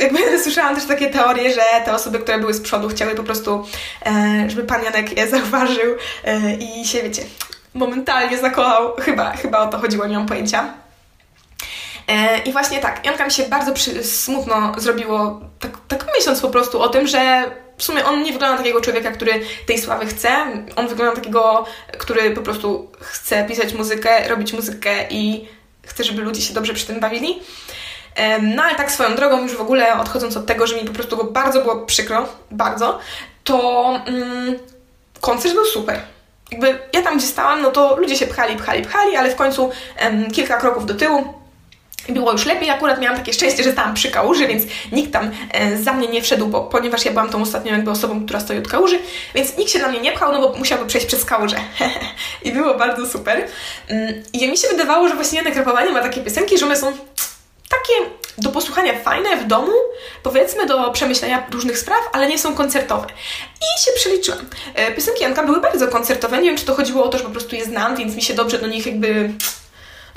jakby 0.00 0.38
słyszałam 0.44 0.74
też 0.74 0.84
takie 0.84 1.10
teorie, 1.10 1.54
że 1.54 1.62
te 1.84 1.94
osoby, 1.94 2.18
które 2.18 2.38
były 2.38 2.54
z 2.54 2.60
przodu, 2.60 2.88
chciały 2.88 3.14
po 3.14 3.22
prostu, 3.22 3.66
e, 4.06 4.50
żeby 4.50 4.64
pan 4.64 4.84
Janek 4.84 5.16
je 5.16 5.28
zauważył 5.38 5.96
e, 6.24 6.54
i 6.54 6.84
się, 6.84 7.02
wiecie, 7.02 7.22
momentalnie 7.74 8.38
zakochał. 8.38 8.96
Chyba, 8.96 9.32
chyba 9.32 9.58
o 9.58 9.66
to 9.66 9.78
chodziło, 9.78 10.06
nie 10.06 10.16
mam 10.16 10.26
pojęcia. 10.26 10.74
E, 12.08 12.38
I 12.38 12.52
właśnie 12.52 12.78
tak, 12.78 13.06
Janka 13.06 13.24
mi 13.24 13.30
się 13.30 13.42
bardzo 13.42 13.72
przy, 13.72 14.04
smutno 14.04 14.74
zrobiło, 14.76 15.40
tak, 15.58 15.70
tak 15.88 16.06
po 16.42 16.48
prostu 16.48 16.80
o 16.80 16.88
tym, 16.88 17.06
że 17.06 17.50
w 17.76 17.82
sumie 17.82 18.04
on 18.04 18.22
nie 18.22 18.32
wygląda 18.32 18.56
takiego 18.58 18.80
człowieka, 18.80 19.10
który 19.10 19.32
tej 19.66 19.78
sławy 19.78 20.06
chce. 20.06 20.28
On 20.76 20.88
wygląda 20.88 21.16
takiego, 21.16 21.64
który 21.98 22.30
po 22.30 22.42
prostu 22.42 22.90
chce 23.00 23.44
pisać 23.44 23.74
muzykę, 23.74 24.28
robić 24.28 24.52
muzykę 24.52 24.90
i 25.10 25.48
chce, 25.86 26.04
żeby 26.04 26.22
ludzie 26.22 26.42
się 26.42 26.54
dobrze 26.54 26.74
przy 26.74 26.86
tym 26.86 27.00
bawili. 27.00 27.40
No 28.42 28.62
ale 28.62 28.74
tak 28.74 28.92
swoją 28.92 29.16
drogą, 29.16 29.42
już 29.42 29.56
w 29.56 29.60
ogóle 29.60 29.98
odchodząc 29.98 30.36
od 30.36 30.46
tego, 30.46 30.66
że 30.66 30.76
mi 30.76 30.84
po 30.84 30.92
prostu 30.92 31.16
go 31.16 31.24
bardzo 31.24 31.62
było 31.62 31.76
przykro, 31.76 32.28
bardzo, 32.50 32.98
to 33.44 34.00
mm, 34.06 34.58
koncert 35.20 35.54
był 35.54 35.64
super. 35.64 36.00
Jakby 36.52 36.78
ja 36.92 37.02
tam, 37.02 37.18
gdzie 37.18 37.26
stałam, 37.26 37.62
no 37.62 37.70
to 37.70 37.96
ludzie 37.96 38.16
się 38.16 38.26
pchali, 38.26 38.56
pchali, 38.56 38.82
pchali, 38.82 39.16
ale 39.16 39.30
w 39.30 39.36
końcu 39.36 39.70
em, 39.96 40.30
kilka 40.30 40.56
kroków 40.56 40.86
do 40.86 40.94
tyłu 40.94 41.34
było 42.08 42.32
już 42.32 42.46
lepiej. 42.46 42.70
Akurat 42.70 43.00
miałam 43.00 43.18
takie 43.18 43.32
szczęście, 43.32 43.62
że 43.62 43.72
stałam 43.72 43.94
przy 43.94 44.10
kałuży, 44.10 44.46
więc 44.46 44.62
nikt 44.92 45.12
tam 45.12 45.30
e, 45.52 45.76
za 45.76 45.92
mnie 45.92 46.08
nie 46.08 46.22
wszedł, 46.22 46.46
bo, 46.46 46.60
ponieważ 46.60 47.04
ja 47.04 47.10
byłam 47.10 47.30
tą 47.30 47.42
ostatnią 47.42 47.72
jakby 47.72 47.90
osobą, 47.90 48.24
która 48.24 48.40
stoi 48.40 48.58
od 48.58 48.68
kałuży, 48.68 48.98
więc 49.34 49.56
nikt 49.56 49.70
się 49.70 49.78
na 49.78 49.88
mnie 49.88 50.00
nie 50.00 50.12
pchał, 50.12 50.32
no 50.32 50.40
bo 50.40 50.58
musiałby 50.58 50.86
przejść 50.86 51.06
przez 51.06 51.24
kałużę. 51.24 51.56
I 52.44 52.52
było 52.52 52.74
bardzo 52.74 53.06
super. 53.06 53.44
Mm, 53.88 54.22
I 54.32 54.48
mi 54.48 54.58
się 54.58 54.68
wydawało, 54.68 55.08
że 55.08 55.14
właśnie 55.14 55.38
Janek 55.38 55.56
Rapowanie 55.56 55.92
ma 55.92 56.00
takie 56.02 56.20
piosenki, 56.20 56.58
że 56.58 56.66
one 56.66 56.76
są 56.76 56.92
takie 57.70 58.10
do 58.38 58.50
posłuchania 58.50 58.98
fajne 58.98 59.36
w 59.36 59.46
domu, 59.46 59.72
powiedzmy 60.22 60.66
do 60.66 60.90
przemyślenia 60.90 61.46
różnych 61.50 61.78
spraw, 61.78 62.00
ale 62.12 62.28
nie 62.28 62.38
są 62.38 62.54
koncertowe. 62.54 63.06
I 63.60 63.84
się 63.84 63.90
przeliczyłam. 63.96 64.46
E, 64.74 64.92
piosenki 64.92 65.22
Janka 65.22 65.42
były 65.42 65.60
bardzo 65.60 65.88
koncertowe. 65.88 66.38
Nie 66.38 66.48
wiem, 66.48 66.58
czy 66.58 66.64
to 66.64 66.74
chodziło 66.74 67.04
o 67.04 67.08
to, 67.08 67.18
że 67.18 67.24
po 67.24 67.30
prostu 67.30 67.56
je 67.56 67.64
znam, 67.64 67.96
więc 67.96 68.16
mi 68.16 68.22
się 68.22 68.34
dobrze 68.34 68.58
do 68.58 68.66
nich 68.66 68.86
jakby 68.86 69.30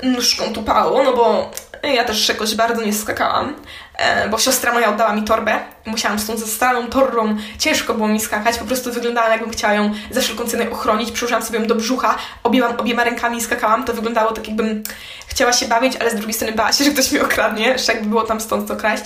nóżką 0.02 0.52
tupało, 0.52 1.02
no 1.02 1.12
bo 1.12 1.50
ja 1.82 2.04
też 2.04 2.28
jakoś 2.28 2.54
bardzo 2.54 2.82
nie 2.82 2.92
skakałam, 2.92 3.54
e, 3.98 4.28
bo 4.28 4.38
siostra 4.38 4.72
moja 4.72 4.90
oddała 4.90 5.12
mi 5.12 5.22
torbę. 5.22 5.58
Musiałam 5.86 6.18
z 6.18 6.26
tą 6.26 6.36
zastaralą 6.36 6.86
torbą, 6.86 7.36
ciężko 7.58 7.94
było 7.94 8.08
mi 8.08 8.20
skakać, 8.20 8.58
po 8.58 8.64
prostu 8.64 8.92
wyglądałam 8.92 9.32
jakbym 9.32 9.50
chciała 9.50 9.74
ją 9.74 9.94
za 10.10 10.20
wszelką 10.20 10.44
cenę 10.44 10.70
ochronić, 10.70 11.10
przyłożyłam 11.10 11.42
sobie 11.42 11.58
ją 11.58 11.66
do 11.66 11.74
brzucha, 11.74 12.18
obiłam 12.42 12.80
obiema 12.80 13.04
rękami 13.04 13.38
i 13.38 13.40
skakałam, 13.40 13.84
to 13.84 13.92
wyglądało 13.92 14.32
tak 14.32 14.48
jakbym 14.48 14.82
chciała 15.26 15.52
się 15.52 15.68
bawić, 15.68 15.96
ale 15.96 16.10
z 16.10 16.14
drugiej 16.14 16.34
strony 16.34 16.52
bała 16.52 16.72
się, 16.72 16.84
że 16.84 16.90
ktoś 16.90 17.12
mi 17.12 17.20
okradnie, 17.20 17.78
że 17.78 17.92
jakby 17.92 18.08
było 18.08 18.22
tam 18.22 18.40
stąd 18.40 18.68
to 18.68 18.76
kraść. 18.76 19.04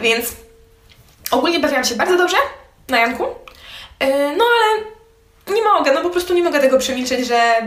Więc 0.00 0.32
ogólnie 1.30 1.60
bawiłam 1.60 1.84
się 1.84 1.94
bardzo 1.94 2.16
dobrze 2.16 2.36
na 2.88 2.98
Janku, 2.98 3.24
e, 3.98 4.36
no 4.36 4.44
ale 4.44 4.84
nie 5.56 5.62
mogę, 5.62 5.92
no 5.92 6.02
po 6.02 6.10
prostu 6.10 6.34
nie 6.34 6.42
mogę 6.44 6.60
tego 6.60 6.78
przemilczeć, 6.78 7.26
że 7.26 7.62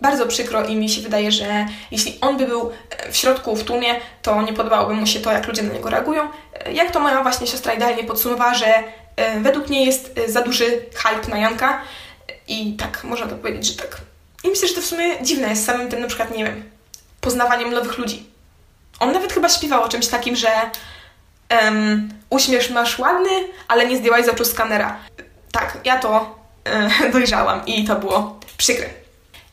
bardzo 0.00 0.26
przykro 0.26 0.64
i 0.64 0.76
mi 0.76 0.88
się 0.88 1.00
wydaje, 1.00 1.32
że 1.32 1.66
jeśli 1.90 2.18
on 2.20 2.36
by 2.36 2.46
był 2.46 2.70
w 3.10 3.16
środku, 3.16 3.56
w 3.56 3.64
tłumie, 3.64 3.94
to 4.22 4.42
nie 4.42 4.52
podobałoby 4.52 4.94
mu 4.94 5.06
się 5.06 5.20
to, 5.20 5.32
jak 5.32 5.46
ludzie 5.46 5.62
na 5.62 5.74
niego 5.74 5.90
reagują. 5.90 6.28
Jak 6.72 6.90
to 6.90 7.00
moja 7.00 7.22
właśnie 7.22 7.46
siostra 7.46 7.74
idealnie 7.74 8.04
podsumowała, 8.04 8.54
że 8.54 8.66
e, 9.16 9.40
według 9.40 9.68
niej 9.68 9.86
jest 9.86 10.18
e, 10.18 10.32
za 10.32 10.42
duży 10.42 10.64
hype 10.94 11.30
na 11.30 11.38
Janka 11.38 11.80
i 12.48 12.76
tak, 12.76 13.04
można 13.04 13.26
to 13.26 13.36
powiedzieć, 13.36 13.66
że 13.66 13.74
tak. 13.74 14.00
I 14.44 14.48
myślę, 14.48 14.68
że 14.68 14.74
to 14.74 14.80
w 14.80 14.86
sumie 14.86 15.22
dziwne 15.22 15.48
jest 15.48 15.64
samym 15.64 15.88
tym 15.88 16.00
na 16.00 16.06
przykład, 16.06 16.36
nie 16.36 16.44
wiem, 16.44 16.62
poznawaniem 17.20 17.70
nowych 17.70 17.98
ludzi. 17.98 18.26
On 19.00 19.12
nawet 19.12 19.32
chyba 19.32 19.48
śpiewał 19.48 19.82
o 19.82 19.88
czymś 19.88 20.06
takim, 20.06 20.36
że 20.36 20.48
um, 21.50 22.08
uśmiesz 22.30 22.70
masz 22.70 22.98
ładny, 22.98 23.30
ale 23.68 23.86
nie 23.86 23.96
zdjęłaś 23.96 24.24
z 24.24 24.28
oczu 24.28 24.44
skanera. 24.44 24.96
Tak, 25.52 25.78
ja 25.84 25.98
to 25.98 26.38
e, 26.64 26.90
dojrzałam 27.12 27.66
i 27.66 27.84
to 27.84 27.96
było 27.96 28.40
przykre. 28.56 29.00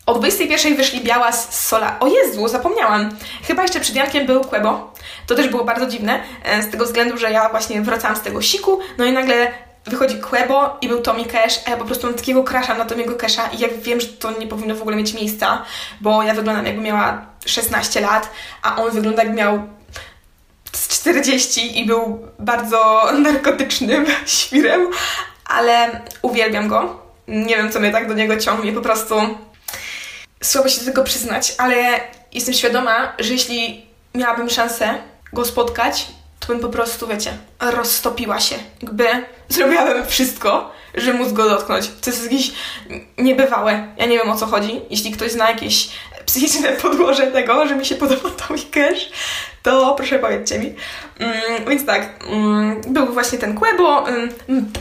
O 0.08 0.14
21 0.14 0.76
wyszli 0.76 1.02
Biała 1.02 1.32
z 1.32 1.68
Sola. 1.68 2.00
O 2.00 2.08
Jezu, 2.08 2.48
zapomniałam. 2.48 3.10
Chyba 3.48 3.62
jeszcze 3.62 3.80
przed 3.80 3.96
Jankiem 3.96 4.26
był 4.26 4.44
Quebo. 4.44 4.94
To 5.28 5.36
też 5.36 5.48
było 5.48 5.64
bardzo 5.64 5.86
dziwne, 5.86 6.24
e, 6.44 6.64
z 6.64 6.70
tego 6.70 6.86
względu, 6.86 7.18
że 7.18 7.32
ja 7.32 7.50
właśnie 7.50 7.82
wracałam 7.82 8.18
z 8.18 8.22
tego 8.22 8.42
siku, 8.42 8.80
no 8.98 9.06
i 9.06 9.12
nagle 9.12 9.52
wychodzi 9.86 10.20
Quebo 10.20 10.78
i 10.82 10.88
był 10.88 11.02
Tommy 11.02 11.26
Cash, 11.26 11.60
a 11.66 11.70
ja 11.70 11.78
po 11.78 11.86
prostu 11.86 12.08
mam 12.08 12.16
takiego 12.16 12.44
crasha 12.44 12.74
na 12.74 12.86
Tomiego 12.86 13.16
Casha 13.16 13.48
i 13.48 13.60
ja 13.60 13.68
wiem, 13.82 14.02
że 14.02 14.08
to 14.08 14.40
nie 14.40 14.48
powinno 14.48 14.76
w 14.76 14.82
ogóle 14.82 14.98
mieć 14.98 15.14
miejsca, 15.14 15.66
bo 16.02 16.24
ja 16.24 16.34
wyglądam 16.34 16.66
jakby 16.66 16.82
miała 16.82 17.26
16 17.46 18.02
lat, 18.02 18.30
a 18.62 18.76
on 18.76 18.92
wygląda 18.92 19.24
jakby 19.24 19.38
miał 19.38 19.68
40 20.90 21.80
i 21.80 21.86
był 21.86 22.28
bardzo 22.40 23.04
narkotycznym 23.24 24.06
świrem, 24.26 24.88
ale 25.46 26.02
uwielbiam 26.22 26.68
go. 26.68 27.08
Nie 27.28 27.56
wiem, 27.58 27.72
co 27.72 27.80
mnie 27.80 27.92
tak 27.92 28.08
do 28.08 28.14
niego 28.14 28.38
ciągnie, 28.38 28.72
po 28.74 28.82
prostu 28.82 29.16
słabo 30.44 30.70
się 30.70 30.80
do 30.80 30.86
tego 30.86 31.04
przyznać, 31.04 31.56
ale 31.58 32.00
jestem 32.34 32.54
świadoma, 32.54 33.14
że 33.20 33.34
jeśli 33.34 33.86
miałabym 34.16 34.50
szansę 34.50 34.94
go 35.34 35.46
spotkać, 35.46 36.08
to 36.40 36.48
bym 36.48 36.60
po 36.60 36.70
prostu, 36.70 37.08
wiecie, 37.08 37.38
roztopiła 37.60 38.40
się. 38.40 38.56
Jakby 38.82 39.06
zrobiłabym 39.50 40.06
wszystko, 40.06 40.72
żeby 40.96 41.18
móc 41.18 41.32
go 41.32 41.50
dotknąć. 41.50 41.92
To 42.02 42.10
jest 42.10 42.24
jakieś 42.24 42.52
niebywałe. 43.18 43.88
Ja 43.98 44.06
nie 44.06 44.18
wiem 44.18 44.30
o 44.30 44.36
co 44.36 44.46
chodzi. 44.46 44.82
Jeśli 44.90 45.12
ktoś 45.12 45.32
zna 45.32 45.50
jakieś 45.50 45.90
psychiczne 46.26 46.72
podłoże 46.82 47.28
tego, 47.28 47.68
że 47.68 47.76
mi 47.76 47.86
się 47.86 47.96
podoba 47.96 48.30
Tommy 48.30 48.64
Cash, 48.72 49.10
to 49.64 49.96
proszę 49.96 50.20
powiedzcie 50.20 50.60
mi. 50.60 50.76
Mm, 51.20 51.66
więc 51.70 51.86
tak, 51.86 52.26
mm, 52.28 52.82
był 52.88 53.06
właśnie 53.06 53.38
ten 53.38 53.56
Quebo. 53.56 54.10
Mm, 54.10 54.30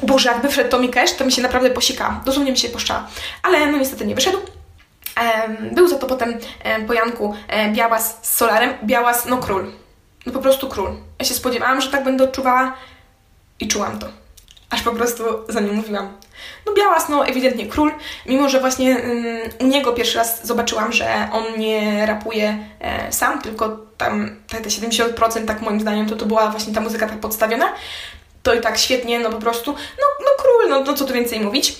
Boże, 0.02 0.28
jakby 0.28 0.48
wszedł 0.48 0.70
Tommy 0.70 0.88
Cash, 0.88 1.12
to 1.12 1.24
mi 1.24 1.32
się 1.32 1.42
naprawdę 1.42 1.70
posika. 1.70 2.20
Dosłownie 2.24 2.52
mi 2.52 2.58
się 2.58 2.68
poszczała. 2.68 3.08
Ale 3.42 3.66
no 3.66 3.78
niestety 3.78 4.06
nie 4.06 4.14
wyszedł. 4.14 4.38
Był 5.72 5.88
za 5.88 5.98
to 5.98 6.06
potem 6.06 6.38
po 6.86 6.92
Janku 6.92 7.34
Białas 7.72 8.18
z 8.22 8.36
Solarem. 8.36 8.74
Białas, 8.84 9.26
no 9.26 9.36
król. 9.36 9.72
No 10.26 10.32
po 10.32 10.38
prostu 10.38 10.68
król. 10.68 10.90
Ja 11.18 11.24
się 11.24 11.34
spodziewałam, 11.34 11.80
że 11.80 11.90
tak 11.90 12.04
będę 12.04 12.24
odczuwała 12.24 12.74
i 13.60 13.68
czułam 13.68 13.98
to. 13.98 14.06
Aż 14.70 14.82
po 14.82 14.92
prostu 14.92 15.24
za 15.48 15.60
nim 15.60 15.74
mówiłam. 15.74 16.12
No 16.66 16.72
Białas, 16.74 17.08
no 17.08 17.26
ewidentnie 17.26 17.66
król, 17.66 17.92
mimo 18.26 18.48
że 18.48 18.60
właśnie 18.60 18.96
um, 18.96 19.26
u 19.60 19.66
niego 19.66 19.92
pierwszy 19.92 20.18
raz 20.18 20.46
zobaczyłam, 20.46 20.92
że 20.92 21.28
on 21.32 21.44
nie 21.58 22.06
rapuje 22.06 22.58
e, 22.80 23.12
sam, 23.12 23.42
tylko 23.42 23.78
tam 23.96 24.36
te, 24.48 24.60
te 24.60 24.68
70% 24.68 25.44
tak 25.44 25.60
moim 25.60 25.80
zdaniem 25.80 26.08
to 26.08 26.16
to 26.16 26.26
była 26.26 26.50
właśnie 26.50 26.74
ta 26.74 26.80
muzyka 26.80 27.06
tak 27.06 27.20
podstawiona. 27.20 27.72
To 28.42 28.54
i 28.54 28.60
tak 28.60 28.78
świetnie, 28.78 29.20
no 29.20 29.30
po 29.30 29.38
prostu, 29.38 29.72
no, 29.72 30.06
no 30.20 30.30
król, 30.38 30.68
no, 30.70 30.84
no 30.84 30.94
co 30.94 31.04
tu 31.04 31.14
więcej 31.14 31.40
mówić. 31.40 31.76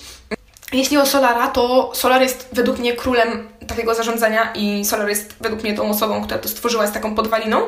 Jeśli 0.73 0.97
o 0.97 1.05
Solara, 1.05 1.47
to 1.47 1.91
Solar 1.93 2.21
jest 2.21 2.49
według 2.51 2.79
mnie 2.79 2.93
królem 2.93 3.49
takiego 3.67 3.95
zarządzania 3.95 4.53
i 4.55 4.85
Solar 4.85 5.09
jest 5.09 5.35
według 5.41 5.63
mnie 5.63 5.73
tą 5.73 5.89
osobą, 5.89 6.23
która 6.23 6.39
to 6.39 6.49
stworzyła 6.49 6.87
z 6.87 6.91
taką 6.91 7.15
podwaliną. 7.15 7.61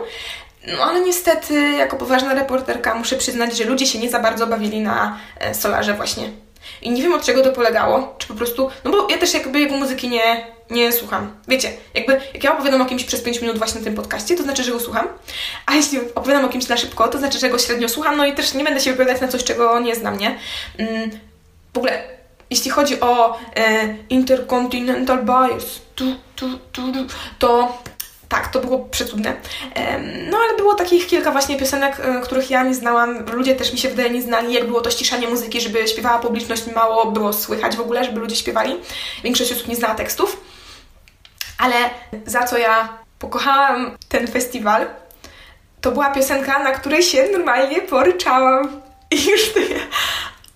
No 0.68 0.84
ale 0.84 1.02
niestety, 1.02 1.72
jako 1.72 1.98
poważna 1.98 2.34
reporterka, 2.34 2.96
muszę 2.96 3.16
przyznać, 3.16 3.58
że 3.58 3.64
ludzie 3.64 3.86
się 3.86 4.00
nie 4.00 4.10
za 4.10 4.20
bardzo 4.20 4.48
bawili 4.48 4.82
na 4.82 5.18
e, 5.40 5.56
Solarze 5.56 5.94
właśnie. 5.94 6.30
I 6.82 6.92
nie 6.92 7.02
wiem 7.02 7.14
od 7.14 7.24
czego 7.24 7.44
to 7.44 7.52
polegało, 7.52 8.16
czy 8.18 8.28
po 8.28 8.34
prostu, 8.34 8.70
no 8.84 8.92
bo 8.92 9.08
ja 9.10 9.18
też 9.18 9.34
jakby 9.34 9.60
jego 9.60 9.76
muzyki 9.76 10.10
nie, 10.10 10.48
nie 10.70 10.92
słucham. 10.92 11.32
Wiecie, 11.48 11.72
jakby 11.94 12.22
jak 12.34 12.44
ja 12.44 12.54
opowiadam 12.54 12.82
o 12.82 12.86
kimś 12.86 13.04
przez 13.04 13.22
5 13.22 13.42
minut 13.42 13.58
właśnie 13.58 13.80
na 13.80 13.86
tym 13.86 13.96
podcaście, 13.96 14.36
to 14.36 14.44
znaczy, 14.44 14.64
że 14.64 14.72
go 14.72 14.80
słucham, 14.80 15.08
a 15.66 15.76
jeśli 15.76 16.00
opowiadam 16.16 16.46
o 16.46 16.50
kimś 16.50 16.68
na 16.68 16.78
szybko, 16.78 17.08
to 17.08 17.18
znaczy, 17.18 17.40
że 17.40 17.50
go 17.50 17.60
średnio 17.60 17.90
słucham, 17.90 18.18
no 18.18 18.26
i 18.26 18.34
też 18.34 18.54
nie 18.54 18.64
będę 18.64 18.80
się 18.80 18.92
wypowiadać 18.92 19.22
na 19.22 19.28
coś, 19.28 19.44
czego 19.44 19.80
nie 19.80 19.96
znam, 19.96 20.18
nie? 20.18 20.38
Mm, 20.78 21.12
w 21.74 21.78
ogóle 21.78 22.18
jeśli 22.50 22.72
chodzi 22.72 23.00
o 23.00 23.40
e, 23.56 23.96
Intercontinental 24.10 25.26
Bias, 25.26 25.82
tu, 25.96 26.16
tu, 26.36 26.60
tu, 26.72 26.82
to 27.40 27.78
tak, 28.30 28.48
to 28.48 28.60
było 28.60 28.80
przecudne. 28.80 29.36
E, 29.76 30.00
no 30.32 30.38
ale 30.38 30.58
było 30.58 30.76
takich 30.76 31.08
kilka 31.08 31.32
właśnie 31.32 31.58
piosenek, 31.58 32.00
e, 32.00 32.22
których 32.22 32.50
ja 32.50 32.64
nie 32.64 32.76
znałam. 32.76 33.26
Ludzie 33.26 33.56
też 33.56 33.74
mi 33.74 33.80
się 33.80 33.90
wydaje 33.90 34.10
nie 34.10 34.22
znali, 34.22 34.54
jak 34.54 34.68
było 34.68 34.82
to 34.82 34.92
ściszanie 34.92 35.28
muzyki, 35.28 35.62
żeby 35.62 35.88
śpiewała 35.88 36.20
publiczność, 36.20 36.68
mało 36.76 37.12
było 37.12 37.34
słychać 37.34 37.76
w 37.76 37.82
ogóle, 37.82 38.04
żeby 38.04 38.20
ludzie 38.20 38.36
śpiewali. 38.36 38.76
Większość 39.24 39.52
osób 39.52 39.68
nie 39.68 39.76
znała 39.76 39.96
tekstów. 39.96 40.42
Ale 41.58 41.76
za 42.26 42.44
co 42.44 42.58
ja 42.58 42.98
pokochałam 43.20 43.98
ten 44.10 44.28
festiwal, 44.28 44.88
to 45.82 45.92
była 45.92 46.12
piosenka, 46.12 46.64
na 46.64 46.72
której 46.72 47.04
się 47.04 47.28
normalnie 47.32 47.82
poryczałam. 47.82 48.82
I 49.12 49.30
już 49.30 49.54
to 49.54 49.60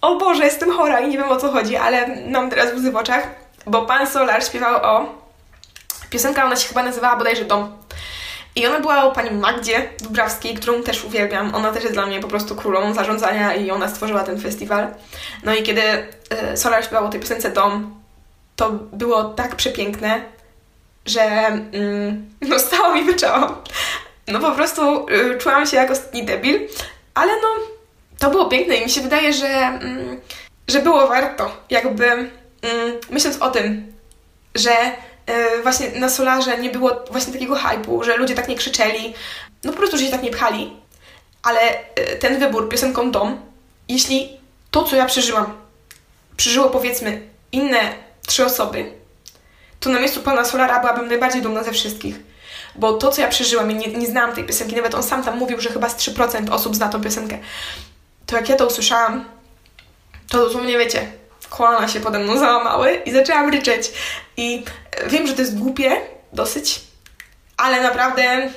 o 0.04 0.16
Boże, 0.16 0.46
jestem 0.46 0.72
chora 0.72 1.00
i 1.00 1.10
nie 1.10 1.18
wiem 1.18 1.30
o 1.30 1.38
co 1.38 1.52
chodzi, 1.52 1.76
ale 1.76 2.08
mam 2.28 2.50
teraz 2.50 2.74
łzy 2.74 2.92
w 2.92 2.96
oczach, 2.96 3.28
bo 3.66 3.82
Pan 3.82 4.08
Solar 4.08 4.44
śpiewał 4.46 4.76
o... 4.76 5.24
Piosenka, 6.10 6.46
ona 6.46 6.56
się 6.56 6.68
chyba 6.68 6.84
nazywała 6.84 7.16
bodajże 7.16 7.46
Dom. 7.46 7.78
I 8.56 8.68
ona 8.68 8.80
była 8.80 9.04
o 9.04 9.12
pani 9.12 9.32
Magdzie 9.32 9.90
Dubrawskiej, 10.02 10.56
którą 10.56 10.84
też 10.84 11.04
uwielbiam. 11.04 11.56
Ona 11.56 11.72
też 11.72 11.84
jest 11.84 11.96
dla 11.96 12.06
mnie 12.06 12.20
po 12.20 12.28
prostu 12.28 12.56
królą 12.56 12.94
zarządzania 12.94 13.56
i 13.56 13.72
ona 13.72 13.90
stworzyła 13.90 14.24
ten 14.24 14.42
festiwal. 14.42 14.88
No 15.44 15.56
i 15.56 15.64
kiedy 15.64 15.82
y, 16.54 16.58
Solar 16.58 16.86
śpiewał 16.86 17.06
o 17.06 17.10
tej 17.10 17.20
piosence 17.20 17.52
Dom, 17.52 18.02
to 18.56 18.70
było 18.72 19.24
tak 19.24 19.56
przepiękne, 19.56 20.22
że 21.06 21.22
mm, 21.22 22.30
no 22.50 22.60
stało 22.60 22.94
mi 22.96 23.04
wyczałam. 23.04 23.56
No 24.28 24.40
po 24.40 24.52
prostu 24.52 25.06
y, 25.10 25.38
czułam 25.38 25.66
się 25.66 25.78
jak 25.78 25.92
ostatni 25.92 26.26
debil, 26.26 26.60
ale 27.14 27.34
no 27.42 27.73
to 28.24 28.30
było 28.30 28.46
piękne 28.46 28.76
i 28.76 28.84
mi 28.84 28.90
się 28.90 29.02
wydaje, 29.02 29.34
że, 29.34 29.48
mm, 29.48 30.22
że 30.68 30.80
było 30.80 31.08
warto. 31.08 31.58
Jakby 31.70 32.06
mm, 32.12 32.32
myśląc 33.10 33.38
o 33.42 33.52
tym, 33.52 33.94
że 34.56 34.72
y, 34.72 35.64
właśnie 35.64 35.92
na 35.92 36.10
Solarze 36.10 36.58
nie 36.58 36.70
było 36.70 37.04
właśnie 37.12 37.34
takiego 37.34 37.56
hypu, 37.56 38.04
że 38.04 38.18
ludzie 38.18 38.36
tak 38.36 38.48
nie 38.48 38.56
krzyczeli, 38.56 39.14
no 39.64 39.72
po 39.72 39.78
prostu, 39.78 39.98
że 39.98 40.06
się 40.06 40.12
tak 40.12 40.24
nie 40.24 40.32
pchali, 40.32 40.74
ale 41.44 41.60
y, 41.74 42.18
ten 42.20 42.40
wybór 42.40 42.70
piosenką 42.70 43.12
Dom, 43.12 43.42
jeśli 43.90 44.38
to, 44.72 44.84
co 44.84 44.96
ja 44.96 45.06
przeżyłam, 45.06 45.58
przeżyło 46.38 46.70
powiedzmy 46.70 47.22
inne 47.52 47.80
trzy 48.28 48.46
osoby, 48.46 48.92
to 49.80 49.90
na 49.90 50.00
miejscu 50.00 50.22
pana 50.22 50.46
Solara 50.46 50.80
byłabym 50.80 51.08
najbardziej 51.08 51.42
dumna 51.42 51.64
ze 51.64 51.72
wszystkich. 51.72 52.16
Bo 52.76 52.94
to, 52.94 53.12
co 53.12 53.22
ja 53.22 53.28
przeżyłam, 53.28 53.72
i 53.72 53.76
nie, 53.76 53.88
nie 53.88 54.08
znałam 54.08 54.36
tej 54.36 54.44
piosenki, 54.44 54.76
nawet 54.76 54.96
on 54.96 55.04
sam 55.04 55.24
tam 55.24 55.38
mówił, 55.38 55.62
że 55.62 55.70
chyba 55.70 55.90
z 55.90 55.96
3% 55.96 56.54
osób 56.54 56.76
zna 56.76 56.90
tą 56.90 57.02
piosenkę 57.02 57.38
to 58.26 58.36
jak 58.36 58.50
ja 58.50 58.56
to 58.56 58.68
usłyszałam, 58.68 59.26
to 60.30 60.38
dosłownie 60.38 60.78
wiecie, 60.78 61.12
kolana 61.50 61.88
się 61.88 62.00
pode 62.00 62.20
mną 62.20 62.38
załamały 62.38 62.96
i 63.06 63.12
zaczęłam 63.12 63.50
ryczeć. 63.50 63.92
I 64.38 64.66
wiem, 65.08 65.28
że 65.28 65.34
to 65.34 65.42
jest 65.42 65.60
głupie 65.60 65.92
dosyć, 66.34 66.82
ale 67.58 67.82
naprawdę 67.82 68.50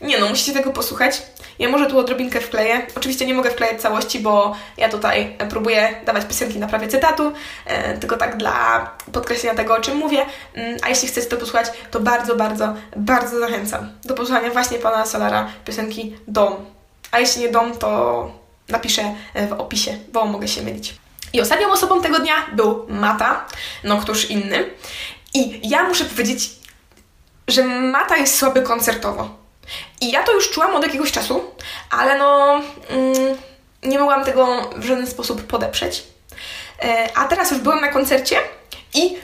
nie 0.00 0.18
no, 0.18 0.28
musicie 0.28 0.52
tego 0.52 0.70
posłuchać. 0.70 1.22
Ja 1.58 1.68
może 1.68 1.86
tu 1.86 1.98
odrobinkę 1.98 2.40
wkleję. 2.40 2.86
Oczywiście 2.96 3.26
nie 3.26 3.34
mogę 3.34 3.50
wklejać 3.50 3.80
całości, 3.80 4.20
bo 4.20 4.56
ja 4.76 4.88
tutaj 4.88 5.36
próbuję 5.50 5.94
dawać 6.04 6.24
piosenki 6.24 6.58
na 6.58 6.66
prawie 6.66 6.88
cytatu, 6.88 7.32
e, 7.66 7.98
tylko 7.98 8.16
tak 8.16 8.36
dla 8.36 8.90
podkreślenia 9.12 9.56
tego, 9.56 9.74
o 9.74 9.80
czym 9.80 9.96
mówię. 9.96 10.26
Mm, 10.54 10.78
a 10.82 10.88
jeśli 10.88 11.08
chcecie 11.08 11.26
to 11.26 11.36
posłuchać, 11.36 11.66
to 11.90 12.00
bardzo, 12.00 12.36
bardzo, 12.36 12.74
bardzo 12.96 13.40
zachęcam 13.40 13.92
do 14.04 14.14
posłuchania 14.14 14.50
właśnie 14.50 14.78
pana 14.78 15.06
Solara 15.06 15.48
piosenki 15.64 16.16
Dom. 16.28 16.56
A 17.10 17.18
jeśli 17.18 17.42
nie 17.42 17.48
Dom, 17.48 17.78
to 17.78 18.41
napiszę 18.72 19.14
e, 19.34 19.46
w 19.46 19.52
opisie, 19.52 19.98
bo 20.12 20.26
mogę 20.26 20.48
się 20.48 20.62
mylić. 20.62 20.94
I 21.32 21.40
ostatnią 21.40 21.72
osobą 21.72 22.02
tego 22.02 22.18
dnia 22.18 22.34
był 22.52 22.86
Mata, 22.88 23.46
no 23.84 23.96
któż 23.98 24.30
inny. 24.30 24.70
I 25.34 25.68
ja 25.68 25.82
muszę 25.82 26.04
powiedzieć, 26.04 26.50
że 27.48 27.64
Mata 27.64 28.16
jest 28.16 28.38
słaby 28.38 28.62
koncertowo. 28.62 29.42
I 30.00 30.10
ja 30.10 30.22
to 30.22 30.32
już 30.32 30.50
czułam 30.50 30.74
od 30.74 30.82
jakiegoś 30.82 31.12
czasu, 31.12 31.44
ale 31.90 32.18
no 32.18 32.60
mm, 32.88 33.36
nie 33.82 33.98
mogłam 33.98 34.24
tego 34.24 34.70
w 34.76 34.84
żaden 34.84 35.06
sposób 35.06 35.42
podeprzeć. 35.42 36.02
E, 36.82 37.08
a 37.14 37.24
teraz 37.24 37.50
już 37.50 37.60
byłam 37.60 37.80
na 37.80 37.88
koncercie 37.88 38.36
i 38.94 39.16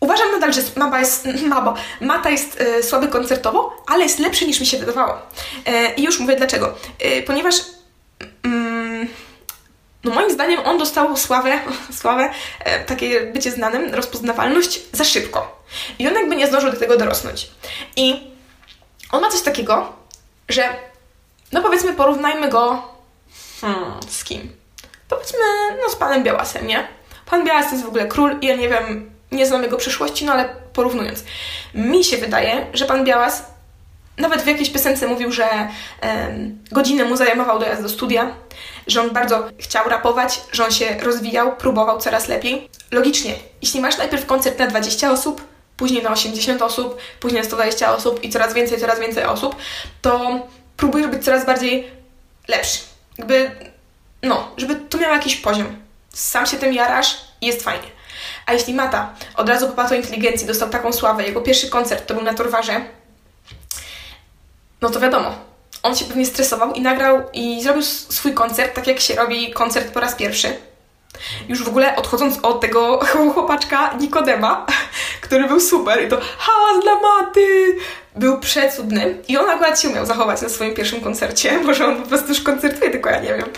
uważam 0.00 0.32
nadal, 0.32 0.52
że 0.52 0.62
Maba 0.76 1.00
jest, 1.00 1.28
Maba, 1.48 1.74
Mata 2.00 2.30
jest 2.30 2.60
e, 2.60 2.82
słaby 2.82 3.08
koncertowo, 3.08 3.82
ale 3.86 4.02
jest 4.02 4.18
lepszy 4.18 4.46
niż 4.46 4.60
mi 4.60 4.66
się 4.66 4.78
wydawało. 4.78 5.18
E, 5.66 5.94
I 5.94 6.02
już 6.02 6.20
mówię 6.20 6.36
dlaczego. 6.36 6.74
E, 6.98 7.22
ponieważ 7.22 7.54
no 10.04 10.14
moim 10.14 10.30
zdaniem 10.30 10.60
on 10.64 10.78
dostał 10.78 11.16
sławę, 11.16 11.60
sławę 12.00 12.30
e, 12.60 12.84
takie 12.84 13.20
bycie 13.20 13.50
znanym, 13.50 13.94
rozpoznawalność 13.94 14.80
za 14.92 15.04
szybko. 15.04 15.64
I 15.98 16.08
on 16.08 16.14
jakby 16.14 16.36
nie 16.36 16.46
zdążył 16.46 16.70
do 16.72 16.78
tego 16.78 16.96
dorosnąć. 16.96 17.50
I 17.96 18.20
on 19.12 19.20
ma 19.20 19.30
coś 19.30 19.42
takiego, 19.42 19.92
że 20.48 20.68
no 21.52 21.62
powiedzmy 21.62 21.92
porównajmy 21.92 22.48
go 22.48 22.82
hmm, 23.60 24.00
z 24.08 24.24
kim? 24.24 24.52
Powiedzmy 25.08 25.38
no 25.82 25.90
z 25.90 25.96
panem 25.96 26.22
Białasem, 26.22 26.66
nie? 26.66 26.88
Pan 27.26 27.44
Białas 27.44 27.66
to 27.66 27.72
jest 27.72 27.84
w 27.84 27.88
ogóle 27.88 28.06
król 28.06 28.38
i 28.40 28.46
ja 28.46 28.56
nie 28.56 28.68
wiem, 28.68 29.10
nie 29.32 29.46
znam 29.46 29.62
jego 29.62 29.76
przyszłości, 29.76 30.24
no 30.24 30.32
ale 30.32 30.48
porównując. 30.72 31.24
Mi 31.74 32.04
się 32.04 32.16
wydaje, 32.16 32.66
że 32.72 32.84
pan 32.84 33.04
Białas 33.04 33.53
nawet 34.18 34.42
w 34.42 34.46
jakiejś 34.46 34.70
piosence 34.70 35.06
mówił, 35.06 35.32
że 35.32 35.68
um, 36.02 36.58
godzinę 36.72 37.04
mu 37.04 37.16
zajmował 37.16 37.58
dojazd 37.58 37.82
do 37.82 37.88
studia, 37.88 38.34
że 38.86 39.00
on 39.00 39.10
bardzo 39.10 39.48
chciał 39.58 39.88
rapować, 39.88 40.40
że 40.52 40.64
on 40.64 40.70
się 40.70 40.96
rozwijał, 41.02 41.56
próbował 41.56 41.98
coraz 42.00 42.28
lepiej. 42.28 42.68
Logicznie, 42.90 43.34
jeśli 43.62 43.80
masz 43.80 43.98
najpierw 43.98 44.26
koncert 44.26 44.58
na 44.58 44.66
20 44.66 45.12
osób, 45.12 45.44
później 45.76 46.02
na 46.02 46.10
80 46.10 46.62
osób, 46.62 46.98
później 47.20 47.42
na 47.42 47.46
120 47.46 47.96
osób 47.96 48.24
i 48.24 48.30
coraz 48.30 48.54
więcej, 48.54 48.80
coraz 48.80 49.00
więcej 49.00 49.24
osób, 49.24 49.56
to 50.02 50.40
próbujesz 50.76 51.06
być 51.06 51.24
coraz 51.24 51.46
bardziej 51.46 51.90
lepszy. 52.48 52.78
Jakby, 53.18 53.50
no, 54.22 54.48
żeby 54.56 54.76
to 54.76 54.98
miał 54.98 55.12
jakiś 55.12 55.36
poziom. 55.36 55.76
Sam 56.08 56.46
się 56.46 56.56
tym 56.56 56.72
jarasz 56.72 57.16
i 57.40 57.46
jest 57.46 57.62
fajnie. 57.62 57.94
A 58.46 58.52
jeśli 58.52 58.74
Mata 58.74 59.14
od 59.36 59.48
razu 59.48 59.68
po 59.68 59.94
inteligencji 59.94 60.46
dostał 60.46 60.70
taką 60.70 60.92
sławę, 60.92 61.24
jego 61.24 61.40
pierwszy 61.40 61.68
koncert 61.68 62.06
to 62.06 62.14
był 62.14 62.22
na 62.22 62.34
Torwarze, 62.34 62.80
no 64.84 64.90
to 64.90 65.00
wiadomo, 65.00 65.34
on 65.82 65.96
się 65.96 66.04
pewnie 66.04 66.26
stresował 66.26 66.72
i 66.72 66.80
nagrał 66.80 67.22
i 67.32 67.62
zrobił 67.62 67.82
swój 67.82 68.34
koncert 68.34 68.74
tak 68.74 68.86
jak 68.86 69.00
się 69.00 69.14
robi 69.14 69.52
koncert 69.52 69.92
po 69.92 70.00
raz 70.00 70.14
pierwszy. 70.14 70.56
Już 71.48 71.62
w 71.62 71.68
ogóle 71.68 71.96
odchodząc 71.96 72.38
od 72.42 72.60
tego 72.60 73.00
chłopaczka 73.34 73.94
Nikodema, 74.00 74.66
który 75.24 75.48
był 75.48 75.60
super 75.60 76.04
i 76.04 76.08
to 76.08 76.20
hałas 76.38 76.82
dla 76.82 76.94
maty, 76.94 77.76
był 78.16 78.40
przecudny 78.40 79.18
i 79.28 79.36
on 79.36 79.50
akurat 79.50 79.80
się 79.80 79.88
umiał 79.88 80.06
zachować 80.06 80.42
na 80.42 80.48
swoim 80.48 80.74
pierwszym 80.74 81.00
koncercie, 81.00 81.58
może 81.66 81.86
on 81.86 82.02
po 82.02 82.08
prostu 82.08 82.28
już 82.28 82.40
koncertuje, 82.40 82.90
tylko 82.90 83.10
ja 83.10 83.20
nie 83.20 83.34
wiem. 83.34 83.48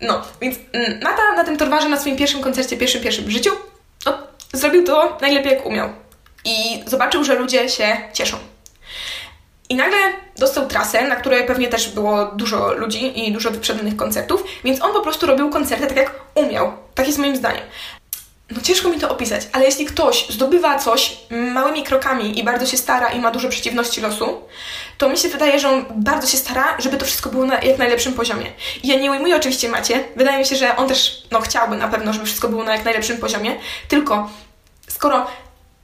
No, 0.00 0.22
więc 0.40 0.56
mm, 0.72 1.00
Mata 1.02 1.32
na 1.36 1.44
tym 1.44 1.56
torwarze 1.56 1.88
na 1.88 2.00
swoim 2.00 2.16
pierwszym 2.16 2.40
koncercie, 2.40 2.76
pierwszym, 2.76 3.02
pierwszym 3.02 3.30
życiu, 3.30 3.50
no, 4.06 4.18
zrobił 4.52 4.84
to 4.84 5.18
najlepiej 5.20 5.52
jak 5.52 5.66
umiał. 5.66 5.88
I 6.44 6.84
zobaczył, 6.86 7.24
że 7.24 7.34
ludzie 7.34 7.68
się 7.68 7.96
cieszą. 8.12 8.36
I 9.68 9.74
nagle 9.74 9.98
dostał 10.38 10.66
trasę, 10.66 11.08
na 11.08 11.16
której 11.16 11.46
pewnie 11.46 11.68
też 11.68 11.88
było 11.88 12.24
dużo 12.24 12.72
ludzi 12.72 13.26
i 13.28 13.32
dużo 13.32 13.50
wyprzedanych 13.50 13.96
koncertów, 13.96 14.44
więc 14.64 14.82
on 14.82 14.92
po 14.92 15.00
prostu 15.00 15.26
robił 15.26 15.50
koncerty 15.50 15.86
tak 15.86 15.96
jak 15.96 16.10
umiał. 16.34 16.72
Tak 16.94 17.06
jest 17.06 17.18
moim 17.18 17.36
zdaniem. 17.36 17.62
No 18.50 18.60
ciężko 18.60 18.88
mi 18.88 19.00
to 19.00 19.10
opisać, 19.10 19.48
ale 19.52 19.64
jeśli 19.64 19.86
ktoś 19.86 20.26
zdobywa 20.30 20.78
coś 20.78 21.16
małymi 21.30 21.82
krokami 21.82 22.38
i 22.38 22.44
bardzo 22.44 22.66
się 22.66 22.76
stara 22.76 23.08
i 23.08 23.20
ma 23.20 23.30
dużo 23.30 23.48
przeciwności 23.48 24.00
losu, 24.00 24.42
to 24.98 25.08
mi 25.08 25.18
się 25.18 25.28
wydaje, 25.28 25.60
że 25.60 25.68
on 25.68 25.84
bardzo 25.90 26.26
się 26.26 26.36
stara, 26.36 26.76
żeby 26.78 26.96
to 26.96 27.04
wszystko 27.04 27.30
było 27.30 27.46
na 27.46 27.60
jak 27.60 27.78
najlepszym 27.78 28.12
poziomie. 28.12 28.46
I 28.82 28.88
ja 28.88 28.98
nie 28.98 29.10
ujmuję 29.10 29.36
oczywiście 29.36 29.68
Macie, 29.68 30.04
wydaje 30.16 30.38
mi 30.38 30.46
się, 30.46 30.56
że 30.56 30.76
on 30.76 30.88
też 30.88 31.22
no, 31.30 31.40
chciałby 31.40 31.76
na 31.76 31.88
pewno, 31.88 32.12
żeby 32.12 32.26
wszystko 32.26 32.48
było 32.48 32.64
na 32.64 32.76
jak 32.76 32.84
najlepszym 32.84 33.18
poziomie, 33.18 33.56
tylko 33.88 34.30
skoro 34.88 35.26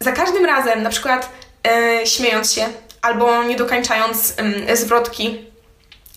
za 0.01 0.13
każdym 0.13 0.45
razem, 0.45 0.83
na 0.83 0.91
przykład 0.91 1.31
e, 1.67 2.07
śmiejąc 2.07 2.53
się, 2.53 2.69
albo 3.03 3.45
nie 3.45 3.57
dokańczając 3.57 4.35
zwrotki, 4.75 5.45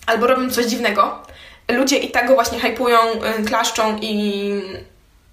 albo 0.06 0.26
robiąc 0.26 0.54
coś 0.54 0.66
dziwnego, 0.66 1.22
ludzie 1.68 1.98
i 1.98 2.10
tak 2.10 2.28
go 2.28 2.34
właśnie 2.34 2.60
hypują, 2.60 2.98
klaszczą 3.46 3.98
i 4.00 4.50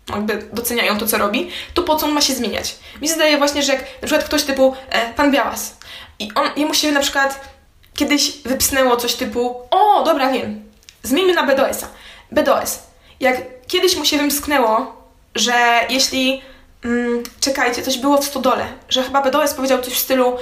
jakby 0.09 0.47
doceniają 0.53 0.97
to, 0.97 1.07
co 1.07 1.17
robi, 1.17 1.49
to 1.73 1.83
po 1.83 1.95
co 1.95 2.05
on 2.05 2.11
ma 2.11 2.21
się 2.21 2.33
zmieniać? 2.33 2.75
Mi 3.01 3.09
zdaje 3.09 3.37
właśnie, 3.37 3.63
że 3.63 3.73
jak 3.73 3.81
na 3.81 4.07
przykład 4.07 4.23
ktoś 4.23 4.43
typu 4.43 4.75
e, 4.89 5.13
Pan 5.13 5.31
Białas 5.31 5.77
i 6.19 6.29
on, 6.35 6.49
jemu 6.55 6.73
się 6.73 6.91
na 6.91 6.99
przykład 6.99 7.53
kiedyś 7.93 8.37
wypsnęło 8.45 8.97
coś 8.97 9.13
typu 9.13 9.55
o, 9.71 10.03
dobra, 10.03 10.31
wiem, 10.31 10.63
zmieńmy 11.03 11.33
na 11.33 11.43
BDS-a. 11.43 11.87
BDS. 12.31 12.83
Jak 13.19 13.37
kiedyś 13.67 13.95
mu 13.95 14.05
się 14.05 14.17
wymsknęło, 14.17 15.03
że 15.35 15.53
jeśli 15.89 16.41
mm, 16.85 17.23
czekajcie, 17.39 17.81
coś 17.81 17.97
było 17.97 18.17
w 18.17 18.25
stodole, 18.25 18.67
że 18.89 19.03
chyba 19.03 19.21
BDS 19.21 19.53
powiedział 19.53 19.81
coś 19.81 19.93
w 19.93 19.99
stylu 19.99 20.37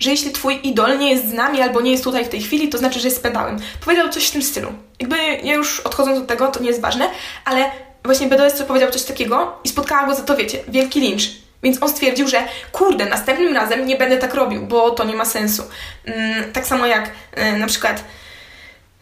że 0.00 0.10
jeśli 0.10 0.32
twój 0.32 0.60
idol 0.62 0.98
nie 0.98 1.10
jest 1.10 1.28
z 1.28 1.32
nami 1.32 1.62
albo 1.62 1.80
nie 1.80 1.90
jest 1.90 2.04
tutaj 2.04 2.24
w 2.24 2.28
tej 2.28 2.42
chwili, 2.42 2.68
to 2.68 2.78
znaczy, 2.78 3.00
że 3.00 3.08
jest 3.08 3.22
pedałem. 3.22 3.58
Powiedział 3.84 4.08
coś 4.08 4.28
w 4.28 4.30
tym 4.30 4.42
stylu. 4.42 4.72
Jakby 5.00 5.16
ja 5.42 5.54
już 5.54 5.80
odchodząc 5.80 6.18
od 6.18 6.26
tego, 6.26 6.48
to 6.48 6.60
nie 6.60 6.68
jest 6.68 6.80
ważne, 6.80 7.10
ale 7.44 7.70
właśnie 8.04 8.26
BDS 8.26 8.62
powiedział 8.62 8.90
coś 8.90 9.02
takiego 9.02 9.58
i 9.64 9.68
spotkała 9.68 10.06
go 10.06 10.14
za 10.14 10.22
to, 10.22 10.36
wiecie, 10.36 10.58
wielki 10.68 11.00
lincz. 11.00 11.30
Więc 11.62 11.82
on 11.82 11.88
stwierdził, 11.88 12.28
że 12.28 12.42
kurde, 12.72 13.06
następnym 13.06 13.54
razem 13.54 13.86
nie 13.86 13.96
będę 13.96 14.16
tak 14.16 14.34
robił, 14.34 14.62
bo 14.62 14.90
to 14.90 15.04
nie 15.04 15.14
ma 15.14 15.24
sensu. 15.24 15.62
Mm, 16.04 16.52
tak 16.52 16.66
samo 16.66 16.86
jak 16.86 17.10
y, 17.38 17.58
na 17.58 17.66
przykład 17.66 18.04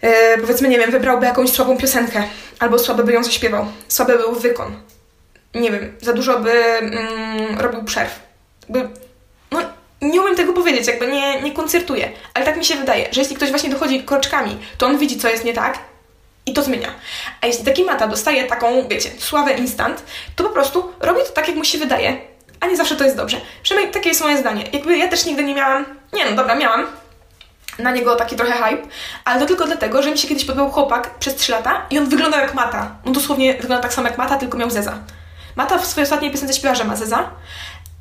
y, 0.04 0.40
powiedzmy, 0.40 0.68
nie 0.68 0.78
wiem, 0.78 0.90
wybrałby 0.90 1.26
jakąś 1.26 1.50
słabą 1.50 1.76
piosenkę 1.76 2.22
albo 2.58 2.78
słaby 2.78 3.04
by 3.04 3.12
ją 3.12 3.24
zaśpiewał. 3.24 3.66
Słaby 3.88 4.18
był 4.18 4.34
wykon. 4.34 4.76
Nie 5.54 5.70
wiem, 5.70 5.96
za 6.00 6.12
dużo 6.12 6.38
by 6.38 6.52
mm, 6.52 7.60
robił 7.60 7.84
przerw. 7.84 8.20
By 8.68 8.88
nie 10.04 10.20
umiem 10.20 10.36
tego 10.36 10.52
powiedzieć, 10.52 10.86
jakby 10.86 11.06
nie, 11.06 11.42
nie 11.42 11.52
koncertuję, 11.52 12.10
ale 12.34 12.44
tak 12.44 12.56
mi 12.56 12.64
się 12.64 12.74
wydaje, 12.74 13.08
że 13.12 13.20
jeśli 13.20 13.36
ktoś 13.36 13.50
właśnie 13.50 13.70
dochodzi 13.70 14.02
kroczkami, 14.02 14.58
to 14.78 14.86
on 14.86 14.98
widzi, 14.98 15.16
co 15.16 15.28
jest 15.28 15.44
nie 15.44 15.54
tak 15.54 15.78
i 16.46 16.52
to 16.52 16.62
zmienia. 16.62 16.94
A 17.40 17.46
jeśli 17.46 17.64
taki 17.64 17.84
mata 17.84 18.08
dostaje 18.08 18.44
taką, 18.44 18.88
wiecie, 18.88 19.10
sławę 19.18 19.52
instant, 19.52 20.02
to 20.36 20.44
po 20.44 20.50
prostu 20.50 20.92
robi 21.00 21.20
to 21.20 21.30
tak, 21.30 21.48
jak 21.48 21.56
mu 21.56 21.64
się 21.64 21.78
wydaje, 21.78 22.16
a 22.60 22.66
nie 22.66 22.76
zawsze 22.76 22.96
to 22.96 23.04
jest 23.04 23.16
dobrze. 23.16 23.40
Przynajmniej 23.62 23.94
takie 23.94 24.08
jest 24.08 24.20
moje 24.20 24.38
zdanie. 24.38 24.64
Jakby 24.72 24.98
ja 24.98 25.08
też 25.08 25.26
nigdy 25.26 25.44
nie 25.44 25.54
miałam, 25.54 25.84
nie 26.12 26.30
no 26.30 26.36
dobra, 26.36 26.54
miałam 26.54 26.86
na 27.78 27.90
niego 27.90 28.16
taki 28.16 28.36
trochę 28.36 28.52
hype, 28.52 28.88
ale 29.24 29.40
to 29.40 29.46
tylko 29.46 29.66
dlatego, 29.66 30.02
że 30.02 30.10
mi 30.10 30.18
się 30.18 30.28
kiedyś 30.28 30.44
podobał 30.44 30.70
chłopak 30.70 31.18
przez 31.18 31.34
3 31.34 31.52
lata 31.52 31.86
i 31.90 31.98
on 31.98 32.08
wyglądał 32.08 32.40
jak 32.40 32.54
Mata. 32.54 32.96
No 33.04 33.12
dosłownie 33.12 33.54
wygląda 33.54 33.82
tak 33.82 33.94
samo 33.94 34.08
jak 34.08 34.18
Mata, 34.18 34.36
tylko 34.36 34.58
miał 34.58 34.70
Zeza. 34.70 34.98
Mata 35.56 35.78
w 35.78 35.86
swojej 35.86 36.04
ostatniej 36.04 36.30
piosence 36.30 36.54
śpiewa, 36.54 36.74
że 36.74 36.84
ma 36.84 36.96
Zeza, 36.96 37.30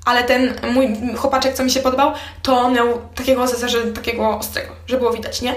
ale 0.05 0.23
ten 0.23 0.53
mój 0.73 1.15
chłopaczek, 1.15 1.53
co 1.53 1.63
mi 1.63 1.71
się 1.71 1.79
podobał, 1.79 2.13
to 2.41 2.69
miał 2.69 3.01
takiego 3.15 3.47
że 3.47 3.83
takiego 3.83 4.29
ostrego, 4.29 4.75
że 4.87 4.97
było 4.97 5.13
widać, 5.13 5.41
nie? 5.41 5.55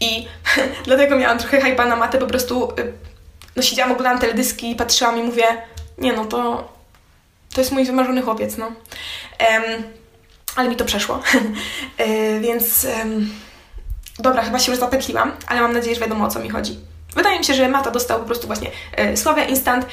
I 0.00 0.28
dlatego 0.86 1.16
miałam 1.16 1.38
trochę 1.38 1.60
hypa 1.60 1.86
na 1.86 1.96
matę, 1.96 2.18
po 2.18 2.26
prostu 2.26 2.72
y, 2.78 2.92
no 3.56 3.62
siedziałam, 3.62 3.92
oglądałam 3.92 4.18
teledyski, 4.18 4.74
patrzyłam 4.74 5.18
i 5.18 5.22
mówię, 5.22 5.44
nie 5.98 6.12
no, 6.12 6.24
to, 6.24 6.68
to 7.54 7.60
jest 7.60 7.72
mój 7.72 7.84
wymarzony 7.84 8.22
chłopiec, 8.22 8.56
no. 8.56 8.66
Um, 8.66 9.82
ale 10.56 10.68
mi 10.68 10.76
to 10.76 10.84
przeszło, 10.84 11.22
y, 12.00 12.40
więc 12.46 12.86
um, 12.98 13.30
dobra, 14.18 14.42
chyba 14.42 14.58
się 14.58 14.72
już 14.72 14.80
zapekliłam, 14.80 15.32
ale 15.46 15.60
mam 15.60 15.72
nadzieję, 15.72 15.94
że 15.94 16.00
wiadomo 16.00 16.24
o 16.24 16.30
co 16.30 16.40
mi 16.40 16.50
chodzi. 16.50 16.78
Wydaje 17.14 17.38
mi 17.38 17.44
się, 17.44 17.54
że 17.54 17.68
Mata 17.68 17.90
dostał 17.90 18.18
po 18.20 18.26
prostu 18.26 18.46
właśnie 18.46 18.70
y, 18.98 19.50
instant 19.50 19.86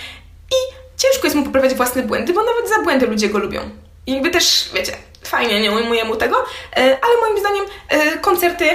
i 0.51 0.84
ciężko 1.12 1.28
jest 1.28 1.36
mu 1.36 1.43
poprawiać 1.43 1.74
własne 1.74 2.03
błędy, 2.03 2.34
bo 2.34 2.43
nawet 2.43 2.70
za 2.70 2.84
błędy 2.84 3.08
ludzie 3.08 3.30
go 3.30 3.39
lubią. 3.39 3.62
I 4.08 4.14
jakby 4.14 4.32
też, 4.32 4.70
wiecie, 4.74 4.93
fajnie, 5.24 5.62
nie 5.62 5.72
ujmuję 5.72 6.06
mu 6.06 6.16
tego, 6.16 6.45
e, 6.78 6.78
ale 6.78 7.22
moim 7.22 7.39
zdaniem 7.39 7.66
e, 7.89 8.18
koncerty 8.18 8.70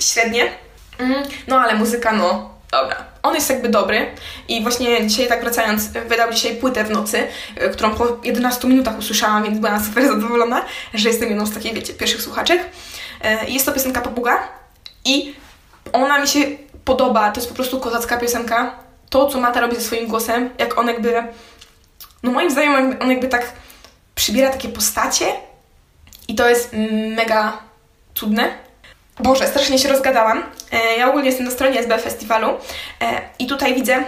średnie, 0.00 0.52
mm, 0.98 1.22
no 1.46 1.60
ale 1.60 1.74
muzyka, 1.74 2.12
no 2.12 2.54
dobra. 2.70 3.04
On 3.22 3.34
jest 3.34 3.50
jakby 3.50 3.68
dobry 3.68 4.06
i 4.48 4.62
właśnie 4.62 5.06
dzisiaj 5.06 5.28
tak 5.28 5.40
wracając, 5.40 5.88
wydał 5.88 6.32
dzisiaj 6.32 6.56
płytę 6.56 6.84
w 6.84 6.90
nocy, 6.90 7.26
e, 7.56 7.68
którą 7.68 7.94
po 7.94 8.16
11 8.24 8.68
minutach 8.68 8.98
usłyszałam, 8.98 9.44
więc 9.44 9.58
byłam 9.58 9.84
super 9.84 10.06
zadowolona, 10.08 10.64
że 10.94 11.08
jestem 11.08 11.28
jedną 11.28 11.46
z 11.46 11.54
takich, 11.54 11.74
wiecie, 11.74 11.94
pierwszych 11.94 12.22
słuchaczek. 12.22 12.64
Jest 13.48 13.66
to 13.66 13.72
piosenka 13.72 14.00
Papuga 14.00 14.48
i 15.04 15.34
ona 15.92 16.18
mi 16.18 16.28
się 16.28 16.40
podoba, 16.84 17.32
to 17.32 17.40
jest 17.40 17.48
po 17.48 17.54
prostu 17.54 17.80
kozacka 17.80 18.16
piosenka. 18.16 18.74
To, 19.10 19.26
co 19.26 19.40
Mata 19.40 19.60
robi 19.60 19.76
ze 19.76 19.82
swoim 19.82 20.06
głosem, 20.06 20.50
jak 20.58 20.78
on 20.78 20.86
jakby 20.86 21.24
no 22.24 22.32
moim 22.32 22.50
zdaniem 22.50 22.96
on 23.00 23.10
jakby 23.10 23.28
tak 23.28 23.52
przybiera 24.14 24.50
takie 24.50 24.68
postacie 24.68 25.26
i 26.28 26.34
to 26.34 26.48
jest 26.48 26.70
mega 27.16 27.58
cudne. 28.14 28.48
Boże, 29.20 29.46
strasznie 29.46 29.78
się 29.78 29.88
rozgadałam. 29.88 30.42
E, 30.72 30.96
ja 30.98 31.08
ogólnie 31.08 31.28
jestem 31.28 31.46
na 31.46 31.52
stronie 31.52 31.80
SB 31.80 31.98
Festiwalu 31.98 32.48
e, 33.00 33.20
i 33.38 33.46
tutaj 33.46 33.74
widzę 33.74 34.04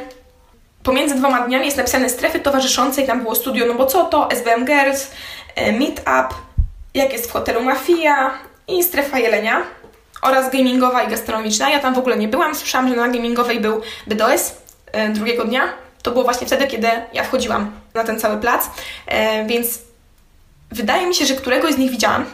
pomiędzy 0.82 1.14
dwoma 1.14 1.40
dniami 1.40 1.64
jest 1.64 1.76
napisane 1.76 2.08
strefy 2.08 2.40
towarzyszące 2.40 3.02
i 3.02 3.06
tam 3.06 3.22
było 3.22 3.34
studio, 3.34 3.66
no 3.66 3.74
bo 3.74 3.86
co 3.86 4.04
to? 4.04 4.30
SBM 4.30 4.64
Girls, 4.64 5.10
e, 5.54 5.72
Meetup, 5.72 6.34
jak 6.94 7.12
jest 7.12 7.26
w 7.26 7.32
hotelu 7.32 7.62
Mafia 7.62 8.30
i 8.68 8.82
strefa 8.82 9.18
Jelenia 9.18 9.62
oraz 10.22 10.52
gamingowa 10.52 11.02
i 11.02 11.08
gastronomiczna. 11.08 11.70
Ja 11.70 11.78
tam 11.78 11.94
w 11.94 11.98
ogóle 11.98 12.16
nie 12.16 12.28
byłam, 12.28 12.54
słyszałam, 12.54 12.88
że 12.88 12.96
na 12.96 13.08
gamingowej 13.08 13.60
był 13.60 13.80
BDOS 14.06 14.56
drugiego 15.14 15.44
dnia, 15.44 15.62
to 16.02 16.10
było 16.10 16.24
właśnie 16.24 16.46
wtedy, 16.46 16.66
kiedy 16.66 16.88
ja 17.12 17.24
wchodziłam 17.24 17.72
na 17.96 18.04
ten 18.04 18.20
cały 18.20 18.36
plac, 18.40 18.70
e, 19.06 19.46
więc 19.46 19.78
wydaje 20.70 21.06
mi 21.06 21.14
się, 21.14 21.26
że 21.26 21.34
któregoś 21.34 21.74
z 21.74 21.78
nich 21.78 21.90
widziałam. 21.90 22.24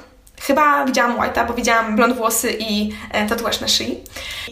Chyba 0.40 0.84
widziałam 0.84 1.16
White'a, 1.16 1.46
bo 1.46 1.54
widziałam 1.54 1.96
blond 1.96 2.16
włosy 2.16 2.56
i 2.58 2.92
e, 3.12 3.26
tatuaż 3.26 3.60
na 3.60 3.68
szyi. 3.68 4.00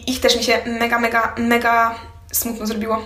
Ich 0.07 0.19
też 0.19 0.35
mi 0.35 0.43
się 0.43 0.61
mega, 0.65 0.99
mega, 0.99 1.35
mega 1.37 1.95
smutno 2.31 2.65
zrobiło. 2.65 3.01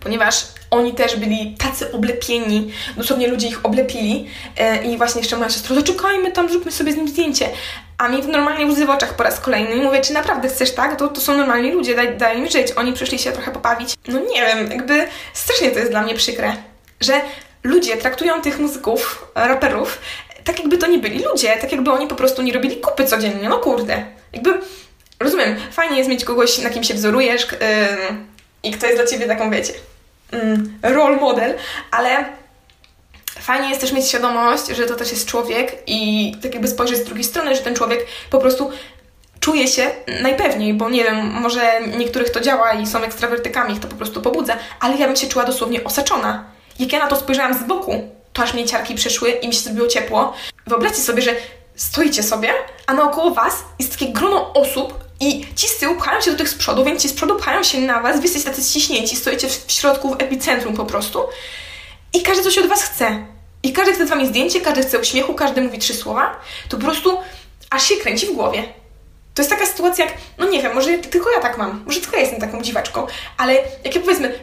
ponieważ 0.00 0.46
oni 0.70 0.94
też 0.94 1.16
byli 1.16 1.56
tacy 1.58 1.92
oblepieni, 1.92 2.72
dosłownie 2.96 3.28
ludzie 3.28 3.48
ich 3.48 3.66
oblepili 3.66 4.30
e, 4.56 4.84
i 4.84 4.96
właśnie 4.96 5.20
jeszcze 5.20 5.36
moja 5.36 5.50
siostra, 5.50 5.76
zaczekajmy 5.76 6.32
tam, 6.32 6.48
zróbmy 6.48 6.72
sobie 6.72 6.92
z 6.92 6.96
nim 6.96 7.08
zdjęcie. 7.08 7.48
A 7.98 8.08
mi 8.08 8.22
normalnie 8.22 8.66
łzy 8.66 8.86
w 8.86 8.90
oczach 8.90 9.14
po 9.14 9.22
raz 9.22 9.40
kolejny 9.40 9.74
i 9.74 9.80
mówię, 9.80 10.00
czy 10.00 10.12
naprawdę 10.12 10.48
chcesz 10.48 10.74
tak? 10.74 10.96
To, 10.96 11.08
to 11.08 11.20
są 11.20 11.36
normalni 11.36 11.72
ludzie, 11.72 11.94
daj, 11.94 12.16
daj 12.16 12.40
mi 12.40 12.50
żyć. 12.50 12.72
Oni 12.76 12.92
przyszli 12.92 13.18
się 13.18 13.32
trochę 13.32 13.52
pobawić. 13.52 13.94
No 14.08 14.18
nie 14.18 14.46
wiem, 14.46 14.70
jakby 14.70 15.06
strasznie 15.34 15.70
to 15.70 15.78
jest 15.78 15.90
dla 15.90 16.02
mnie 16.02 16.14
przykre, 16.14 16.56
że 17.00 17.20
ludzie 17.62 17.96
traktują 17.96 18.42
tych 18.42 18.58
muzyków, 18.58 19.26
raperów, 19.34 19.98
tak 20.44 20.58
jakby 20.58 20.78
to 20.78 20.86
nie 20.86 20.98
byli 20.98 21.24
ludzie, 21.24 21.56
tak 21.60 21.72
jakby 21.72 21.92
oni 21.92 22.06
po 22.06 22.14
prostu 22.14 22.42
nie 22.42 22.52
robili 22.52 22.76
kupy 22.76 23.04
codziennie, 23.04 23.48
no 23.48 23.58
kurde. 23.58 24.04
Jakby, 24.32 24.60
rozumiem, 25.20 25.56
fajnie 25.72 25.98
jest 25.98 26.10
mieć 26.10 26.24
kogoś, 26.24 26.58
na 26.58 26.70
kim 26.70 26.84
się 26.84 26.94
wzorujesz 26.94 27.42
yy, 27.42 27.58
i 28.62 28.70
kto 28.72 28.86
jest 28.86 28.98
dla 28.98 29.06
Ciebie 29.06 29.26
taką, 29.26 29.50
wiecie, 29.50 29.72
yy, 30.32 30.94
role 30.94 31.16
model, 31.16 31.54
ale 31.90 32.24
fajnie 33.40 33.68
jest 33.68 33.80
też 33.80 33.92
mieć 33.92 34.08
świadomość, 34.08 34.66
że 34.66 34.86
to 34.86 34.94
też 34.94 35.10
jest 35.10 35.26
człowiek 35.26 35.76
i 35.86 36.32
tak 36.42 36.52
jakby 36.54 36.68
spojrzeć 36.68 36.98
z 36.98 37.04
drugiej 37.04 37.24
strony, 37.24 37.56
że 37.56 37.62
ten 37.62 37.74
człowiek 37.74 38.06
po 38.30 38.38
prostu 38.38 38.70
czuje 39.40 39.68
się 39.68 39.90
najpewniej, 40.22 40.74
bo 40.74 40.90
nie 40.90 41.04
wiem, 41.04 41.16
może 41.16 41.80
niektórych 41.98 42.30
to 42.30 42.40
działa 42.40 42.72
i 42.72 42.86
są 42.86 43.02
ekstrawertykami, 43.02 43.74
ich 43.74 43.80
to 43.80 43.88
po 43.88 43.96
prostu 43.96 44.22
pobudza, 44.22 44.56
ale 44.80 44.96
ja 44.96 45.06
bym 45.06 45.16
się 45.16 45.26
czuła 45.26 45.44
dosłownie 45.44 45.84
osaczona. 45.84 46.55
Jak 46.78 46.92
ja 46.92 46.98
na 46.98 47.06
to 47.06 47.16
spojrzałam 47.16 47.58
z 47.58 47.66
boku, 47.66 48.10
to 48.32 48.42
aż 48.42 48.54
mnie 48.54 48.64
ciarki 48.64 48.94
przeszły 48.94 49.30
i 49.30 49.48
mi 49.48 49.54
się 49.54 49.60
zrobiło 49.60 49.86
ciepło. 49.86 50.32
Wyobraźcie 50.66 51.02
sobie, 51.02 51.22
że 51.22 51.34
stoicie 51.76 52.22
sobie, 52.22 52.50
a 52.86 52.94
naokoło 52.94 53.30
was 53.30 53.54
jest 53.78 53.92
takie 53.92 54.12
grono 54.12 54.52
osób 54.52 55.04
i 55.20 55.46
ci 55.54 55.68
z 55.68 55.78
tyłu 55.78 55.96
pchają 55.96 56.20
się 56.20 56.30
do 56.30 56.38
tych 56.38 56.48
z 56.48 56.54
przodu, 56.54 56.84
więc 56.84 57.02
ci 57.02 57.08
z 57.08 57.12
przodu 57.12 57.36
pchają 57.36 57.62
się 57.62 57.80
na 57.80 58.00
was, 58.00 58.16
wy 58.16 58.22
jesteście 58.22 58.50
tacy 58.50 58.62
ściśnięci, 58.62 59.16
stoicie 59.16 59.48
w 59.48 59.72
środku, 59.72 60.10
w 60.10 60.22
epicentrum 60.22 60.76
po 60.76 60.84
prostu 60.84 61.22
i 62.12 62.22
każdy 62.22 62.42
coś 62.42 62.58
od 62.58 62.66
was 62.66 62.82
chce. 62.82 63.26
I 63.62 63.72
każdy 63.72 63.92
chce 63.92 64.06
z 64.06 64.10
wami 64.10 64.26
zdjęcie, 64.26 64.60
każdy 64.60 64.82
chce 64.82 64.98
uśmiechu, 64.98 65.34
każdy 65.34 65.60
mówi 65.62 65.78
trzy 65.78 65.94
słowa, 65.94 66.40
to 66.68 66.76
po 66.76 66.82
prostu 66.82 67.18
aż 67.70 67.88
się 67.88 67.96
kręci 67.96 68.26
w 68.26 68.32
głowie. 68.32 68.62
To 69.34 69.42
jest 69.42 69.50
taka 69.50 69.66
sytuacja 69.66 70.04
jak, 70.04 70.14
no 70.38 70.48
nie 70.48 70.62
wiem, 70.62 70.74
może 70.74 70.98
tylko 70.98 71.30
ja 71.30 71.40
tak 71.40 71.58
mam, 71.58 71.82
może 71.86 72.00
tylko 72.00 72.16
ja 72.16 72.22
jestem 72.22 72.40
taką 72.40 72.62
dziwaczką, 72.62 73.06
ale 73.36 73.54
jak 73.84 73.94
ja 73.94 74.00
powiedzmy, 74.00 74.38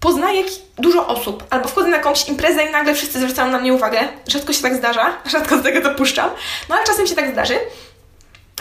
poznaję 0.00 0.44
dużo 0.78 1.06
osób, 1.06 1.44
albo 1.50 1.68
wchodzę 1.68 1.88
na 1.88 1.96
jakąś 1.96 2.28
imprezę 2.28 2.64
i 2.64 2.70
nagle 2.72 2.94
wszyscy 2.94 3.18
zwracają 3.18 3.52
na 3.52 3.58
mnie 3.58 3.72
uwagę. 3.72 3.98
Rzadko 4.28 4.52
się 4.52 4.62
tak 4.62 4.76
zdarza, 4.76 5.16
rzadko 5.32 5.58
z 5.58 5.62
tego 5.62 5.80
dopuszczam, 5.80 6.30
no 6.68 6.74
ale 6.74 6.86
czasem 6.86 7.06
się 7.06 7.14
tak 7.14 7.32
zdarzy. 7.32 7.58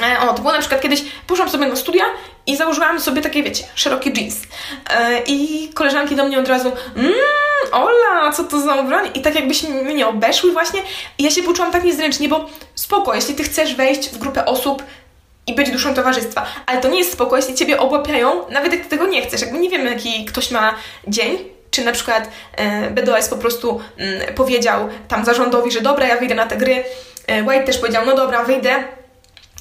E, 0.02 0.20
o, 0.20 0.34
to 0.34 0.42
było 0.42 0.54
na 0.54 0.60
przykład 0.60 0.82
kiedyś, 0.82 1.04
poszłam 1.28 1.50
sobie 1.50 1.68
na 1.68 1.76
studia 1.76 2.04
i 2.48 2.58
założyłam 2.58 3.02
sobie 3.02 3.22
takie, 3.22 3.44
wiecie, 3.44 3.64
szerokie 3.76 4.10
jeans. 4.10 4.36
E, 4.90 5.20
I 5.28 5.70
koleżanki 5.74 6.16
do 6.16 6.26
mnie 6.26 6.40
od 6.40 6.48
razu, 6.48 6.72
mmm, 6.96 7.14
Ola, 7.72 8.32
co 8.32 8.44
to 8.44 8.62
za 8.62 8.76
ubranie? 8.76 9.10
I 9.14 9.22
tak 9.22 9.36
jakbyśmy 9.36 9.84
mnie 9.84 10.08
obeszły 10.08 10.52
właśnie. 10.52 10.82
I 11.18 11.24
ja 11.24 11.32
się 11.32 11.44
poczułam 11.44 11.72
tak 11.72 11.84
niezręcznie, 11.84 12.30
bo 12.30 12.50
spoko, 12.76 13.16
jeśli 13.16 13.36
ty 13.36 13.44
chcesz 13.44 13.76
wejść 13.76 14.10
w 14.10 14.18
grupę 14.18 14.46
osób 14.46 14.84
i 15.48 15.56
być 15.56 15.72
duszą 15.72 15.93
towarzystwa, 15.93 16.46
ale 16.66 16.82
to 16.82 16.88
nie 16.89 16.98
jest 16.98 17.12
spoko, 17.12 17.38
jeśli 17.38 17.56
ciebie 17.56 17.80
obłapiają, 17.80 18.50
nawet 18.50 18.74
jak 18.74 18.82
ty 18.82 18.89
tego 18.89 19.08
nie 19.08 19.22
chcesz. 19.22 19.41
Jakby 19.41 19.60
nie 19.60 19.70
wiemy, 19.70 19.89
jaki 19.89 20.26
ktoś 20.26 20.52
ma 20.52 20.76
dzień, 21.08 21.38
czy 21.72 21.86
na 21.86 21.91
przykład 21.91 22.30
e, 22.58 22.89
BDOS 22.91 23.30
po 23.30 23.38
prostu 23.38 23.82
mm, 23.98 24.34
powiedział 24.36 24.89
tam 25.08 25.26
zarządowi, 25.26 25.72
że 25.72 25.82
dobra, 25.82 26.08
ja 26.08 26.18
wyjdę 26.18 26.36
na 26.36 26.46
te 26.46 26.58
gry. 26.58 26.84
E, 27.28 27.43
White 27.43 27.64
też 27.64 27.78
powiedział, 27.78 28.06
no 28.06 28.16
dobra, 28.16 28.43
wyjdę. 28.43 28.84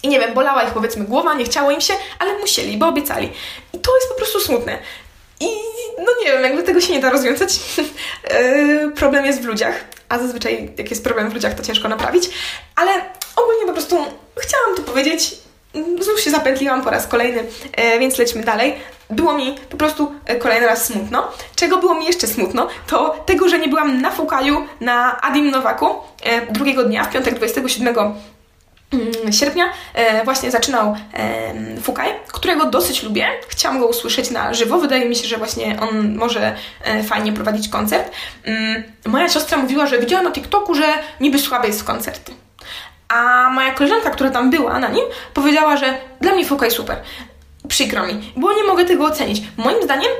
I 0.02 0.08
nie 0.08 0.20
wiem, 0.20 0.34
bolała 0.34 0.62
ich 0.62 0.70
powiedzmy 0.70 1.04
głowa, 1.04 1.34
nie 1.34 1.44
chciało 1.44 1.70
im 1.70 1.80
się, 1.80 1.94
ale 2.18 2.38
musieli, 2.38 2.76
bo 2.76 2.88
obiecali. 2.88 3.30
I 3.72 3.78
to 3.78 3.94
jest 3.96 4.08
po 4.08 4.14
prostu 4.14 4.40
smutne. 4.40 4.78
I 5.40 5.46
no 5.98 6.12
nie 6.24 6.32
wiem, 6.32 6.42
jakby 6.42 6.62
tego 6.62 6.80
się 6.80 6.92
nie 6.92 7.00
da 7.00 7.10
rozwiązać. 7.10 7.58
E, 8.24 8.90
problem 8.90 9.26
jest 9.26 9.42
w 9.42 9.44
ludziach, 9.44 9.84
a 10.08 10.18
zazwyczaj 10.18 10.72
jak 10.78 10.90
jest 10.90 11.04
problem 11.04 11.30
w 11.30 11.34
ludziach, 11.34 11.54
to 11.54 11.62
ciężko 11.62 11.88
naprawić. 11.88 12.30
Ale 12.76 12.90
ogólnie 13.36 13.66
po 13.66 13.72
prostu 13.72 13.96
chciałam 14.36 14.76
to 14.76 14.82
powiedzieć. 14.82 15.43
Znów 16.00 16.20
się 16.20 16.30
zapętliłam 16.30 16.82
po 16.82 16.90
raz 16.90 17.06
kolejny, 17.06 17.44
e, 17.72 17.98
więc 17.98 18.18
lećmy 18.18 18.42
dalej. 18.42 18.74
Było 19.10 19.32
mi 19.32 19.54
po 19.70 19.76
prostu 19.76 20.12
e, 20.26 20.36
kolejny 20.36 20.66
raz 20.66 20.84
smutno. 20.84 21.28
Czego 21.56 21.78
było 21.78 21.94
mi 21.94 22.06
jeszcze 22.06 22.26
smutno, 22.26 22.68
to 22.86 23.16
tego, 23.26 23.48
że 23.48 23.58
nie 23.58 23.68
byłam 23.68 24.00
na 24.00 24.10
Fukaju 24.10 24.66
na 24.80 25.20
Adim 25.20 25.50
Nowaku 25.50 25.86
drugiego 26.50 26.84
dnia, 26.84 27.04
w 27.04 27.10
piątek 27.10 27.34
27 27.34 27.94
Mm, 28.94 29.32
sierpnia 29.32 29.64
e, 29.94 30.24
właśnie 30.24 30.50
zaczynał 30.50 30.96
e, 31.14 31.80
Fukaj, 31.82 32.10
którego 32.26 32.66
dosyć 32.66 33.02
lubię. 33.02 33.28
Chciałam 33.48 33.80
go 33.80 33.86
usłyszeć 33.86 34.30
na 34.30 34.54
żywo. 34.54 34.78
Wydaje 34.78 35.08
mi 35.08 35.16
się, 35.16 35.26
że 35.26 35.36
właśnie 35.36 35.80
on 35.80 36.14
może 36.16 36.56
e, 36.84 37.02
fajnie 37.02 37.32
prowadzić 37.32 37.68
koncert. 37.68 38.10
Mm, 38.44 38.82
moja 39.06 39.28
siostra 39.28 39.58
mówiła, 39.58 39.86
że 39.86 39.98
widziała 39.98 40.22
na 40.22 40.32
TikToku, 40.32 40.74
że 40.74 40.84
niby 41.20 41.38
słabe 41.38 41.66
jest 41.66 41.84
koncerty. 41.84 42.32
A 43.14 43.50
moja 43.50 43.74
koleżanka, 43.74 44.10
która 44.10 44.30
tam 44.30 44.50
była 44.50 44.78
na 44.78 44.88
nim, 44.88 45.04
powiedziała, 45.34 45.76
że 45.76 45.98
dla 46.20 46.32
mnie 46.34 46.46
Fukaj 46.46 46.70
super. 46.70 46.96
Przykro 47.68 48.06
mi, 48.06 48.32
bo 48.36 48.52
nie 48.52 48.64
mogę 48.64 48.84
tego 48.84 49.04
ocenić. 49.04 49.42
Moim 49.56 49.82
zdaniem 49.82 50.10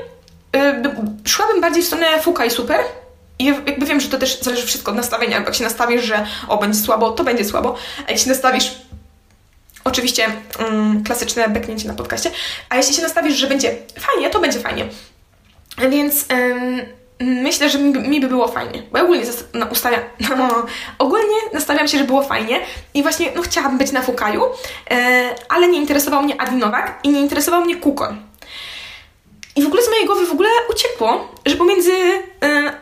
szłabym 1.25 1.61
bardziej 1.61 1.83
w 1.83 1.85
stronę 1.85 2.21
Fukaj 2.21 2.51
super, 2.51 2.79
i 3.39 3.45
jakby 3.45 3.85
wiem, 3.85 3.99
że 3.99 4.09
to 4.09 4.17
też 4.17 4.41
zależy 4.41 4.67
wszystko 4.67 4.91
od 4.91 4.97
nastawienia. 4.97 5.39
Jak 5.39 5.55
się 5.55 5.63
nastawisz, 5.63 6.03
że 6.03 6.25
o, 6.47 6.57
będzie 6.57 6.79
słabo, 6.79 7.11
to 7.11 7.23
będzie 7.23 7.45
słabo. 7.45 7.75
A 8.07 8.11
jak 8.11 8.19
się 8.19 8.29
nastawisz 8.29 8.71
Oczywiście 9.83 10.25
mm, 10.59 11.03
klasyczne 11.03 11.49
beknięcie 11.49 11.87
na 11.87 11.93
podcaście. 11.93 12.31
A 12.69 12.75
jeśli 12.75 12.93
się 12.93 13.01
nastawisz, 13.01 13.35
że 13.35 13.47
będzie 13.47 13.75
fajnie, 13.99 14.29
to 14.29 14.39
będzie 14.39 14.59
fajnie. 14.59 14.85
Więc 15.89 16.25
myślę, 17.19 17.69
że 17.69 17.77
mi, 17.77 17.99
mi, 18.09 18.21
by 18.21 18.27
było 18.27 18.47
fajnie. 18.47 18.83
Bo 18.91 18.97
ja 18.97 19.03
ogólnie 19.03 19.23
no, 19.53 19.67
no, 20.37 20.65
ogólnie 20.99 21.35
nastawiam 21.53 21.87
się, 21.87 21.97
że 21.97 22.03
było 22.03 22.23
fajnie 22.23 22.59
i 22.93 23.03
właśnie 23.03 23.31
no, 23.35 23.41
chciałabym 23.41 23.77
być 23.77 23.91
na 23.91 24.01
Fukaju, 24.01 24.41
yy, 24.41 24.97
ale 25.49 25.67
nie 25.67 25.79
interesował 25.79 26.23
mnie 26.23 26.41
Adi 26.41 26.55
Nowak 26.55 26.99
i 27.03 27.09
nie 27.09 27.21
interesował 27.21 27.61
mnie 27.61 27.75
Kukon. 27.75 28.17
I 29.55 29.63
w 29.63 29.67
ogóle 29.67 29.83
z 29.83 29.89
mojej 29.89 30.05
głowy 30.05 30.25
w 30.25 30.31
ogóle 30.31 30.49
uciekło, 30.69 31.35
że 31.45 31.55
pomiędzy 31.55 31.91
y, 31.91 32.21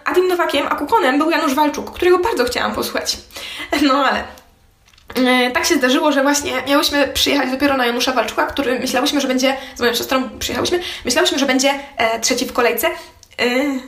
Adim 0.05 0.27
Nowakiem 0.27 0.67
a 0.69 0.75
Kukonem 0.75 1.17
był 1.17 1.29
Janusz 1.29 1.53
Walczuk, 1.53 1.91
którego 1.91 2.19
bardzo 2.19 2.45
chciałam 2.45 2.75
posłuchać. 2.75 3.17
No 3.87 4.05
ale 4.05 4.23
y, 5.47 5.51
tak 5.51 5.65
się 5.65 5.75
zdarzyło, 5.75 6.11
że 6.11 6.23
właśnie 6.23 6.63
miałyśmy 6.67 7.07
przyjechać 7.07 7.51
dopiero 7.51 7.77
na 7.77 7.85
Janusza 7.85 8.11
Walczuka, 8.11 8.45
który 8.45 8.79
myślałyśmy, 8.79 9.21
że 9.21 9.27
będzie, 9.27 9.57
z 9.75 9.79
moją 9.79 9.93
siostrą 9.93 10.29
przyjechałyśmy, 10.39 10.79
myślałyśmy, 11.05 11.39
że 11.39 11.45
będzie 11.45 11.73
e, 11.97 12.19
trzeci 12.19 12.45
w 12.45 12.53
kolejce. 12.53 12.87
Y, 13.41 13.79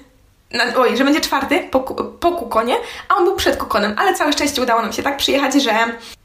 na, 0.55 0.63
oj, 0.77 0.97
że 0.97 1.03
będzie 1.03 1.21
czwarty 1.21 1.67
po, 1.71 1.79
po 2.19 2.31
Kukonie, 2.31 2.75
a 3.09 3.15
on 3.15 3.25
był 3.25 3.35
przed 3.35 3.57
Kukonem, 3.57 3.95
ale 3.97 4.13
całe 4.13 4.33
szczęście 4.33 4.61
udało 4.61 4.81
nam 4.81 4.93
się 4.93 5.03
tak 5.03 5.17
przyjechać, 5.17 5.53
że, 5.53 5.73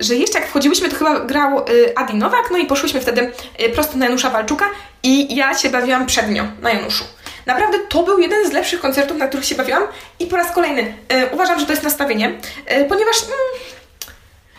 że 0.01 0.15
jeszcze 0.15 0.39
jak 0.39 0.49
wchodziłyśmy, 0.49 0.89
to 0.89 0.97
chyba 0.97 1.21
grał 1.21 1.59
y, 1.59 1.93
Adi 1.97 2.15
Nowak, 2.15 2.49
no 2.51 2.59
i 2.59 2.67
poszłyśmy 2.67 3.01
wtedy 3.01 3.33
y, 3.61 3.69
prosto 3.69 3.99
na 3.99 4.05
Janusza 4.05 4.31
Walczuka 4.31 4.65
i 5.03 5.37
ja 5.37 5.55
się 5.55 5.71
bawiłam 5.71 6.07
przednio 6.07 6.45
na 6.63 6.71
Januszu. 6.71 7.05
Naprawdę 7.47 7.79
to 7.79 8.03
był 8.03 8.19
jeden 8.19 8.49
z 8.49 8.53
lepszych 8.53 8.81
koncertów, 8.81 9.19
na 9.19 9.29
których 9.29 9.47
się 9.47 9.55
bawiłam 9.55 9.83
i 10.19 10.27
po 10.27 10.37
raz 10.37 10.53
kolejny 10.53 10.83
y, 10.83 10.95
uważam, 11.33 11.61
że 11.61 11.67
to 11.67 11.73
jest 11.73 11.85
nastawienie, 11.85 12.29
y, 12.29 12.85
ponieważ 12.85 13.17
mm, 13.23 13.80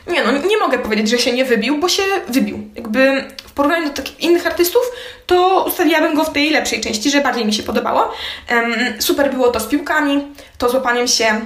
nie 0.07 0.23
no, 0.23 0.31
nie 0.31 0.57
mogę 0.57 0.79
powiedzieć, 0.79 1.09
że 1.09 1.17
się 1.17 1.31
nie 1.31 1.45
wybił, 1.45 1.79
bo 1.79 1.89
się 1.89 2.03
wybił. 2.27 2.69
Jakby 2.75 3.27
w 3.47 3.51
porównaniu 3.51 3.87
do 3.87 3.93
takich 3.93 4.19
innych 4.19 4.47
artystów, 4.47 4.81
to 5.25 5.63
ustawiłabym 5.67 6.15
go 6.15 6.23
w 6.23 6.33
tej 6.33 6.49
lepszej 6.49 6.81
części, 6.81 7.11
że 7.11 7.21
bardziej 7.21 7.45
mi 7.45 7.53
się 7.53 7.63
podobało. 7.63 8.13
Um, 8.51 9.01
super 9.01 9.33
było 9.33 9.51
to 9.51 9.59
z 9.59 9.67
piłkami, 9.67 10.27
to 10.57 10.69
z 10.69 10.73
łapaniem 10.73 11.07
się 11.07 11.41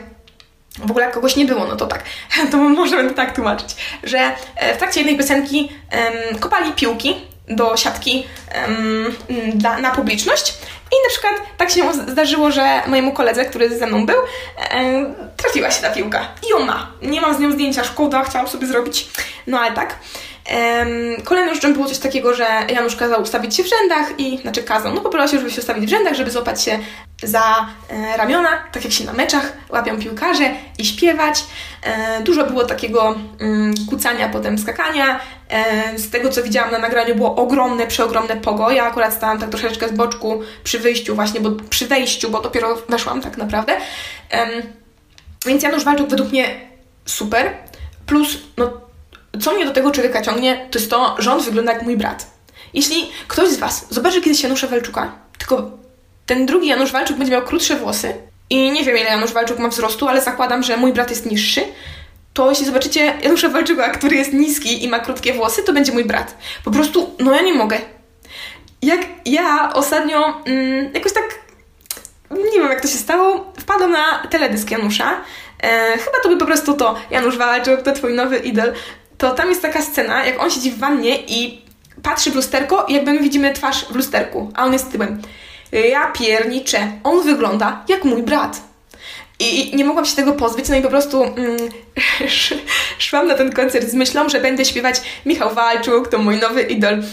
w 0.79 0.91
ogóle 0.91 1.05
jak 1.05 1.13
kogoś 1.13 1.35
nie 1.35 1.45
było, 1.45 1.67
no 1.67 1.75
to 1.75 1.85
tak, 1.85 2.03
to 2.51 2.57
możemy 2.57 3.09
to 3.09 3.15
tak 3.15 3.35
tłumaczyć, 3.35 3.75
że 4.03 4.31
e, 4.55 4.75
w 4.75 4.77
trakcie 4.77 4.99
jednej 4.99 5.17
piosenki 5.17 5.69
um, 6.29 6.39
kopali 6.39 6.71
piłki 6.71 7.15
do 7.47 7.77
siatki 7.77 8.27
um, 8.67 9.15
dla, 9.53 9.77
na 9.77 9.91
publiczność 9.91 10.53
i 10.91 10.95
na 11.03 11.09
przykład 11.09 11.33
tak 11.57 11.69
się 11.69 11.93
zdarzyło, 11.93 12.51
że 12.51 12.81
mojemu 12.87 13.11
koledze, 13.11 13.45
który 13.45 13.77
ze 13.77 13.87
mną 13.87 14.05
był, 14.05 14.15
um, 14.15 15.15
trafiła 15.37 15.71
się 15.71 15.81
ta 15.81 15.89
piłka 15.89 16.27
i 16.49 16.53
on 16.53 16.65
ma. 16.65 16.91
Nie 17.01 17.21
mam 17.21 17.35
z 17.35 17.39
nią 17.39 17.51
zdjęcia, 17.51 17.83
szkoda, 17.83 18.23
chciałam 18.23 18.47
sobie 18.47 18.67
zrobić, 18.67 19.07
no 19.47 19.59
ale 19.59 19.71
tak. 19.71 19.99
Um, 20.53 21.21
kolejną 21.23 21.53
rzeczą 21.55 21.73
było 21.73 21.85
coś 21.85 21.97
takiego, 21.97 22.33
że 22.33 22.47
Janusz 22.69 22.95
kazał 22.95 23.21
ustawić 23.21 23.55
się 23.55 23.63
w 23.63 23.67
rzędach 23.67 24.19
i, 24.19 24.37
znaczy 24.37 24.63
kazał, 24.63 24.93
no 24.93 25.01
poprosił, 25.01 25.39
żeby 25.39 25.51
się 25.51 25.61
ustawić 25.61 25.85
w 25.85 25.89
rzędach, 25.89 26.13
żeby 26.13 26.31
złapać 26.31 26.63
się 26.63 26.79
za 27.23 27.67
e, 27.89 28.17
ramiona, 28.17 28.49
tak 28.71 28.83
jak 28.83 28.93
się 28.93 29.03
na 29.03 29.13
meczach 29.13 29.53
łapią 29.69 29.99
piłkarze 29.99 30.51
i 30.77 30.85
śpiewać. 30.85 31.43
E, 31.83 32.21
dużo 32.23 32.45
było 32.45 32.65
takiego 32.65 33.15
mm, 33.39 33.73
kucania, 33.89 34.29
potem 34.29 34.57
skakania. 34.57 35.19
Z 35.95 36.09
tego, 36.09 36.29
co 36.29 36.43
widziałam 36.43 36.71
na 36.71 36.79
nagraniu, 36.79 37.15
było 37.15 37.35
ogromne, 37.35 37.87
przeogromne 37.87 38.35
pogo. 38.35 38.71
Ja 38.71 38.85
akurat 38.85 39.13
stałam 39.13 39.39
tak 39.39 39.49
troszeczkę 39.49 39.89
z 39.89 39.91
boczku 39.91 40.41
przy 40.63 40.79
wyjściu 40.79 41.15
właśnie, 41.15 41.39
bo 41.39 41.51
przy 41.69 41.87
wejściu, 41.87 42.29
bo 42.29 42.41
dopiero 42.41 42.75
weszłam 42.89 43.21
tak 43.21 43.37
naprawdę. 43.37 43.77
więc 45.45 45.63
Janusz 45.63 45.83
Walczuk 45.83 46.09
według 46.09 46.31
mnie 46.31 46.61
super. 47.05 47.53
Plus, 48.05 48.37
no 48.57 48.71
co 49.41 49.53
mnie 49.53 49.65
do 49.65 49.71
tego 49.71 49.91
człowieka 49.91 50.21
ciągnie, 50.21 50.67
to 50.71 50.79
jest 50.79 50.91
to, 50.91 51.15
że 51.19 51.33
on 51.33 51.41
wygląda 51.41 51.73
jak 51.73 51.81
mój 51.81 51.97
brat. 51.97 52.27
Jeśli 52.73 53.11
ktoś 53.27 53.49
z 53.49 53.57
Was 53.57 53.87
zobaczy 53.89 54.21
kiedyś 54.21 54.43
Janusza 54.43 54.67
Walczuka, 54.67 55.11
tylko 55.37 55.71
ten 56.25 56.45
drugi 56.45 56.67
Janusz 56.67 56.91
Walczuk 56.91 57.17
będzie 57.17 57.31
miał 57.31 57.41
krótsze 57.41 57.75
włosy 57.75 58.13
i 58.49 58.71
nie 58.71 58.83
wiem 58.83 58.97
ile 58.97 59.09
Janusz 59.09 59.33
Walczuk 59.33 59.59
ma 59.59 59.67
wzrostu, 59.67 60.07
ale 60.07 60.21
zakładam, 60.21 60.63
że 60.63 60.77
mój 60.77 60.93
brat 60.93 61.09
jest 61.09 61.25
niższy, 61.25 61.61
to 62.35 62.49
jeśli 62.49 62.65
zobaczycie 62.65 63.13
Janusza 63.23 63.49
Walczuka, 63.49 63.89
który 63.89 64.15
jest 64.15 64.33
niski 64.33 64.83
i 64.83 64.87
ma 64.87 64.99
krótkie 64.99 65.33
włosy, 65.33 65.63
to 65.63 65.73
będzie 65.73 65.91
mój 65.91 66.05
brat. 66.05 66.37
Po 66.63 66.71
prostu, 66.71 67.15
no 67.19 67.33
ja 67.33 67.41
nie 67.41 67.53
mogę. 67.53 67.77
Jak 68.81 69.01
ja 69.25 69.73
ostatnio 69.73 70.41
mm, 70.45 70.93
jakoś 70.93 71.13
tak, 71.13 71.39
nie 72.31 72.59
wiem 72.59 72.69
jak 72.69 72.81
to 72.81 72.87
się 72.87 72.97
stało, 72.97 73.53
wpadłam 73.59 73.91
na 73.91 74.27
teledysk 74.29 74.71
Janusza. 74.71 75.21
E, 75.63 75.97
chyba 75.97 76.17
to 76.23 76.29
by 76.29 76.37
po 76.37 76.45
prostu 76.45 76.73
to, 76.73 76.95
Janusz 77.09 77.37
Walczuk, 77.37 77.81
to 77.81 77.91
twój 77.91 78.13
nowy 78.13 78.37
idol. 78.37 78.73
To 79.17 79.31
tam 79.31 79.49
jest 79.49 79.61
taka 79.61 79.81
scena, 79.81 80.25
jak 80.25 80.43
on 80.43 80.51
siedzi 80.51 80.71
w 80.71 80.79
wannie 80.79 81.17
i 81.27 81.61
patrzy 82.03 82.31
w 82.31 82.35
lusterko 82.35 82.85
i 82.87 82.93
jakby 82.93 83.13
my 83.13 83.19
widzimy 83.19 83.53
twarz 83.53 83.85
w 83.85 83.95
lusterku, 83.95 84.51
a 84.55 84.65
on 84.65 84.73
jest 84.73 84.91
tyłem. 84.91 85.21
Ja 85.91 86.11
pierniczę, 86.11 86.91
on 87.03 87.23
wygląda 87.23 87.83
jak 87.87 88.03
mój 88.03 88.23
brat. 88.23 88.61
I 89.39 89.75
nie 89.75 89.85
mogłam 89.85 90.05
się 90.05 90.15
tego 90.15 90.33
pozbyć, 90.33 90.69
no 90.69 90.75
i 90.75 90.81
po 90.81 90.89
prostu 90.89 91.23
mm, 91.23 91.57
szłam 92.99 93.27
na 93.27 93.35
ten 93.35 93.51
koncert 93.53 93.89
z 93.89 93.93
myślą, 93.93 94.29
że 94.29 94.39
będę 94.39 94.65
śpiewać 94.65 95.01
Michał 95.25 95.53
Walczuk, 95.53 96.07
to 96.07 96.17
mój 96.17 96.37
nowy 96.37 96.61
idol. 96.61 97.03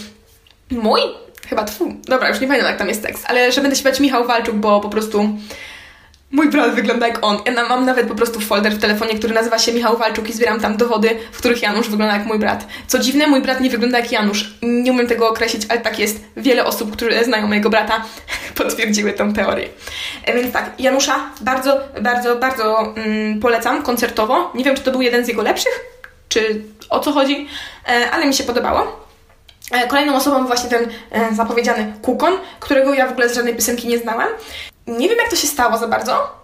Mój? 0.71 1.01
Chyba 1.49 1.63
twój. 1.63 1.95
Dobra, 2.07 2.29
już 2.29 2.39
nie 2.39 2.47
pamiętam 2.47 2.69
jak 2.69 2.79
tam 2.79 2.87
jest 2.87 3.03
tekst, 3.03 3.25
ale 3.27 3.51
że 3.51 3.61
będę 3.61 3.75
śpiewać 3.75 3.99
Michał 3.99 4.27
Walczuk, 4.27 4.55
bo 4.55 4.81
po 4.81 4.89
prostu 4.89 5.37
Mój 6.33 6.49
brat 6.49 6.75
wygląda 6.75 7.07
jak 7.07 7.25
on. 7.25 7.37
Ja 7.45 7.67
mam 7.69 7.85
nawet 7.85 8.07
po 8.07 8.15
prostu 8.15 8.39
folder 8.39 8.73
w 8.73 8.79
telefonie, 8.79 9.15
który 9.15 9.33
nazywa 9.33 9.59
się 9.59 9.73
Michał 9.73 9.97
Walczuk 9.97 10.29
i 10.29 10.33
zbieram 10.33 10.59
tam 10.59 10.77
dowody, 10.77 11.09
w 11.31 11.37
których 11.37 11.61
Janusz 11.61 11.89
wygląda 11.89 12.17
jak 12.17 12.25
mój 12.25 12.39
brat. 12.39 12.67
Co 12.87 12.99
dziwne, 12.99 13.27
mój 13.27 13.41
brat 13.41 13.61
nie 13.61 13.69
wygląda 13.69 13.99
jak 13.99 14.11
Janusz. 14.11 14.53
Nie 14.61 14.91
umiem 14.91 15.07
tego 15.07 15.29
określić, 15.29 15.63
ale 15.69 15.81
tak 15.81 15.99
jest. 15.99 16.23
Wiele 16.37 16.65
osób, 16.65 16.91
które 16.91 17.25
znają 17.25 17.47
mojego 17.47 17.69
brata, 17.69 18.05
potwierdziły 18.55 19.13
tą 19.13 19.33
teorię. 19.33 19.69
E, 20.25 20.33
więc 20.33 20.53
tak, 20.53 20.71
Janusza 20.79 21.29
bardzo, 21.41 21.79
bardzo, 22.01 22.35
bardzo 22.35 22.93
mm, 22.95 23.39
polecam 23.39 23.83
koncertowo. 23.83 24.51
Nie 24.55 24.63
wiem, 24.63 24.75
czy 24.75 24.81
to 24.81 24.91
był 24.91 25.01
jeden 25.01 25.25
z 25.25 25.27
jego 25.27 25.41
lepszych, 25.41 25.79
czy 26.29 26.61
o 26.89 26.99
co 26.99 27.11
chodzi, 27.11 27.47
e, 27.87 28.11
ale 28.11 28.25
mi 28.25 28.33
się 28.33 28.43
podobało. 28.43 29.05
E, 29.71 29.87
kolejną 29.87 30.15
osobą 30.15 30.37
był 30.37 30.47
właśnie 30.47 30.69
ten 30.69 30.87
zapowiedziany 31.35 31.93
Kukon, 32.01 32.33
którego 32.59 32.93
ja 32.93 33.07
w 33.07 33.11
ogóle 33.11 33.29
z 33.29 33.35
żadnej 33.35 33.55
piosenki 33.55 33.87
nie 33.87 33.99
znałam. 33.99 34.27
Nie 34.87 35.09
wiem, 35.09 35.17
jak 35.17 35.29
to 35.29 35.35
się 35.35 35.47
stało 35.47 35.77
za 35.77 35.87
bardzo, 35.87 36.43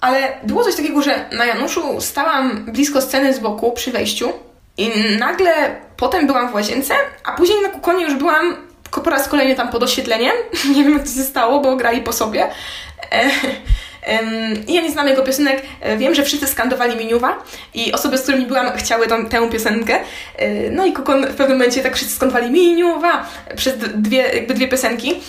ale 0.00 0.32
było 0.42 0.64
coś 0.64 0.76
takiego, 0.76 1.02
że 1.02 1.28
na 1.32 1.44
Januszu 1.44 2.00
stałam 2.00 2.64
blisko 2.64 3.00
sceny 3.00 3.34
z 3.34 3.38
boku 3.38 3.72
przy 3.72 3.90
wejściu 3.90 4.32
i 4.76 4.90
nagle 5.18 5.76
potem 5.96 6.26
byłam 6.26 6.50
w 6.50 6.54
łazience, 6.54 6.94
a 7.24 7.32
później 7.32 7.62
na 7.62 7.68
kukonie 7.68 8.04
już 8.04 8.14
byłam 8.14 8.56
po 9.00 9.10
raz 9.10 9.28
kolejny 9.28 9.54
tam 9.54 9.68
pod 9.68 9.82
oświetleniem. 9.82 10.32
nie 10.74 10.84
wiem, 10.84 10.92
jak 10.92 11.02
to 11.02 11.14
się 11.14 11.22
stało, 11.22 11.60
bo 11.60 11.76
grali 11.76 12.02
po 12.02 12.12
sobie. 12.12 12.50
E, 14.06 14.20
ja 14.68 14.82
nie 14.82 14.90
znam 14.90 15.08
jego 15.08 15.22
piosenek, 15.22 15.62
e, 15.80 15.96
wiem, 15.96 16.14
że 16.14 16.24
wszyscy 16.24 16.46
skandowali 16.46 16.96
Miniuwa 16.96 17.42
i 17.74 17.92
osoby, 17.92 18.18
z 18.18 18.22
którymi 18.22 18.46
byłam, 18.46 18.72
chciały 18.76 19.06
tą, 19.06 19.26
tę 19.26 19.50
piosenkę. 19.50 20.00
E, 20.36 20.70
no 20.70 20.86
i 20.86 20.92
Kokon 20.92 21.26
w 21.26 21.34
pewnym 21.34 21.58
momencie 21.58 21.82
tak 21.82 21.96
wszyscy 21.96 22.14
skandowali 22.14 22.50
Miniuwa 22.50 23.26
przez 23.56 23.74
dwie, 23.94 24.18
jakby 24.18 24.54
dwie 24.54 24.68
piosenki 24.68 25.20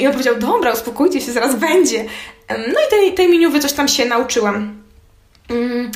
i 0.00 0.06
on 0.06 0.12
powiedział, 0.12 0.34
dobra, 0.36 0.72
uspokójcie 0.72 1.20
się, 1.20 1.32
zaraz 1.32 1.54
będzie. 1.54 2.04
No 2.48 2.80
i 2.86 2.90
tej, 2.90 3.14
tej 3.14 3.28
Miniuwy 3.28 3.60
coś 3.60 3.72
tam 3.72 3.88
się 3.88 4.04
nauczyłam. 4.04 4.82
Mm, 5.50 5.90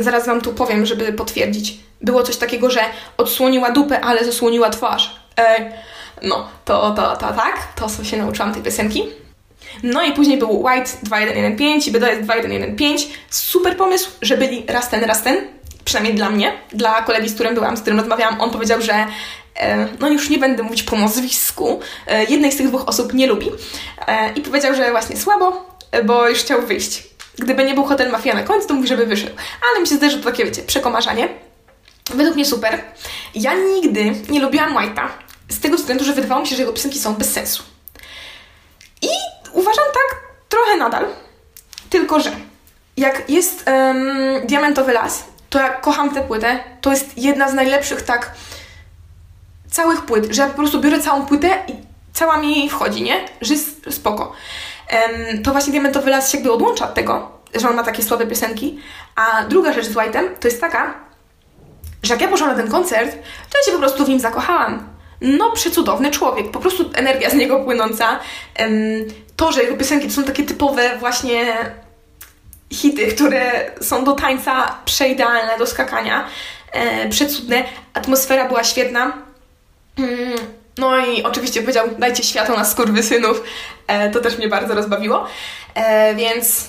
zaraz 0.00 0.26
Wam 0.26 0.40
tu 0.40 0.52
powiem, 0.52 0.86
żeby 0.86 1.12
potwierdzić. 1.12 1.76
Było 2.00 2.22
coś 2.22 2.36
takiego, 2.36 2.70
że 2.70 2.80
odsłoniła 3.16 3.70
dupę, 3.70 4.00
ale 4.00 4.24
zasłoniła 4.24 4.70
twarz. 4.70 5.20
No, 6.22 6.48
to, 6.64 6.90
to, 6.90 7.16
to 7.16 7.32
tak, 7.32 7.68
to 7.76 8.04
się 8.04 8.16
nauczyłam 8.16 8.54
tej 8.54 8.62
piosenki. 8.62 9.04
No 9.82 10.02
i 10.02 10.12
później 10.12 10.38
był 10.38 10.62
White 10.62 10.90
2115 11.02 11.90
i 11.90 11.92
BDS 11.92 12.24
2115. 12.24 13.08
Super 13.30 13.76
pomysł, 13.76 14.10
że 14.22 14.36
byli 14.36 14.64
raz 14.68 14.90
ten, 14.90 15.04
raz 15.04 15.22
ten. 15.22 15.36
Przynajmniej 15.84 16.14
dla 16.14 16.30
mnie, 16.30 16.52
dla 16.72 17.02
kolegi, 17.02 17.28
z 17.28 17.34
którym 17.34 17.54
byłam, 17.54 17.76
z 17.76 17.80
którym 17.80 18.00
rozmawiałam, 18.00 18.40
on 18.40 18.50
powiedział, 18.50 18.82
że 18.82 19.06
e, 19.56 19.88
no 20.00 20.08
już 20.08 20.30
nie 20.30 20.38
będę 20.38 20.62
mówić 20.62 20.82
po 20.82 20.96
nazwisku, 20.96 21.80
e, 22.06 22.24
jednej 22.24 22.52
z 22.52 22.56
tych 22.56 22.68
dwóch 22.68 22.88
osób 22.88 23.14
nie 23.14 23.26
lubi 23.26 23.50
e, 24.06 24.32
i 24.32 24.40
powiedział, 24.40 24.74
że 24.74 24.90
właśnie 24.90 25.16
słabo, 25.16 25.66
bo 26.04 26.28
już 26.28 26.38
chciał 26.38 26.62
wyjść. 26.62 27.02
Gdyby 27.38 27.64
nie 27.64 27.74
był 27.74 27.84
Hotel 27.84 28.10
Mafia 28.10 28.34
na 28.34 28.42
końcu, 28.42 28.68
to 28.68 28.74
mówi, 28.74 28.88
żeby 28.88 29.06
wyszedł. 29.06 29.32
Ale 29.70 29.80
mi 29.80 29.86
się 29.86 29.98
to 29.98 30.30
takie, 30.30 30.44
wiecie, 30.44 30.62
przekomarzanie. 30.62 31.28
Według 32.14 32.34
mnie 32.34 32.44
super. 32.44 32.80
Ja 33.34 33.54
nigdy 33.54 34.12
nie 34.28 34.40
lubiłam 34.40 34.74
White'a 34.74 35.08
z 35.48 35.60
tego 35.60 35.76
względu, 35.76 36.04
że 36.04 36.12
wydawało 36.12 36.40
mi 36.40 36.46
się, 36.46 36.56
że 36.56 36.62
jego 36.62 36.72
piosenki 36.72 36.98
są 36.98 37.14
bez 37.14 37.32
sensu. 37.32 37.62
I 39.02 39.08
uważam 39.52 39.84
tak 39.84 40.20
trochę 40.48 40.76
nadal, 40.76 41.06
tylko 41.90 42.20
że 42.20 42.30
jak 42.96 43.30
jest 43.30 43.64
um, 43.66 44.46
Diamentowy 44.46 44.92
Las, 44.92 45.24
to 45.50 45.58
ja 45.58 45.68
kocham 45.68 46.14
tę 46.14 46.22
płytę. 46.22 46.60
To 46.80 46.90
jest 46.90 47.18
jedna 47.18 47.48
z 47.48 47.54
najlepszych 47.54 48.02
tak 48.02 48.34
całych 49.70 50.02
płyt, 50.02 50.26
że 50.30 50.42
ja 50.42 50.48
po 50.48 50.54
prostu 50.54 50.80
biorę 50.80 51.00
całą 51.00 51.26
płytę 51.26 51.48
i 51.68 51.72
cała 52.12 52.36
mi 52.36 52.70
wchodzi, 52.70 53.02
nie? 53.02 53.28
Że 53.40 53.54
jest 53.54 53.94
spoko. 53.94 54.32
Um, 54.92 55.42
to 55.42 55.52
właśnie 55.52 55.72
Diamentowy 55.72 56.10
Las 56.10 56.30
się 56.30 56.38
jakby 56.38 56.52
odłącza 56.52 56.84
od 56.84 56.94
tego, 56.94 57.30
że 57.54 57.68
on 57.68 57.76
ma 57.76 57.84
takie 57.84 58.02
słabe 58.02 58.26
piosenki. 58.26 58.80
A 59.16 59.44
druga 59.44 59.72
rzecz 59.72 59.86
z 59.86 59.94
White'em 59.94 60.24
to 60.40 60.48
jest 60.48 60.60
taka, 60.60 60.94
że 62.02 62.14
jak 62.14 62.20
ja 62.20 62.28
poszłam 62.28 62.50
na 62.50 62.56
ten 62.56 62.70
koncert, 62.70 63.12
to 63.50 63.58
ja 63.58 63.64
się 63.64 63.72
po 63.72 63.78
prostu 63.78 64.04
w 64.04 64.08
nim 64.08 64.20
zakochałam 64.20 64.93
no 65.20 65.50
przecudowny 65.50 66.10
człowiek, 66.10 66.50
po 66.50 66.60
prostu 66.60 66.90
energia 66.94 67.30
z 67.30 67.34
niego 67.34 67.60
płynąca. 67.60 68.18
To, 69.36 69.52
że 69.52 69.62
jego 69.62 69.76
piosenki 69.76 70.08
to 70.08 70.12
są 70.12 70.24
takie 70.24 70.42
typowe 70.44 70.98
właśnie 70.98 71.56
hity, 72.72 73.06
które 73.06 73.70
są 73.80 74.04
do 74.04 74.12
tańca 74.12 74.78
przeidealne, 74.84 75.58
do 75.58 75.66
skakania, 75.66 76.24
e, 76.72 77.08
przecudne. 77.08 77.64
Atmosfera 77.94 78.48
była 78.48 78.64
świetna. 78.64 79.12
Mm, 79.98 80.38
no 80.78 81.06
i 81.06 81.22
oczywiście 81.22 81.60
powiedział, 81.60 81.88
dajcie 81.98 82.22
światło 82.22 82.56
na 82.56 82.64
skurwysynów. 82.64 83.42
E, 83.86 84.10
to 84.10 84.20
też 84.20 84.38
mnie 84.38 84.48
bardzo 84.48 84.74
rozbawiło. 84.74 85.26
E, 85.74 86.14
więc, 86.14 86.68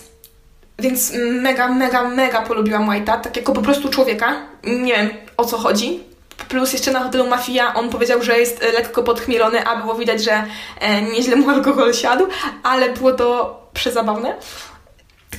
więc 0.80 1.14
mega, 1.32 1.68
mega, 1.68 2.04
mega 2.04 2.42
polubiłam 2.42 2.90
White'a, 2.90 3.22
tak 3.22 3.38
jako 3.38 3.54
po 3.54 3.62
prostu 3.62 3.90
człowieka. 3.90 4.36
Nie 4.64 4.94
wiem 4.94 5.10
o 5.38 5.46
co 5.46 5.58
chodzi, 5.58 6.04
Plus 6.50 6.74
jeszcze 6.74 6.92
na 6.92 7.00
hotelu 7.00 7.28
Mafia 7.28 7.74
on 7.74 7.90
powiedział, 7.90 8.24
że 8.24 8.40
jest 8.40 8.64
e, 8.64 8.72
lekko 8.72 9.04
podchmielony, 9.04 9.68
a 9.68 9.76
było 9.76 9.96
widać, 9.96 10.24
że 10.24 10.44
e, 10.80 11.02
nieźle 11.02 11.36
mu 11.36 11.50
alkohol 11.56 11.94
siadł, 11.94 12.28
ale 12.64 12.90
było 12.90 13.12
to 13.12 13.60
przezabawne. 13.74 14.36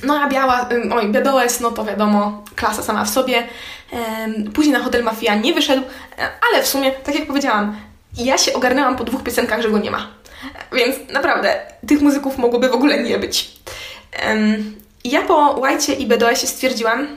No 0.03 0.19
a 0.21 0.29
biała, 0.29 0.69
oj, 0.91 1.07
BDOS, 1.07 1.59
no 1.59 1.71
to 1.71 1.85
wiadomo, 1.85 2.43
klasa 2.55 2.83
sama 2.83 3.05
w 3.05 3.09
sobie. 3.09 3.47
Później 4.53 4.73
na 4.73 4.83
hotel 4.83 5.03
Mafia 5.03 5.35
nie 5.35 5.53
wyszedł, 5.53 5.83
e, 6.17 6.29
ale 6.49 6.63
w 6.63 6.67
sumie, 6.67 6.91
tak 6.91 7.15
jak 7.15 7.27
powiedziałam, 7.27 7.75
ja 8.17 8.37
się 8.37 8.53
ogarnęłam 8.53 8.95
po 8.95 9.03
dwóch 9.03 9.23
piosenkach, 9.23 9.61
że 9.61 9.69
go 9.69 9.77
nie 9.77 9.91
ma. 9.91 10.07
Więc 10.73 10.95
naprawdę, 11.13 11.55
tych 11.87 12.01
muzyków 12.01 12.37
mogłoby 12.37 12.69
w 12.69 12.73
ogóle 12.73 13.03
nie 13.03 13.17
być. 13.17 13.51
Ja 15.03 15.21
po 15.21 15.51
White 15.51 15.93
i 15.93 16.07
BDOS 16.07 16.47
stwierdziłam, 16.47 17.07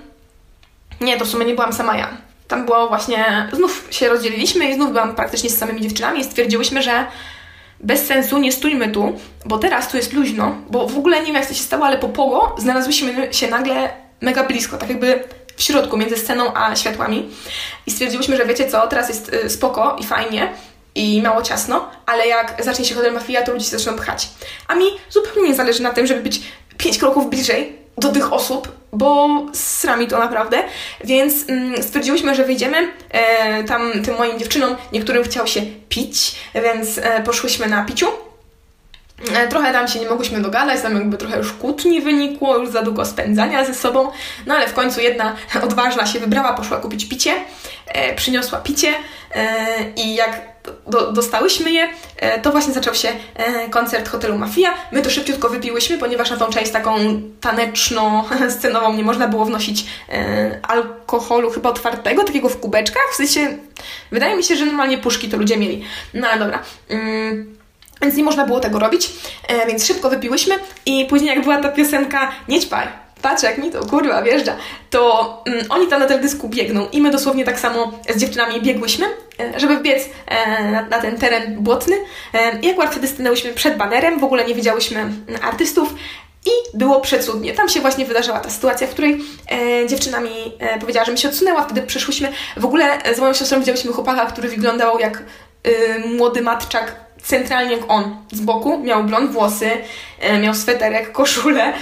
nie, 1.01 1.19
to 1.19 1.25
w 1.25 1.29
sumie 1.29 1.47
nie 1.47 1.55
byłam 1.55 1.73
sama 1.73 1.97
ja 1.97 2.30
tam 2.51 2.67
było 2.67 2.89
właśnie, 2.89 3.49
znów 3.53 3.89
się 3.91 4.09
rozdzieliliśmy 4.09 4.71
i 4.71 4.75
znów 4.75 4.93
byłam 4.93 5.15
praktycznie 5.15 5.51
z 5.51 5.59
samymi 5.59 5.81
dziewczynami 5.81 6.21
i 6.21 6.25
stwierdziłyśmy, 6.25 6.83
że 6.83 7.07
bez 7.81 8.07
sensu 8.07 8.39
nie 8.39 8.53
stójmy 8.53 8.89
tu, 8.89 9.19
bo 9.47 9.59
teraz 9.59 9.89
tu 9.89 9.97
jest 9.97 10.13
luźno, 10.13 10.57
bo 10.71 10.87
w 10.87 10.99
ogóle 10.99 11.21
nie 11.21 11.27
wiem 11.27 11.35
jak 11.35 11.47
to 11.47 11.55
się 11.55 11.63
stało, 11.63 11.87
ale 11.87 11.99
po 11.99 12.09
pogo 12.09 12.55
znalazłyśmy 12.59 13.35
się 13.35 13.49
nagle 13.49 13.91
mega 14.21 14.45
blisko, 14.45 14.77
tak 14.77 14.89
jakby 14.89 15.25
w 15.57 15.63
środku, 15.63 15.97
między 15.97 16.17
sceną 16.17 16.55
a 16.55 16.77
światłami 16.77 17.29
i 17.87 17.91
stwierdziłyśmy, 17.91 18.37
że 18.37 18.47
wiecie 18.47 18.71
co, 18.71 18.87
teraz 18.87 19.09
jest 19.09 19.35
y, 19.35 19.51
spoko 19.51 19.97
i 20.01 20.05
fajnie 20.05 20.53
i 20.95 21.23
mało 21.23 21.43
ciasno, 21.43 21.91
ale 22.07 22.27
jak 22.27 22.65
zacznie 22.65 22.85
się 22.85 22.95
Hotel 22.95 23.13
Mafia, 23.13 23.43
to 23.43 23.53
ludzie 23.53 23.65
się 23.65 23.79
zaczną 23.79 23.97
pchać. 23.97 24.29
A 24.69 24.75
mi 24.75 24.85
zupełnie 25.11 25.49
nie 25.49 25.55
zależy 25.55 25.83
na 25.83 25.91
tym, 25.91 26.07
żeby 26.07 26.23
być 26.23 26.41
pięć 26.79 26.99
kroków 26.99 27.31
bliżej 27.31 27.77
do 28.01 28.09
tych 28.09 28.33
osób, 28.33 28.73
bo 28.93 29.29
srami 29.53 30.07
to 30.07 30.19
naprawdę, 30.19 30.63
więc 31.05 31.49
mm, 31.49 31.83
stwierdziłyśmy, 31.83 32.35
że 32.35 32.45
wyjdziemy 32.45 32.93
e, 33.11 33.65
tam 33.65 33.93
tym 34.05 34.17
moim 34.19 34.39
dziewczynom, 34.39 34.77
niektórym 34.93 35.25
chciał 35.25 35.47
się 35.47 35.63
pić, 35.89 36.35
więc 36.55 36.99
e, 36.99 37.23
poszłyśmy 37.23 37.67
na 37.67 37.85
piciu. 37.85 38.07
E, 39.35 39.49
trochę 39.49 39.73
tam 39.73 39.89
się 39.89 40.01
nie 40.01 40.09
mogłyśmy 40.09 40.41
dogadać, 40.41 40.83
tam 40.83 40.95
jakby 40.95 41.17
trochę 41.17 41.39
już 41.39 41.53
kłótni 41.53 42.01
wynikło, 42.01 42.57
już 42.57 42.71
za 42.71 42.83
długo 42.83 43.05
spędzania 43.05 43.65
ze 43.65 43.75
sobą, 43.75 44.11
no 44.47 44.55
ale 44.55 44.69
w 44.69 44.75
końcu 44.75 45.01
jedna 45.01 45.37
odważna 45.63 46.07
się 46.07 46.21
wybrała, 46.21 46.53
poszła 46.53 46.77
kupić 46.77 47.09
picie, 47.09 47.35
e, 47.87 48.15
przyniosła 48.15 48.59
picie 48.59 48.95
e, 49.35 49.67
i 49.97 50.15
jak 50.15 50.50
do, 50.87 51.13
dostałyśmy 51.13 51.73
je, 51.73 51.89
e, 52.17 52.41
to 52.41 52.53
właśnie 52.53 52.75
zaczął 52.75 52.95
się 52.95 53.09
e, 53.35 53.69
koncert 53.69 54.09
hotelu 54.09 54.39
Mafia. 54.39 54.75
My 54.93 55.03
to 55.03 55.11
szybciutko 55.11 55.49
wypiłyśmy, 55.49 55.99
ponieważ 55.99 56.31
na 56.31 56.37
tą 56.37 56.47
część 56.51 56.71
taką 56.71 56.97
taneczno-scenową 57.41 58.95
nie 58.97 59.05
można 59.05 59.29
było 59.29 59.45
wnosić 59.45 59.85
e, 60.09 60.59
alkoholu 60.63 61.51
chyba 61.51 61.71
otwartego, 61.71 62.25
takiego 62.25 62.49
w 62.49 62.61
kubeczkach. 62.61 63.03
W 63.13 63.17
sensie, 63.17 63.59
wydaje 64.13 64.37
mi 64.37 64.45
się, 64.45 64.57
że 64.57 64.67
normalnie 64.67 64.99
puszki 64.99 65.29
to 65.29 65.37
ludzie 65.37 65.57
mieli. 65.57 65.85
No 66.15 66.29
ale 66.29 66.39
dobra. 66.39 66.63
Mm, 66.89 67.57
więc 68.03 68.17
nie 68.17 68.25
można 68.25 68.47
było 68.47 68.61
tego 68.61 68.79
robić, 68.79 69.11
więc 69.67 69.87
szybko 69.87 70.11
wypiłyśmy 70.11 70.55
i 70.87 71.07
później 71.07 71.35
jak 71.35 71.43
była 71.43 71.59
ta 71.59 71.69
piosenka 71.69 72.33
Nie 72.49 72.61
ćpaj, 72.61 72.89
patrz 73.23 73.43
jak 73.43 73.59
mi 73.59 73.71
to 73.71 73.87
kurwa 73.87 74.23
wjeżdża, 74.23 74.57
to 74.91 75.43
mm, 75.47 75.65
oni 75.69 75.87
tam 75.87 76.01
na 76.01 76.07
teledysku 76.07 76.49
biegną 76.49 76.89
i 76.93 77.01
my 77.01 77.11
dosłownie 77.11 77.45
tak 77.45 77.61
samo 77.61 77.93
z 78.15 78.21
dziewczynami 78.21 78.63
biegłyśmy, 78.63 79.07
e, 79.41 79.61
żeby 79.61 79.77
wbiec 79.77 80.03
e, 80.27 80.71
na, 80.71 80.83
na 80.83 81.01
ten 81.01 81.19
teren 81.19 81.57
błotny 81.59 81.97
e, 82.35 82.73
akurat 82.73 82.91
wtedy 82.91 83.09
stanęłyśmy 83.09 83.53
przed 83.53 83.77
banerem, 83.77 84.21
w 84.21 84.25
ogóle 84.25 84.45
nie 84.45 84.55
widziałyśmy 84.55 85.01
mm, 85.01 85.25
artystów, 85.43 85.95
i 86.47 86.79
było 86.79 87.01
przecudnie. 87.01 87.53
Tam 87.53 87.69
się 87.69 87.81
właśnie 87.81 88.05
wydarzyła 88.05 88.41
ta 88.41 88.51
sytuacja, 88.51 88.87
w 88.87 88.91
której 88.91 89.21
e, 89.51 89.87
dziewczyna 89.87 90.21
mi 90.21 90.53
e, 90.59 90.79
powiedziała, 90.79 91.07
że 91.07 91.13
mi 91.13 91.19
się 91.19 91.29
odsunęła, 91.29 91.63
wtedy 91.63 91.83
przyszłyśmy. 91.83 92.33
W 92.57 92.65
ogóle 92.65 93.03
e, 93.03 93.15
z 93.15 93.19
moją 93.19 93.35
siostrą 93.35 93.59
widziałyśmy 93.59 93.93
chłopaka, 93.93 94.27
który 94.27 94.49
wyglądał 94.49 94.99
jak 94.99 95.23
e, 95.63 95.99
młody 95.99 96.43
matczak, 96.43 96.97
centralnie 97.23 97.77
jak 97.77 97.85
on, 97.89 98.17
z 98.33 98.41
boku. 98.41 98.79
Miał 98.79 99.05
blond 99.05 99.31
włosy, 99.31 99.71
e, 100.21 100.39
miał 100.39 100.55
sweterek, 100.55 101.13
koszulę, 101.13 101.65
e, 101.65 101.75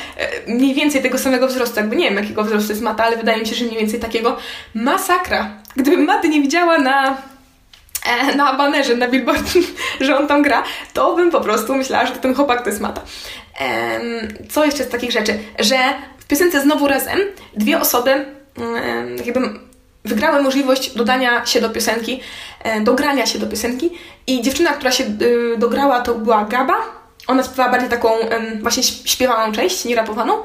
mniej 0.46 0.74
więcej 0.74 1.02
tego 1.02 1.18
samego 1.18 1.48
wzrostu. 1.48 1.80
Jakby 1.80 1.96
nie 1.96 2.04
wiem, 2.04 2.16
jakiego 2.16 2.44
wzrostu 2.44 2.72
jest 2.72 2.82
Mata, 2.82 3.04
ale 3.04 3.16
wydaje 3.16 3.40
mi 3.40 3.46
się, 3.46 3.54
że 3.54 3.64
mniej 3.64 3.78
więcej 3.78 4.00
takiego. 4.00 4.36
Masakra. 4.74 5.50
Gdybym 5.76 6.04
Maty 6.04 6.28
nie 6.28 6.40
widziała 6.40 6.78
na 6.78 7.16
e, 8.06 8.34
na 8.36 8.54
banerze, 8.54 8.96
na 8.96 9.08
billboard, 9.08 9.44
że 10.00 10.18
on 10.18 10.26
tam 10.26 10.42
gra, 10.42 10.62
to 10.92 11.16
bym 11.16 11.30
po 11.30 11.40
prostu 11.40 11.74
myślała, 11.74 12.06
że 12.06 12.12
ten 12.12 12.34
chłopak 12.34 12.62
to 12.62 12.68
jest 12.68 12.80
Mata. 12.80 13.00
Co 14.50 14.64
jeszcze 14.64 14.84
z 14.84 14.88
takich 14.88 15.10
rzeczy? 15.10 15.38
Że 15.58 15.76
w 16.18 16.26
piosence 16.26 16.60
Znowu 16.60 16.88
Razem 16.88 17.18
dwie 17.56 17.80
osoby 17.80 18.26
jakby 19.24 19.40
wygrały 20.04 20.42
możliwość 20.42 20.90
dodania 20.94 21.46
się 21.46 21.60
do 21.60 21.70
piosenki, 21.70 22.20
e, 22.62 22.80
dogrania 22.80 23.26
się 23.26 23.38
do 23.38 23.46
piosenki 23.46 23.90
i 24.26 24.42
dziewczyna, 24.42 24.70
która 24.70 24.92
się 24.92 25.04
y, 25.04 25.56
dograła 25.58 26.00
to 26.00 26.14
była 26.14 26.44
Gaba. 26.44 26.74
Ona 27.26 27.42
śpiewała 27.42 27.70
bardziej 27.70 27.90
taką 27.90 28.08
właśnie 28.60 28.82
śpiewaną 28.82 29.52
część, 29.52 29.84
nie 29.84 29.96
rapowaną. 29.96 30.42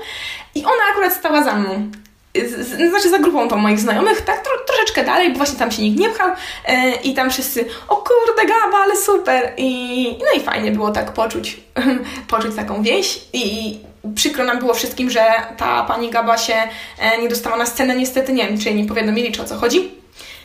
I 0.55 0.65
ona 0.65 0.83
akurat 0.91 1.13
stała 1.13 1.43
za 1.43 1.55
mną. 1.55 1.91
Z, 2.35 2.89
znaczy 2.89 3.09
za 3.09 3.19
grupą 3.19 3.47
tą 3.47 3.57
moich 3.57 3.79
znajomych, 3.79 4.21
tak 4.21 4.43
tro, 4.43 4.53
troszeczkę 4.67 5.03
dalej, 5.03 5.31
bo 5.31 5.37
właśnie 5.37 5.59
tam 5.59 5.71
się 5.71 5.81
nikt 5.81 5.99
nie 5.99 6.09
pchał 6.09 6.29
e, 6.65 6.95
i 6.95 7.13
tam 7.13 7.29
wszyscy, 7.29 7.65
o 7.87 7.95
kurde 7.95 8.45
Gaba, 8.53 8.77
ale 8.77 8.97
super! 8.97 9.53
I 9.57 10.17
no 10.19 10.39
i 10.39 10.43
fajnie 10.43 10.71
było 10.71 10.91
tak 10.91 11.13
poczuć, 11.13 11.61
poczuć 12.29 12.55
taką 12.55 12.83
więź 12.83 13.19
i 13.33 13.77
przykro 14.15 14.43
nam 14.43 14.59
było 14.59 14.73
wszystkim, 14.73 15.09
że 15.09 15.25
ta 15.57 15.83
pani 15.83 16.09
Gaba 16.09 16.37
się 16.37 16.55
e, 16.99 17.21
nie 17.21 17.29
dostała 17.29 17.57
na 17.57 17.65
scenę, 17.65 17.95
niestety 17.95 18.33
nie 18.33 18.47
wiem, 18.47 18.59
czy 18.59 18.73
nie 18.73 18.85
powiadomili, 18.85 19.31
czy 19.31 19.41
o 19.41 19.45
co 19.45 19.55
chodzi. 19.55 19.91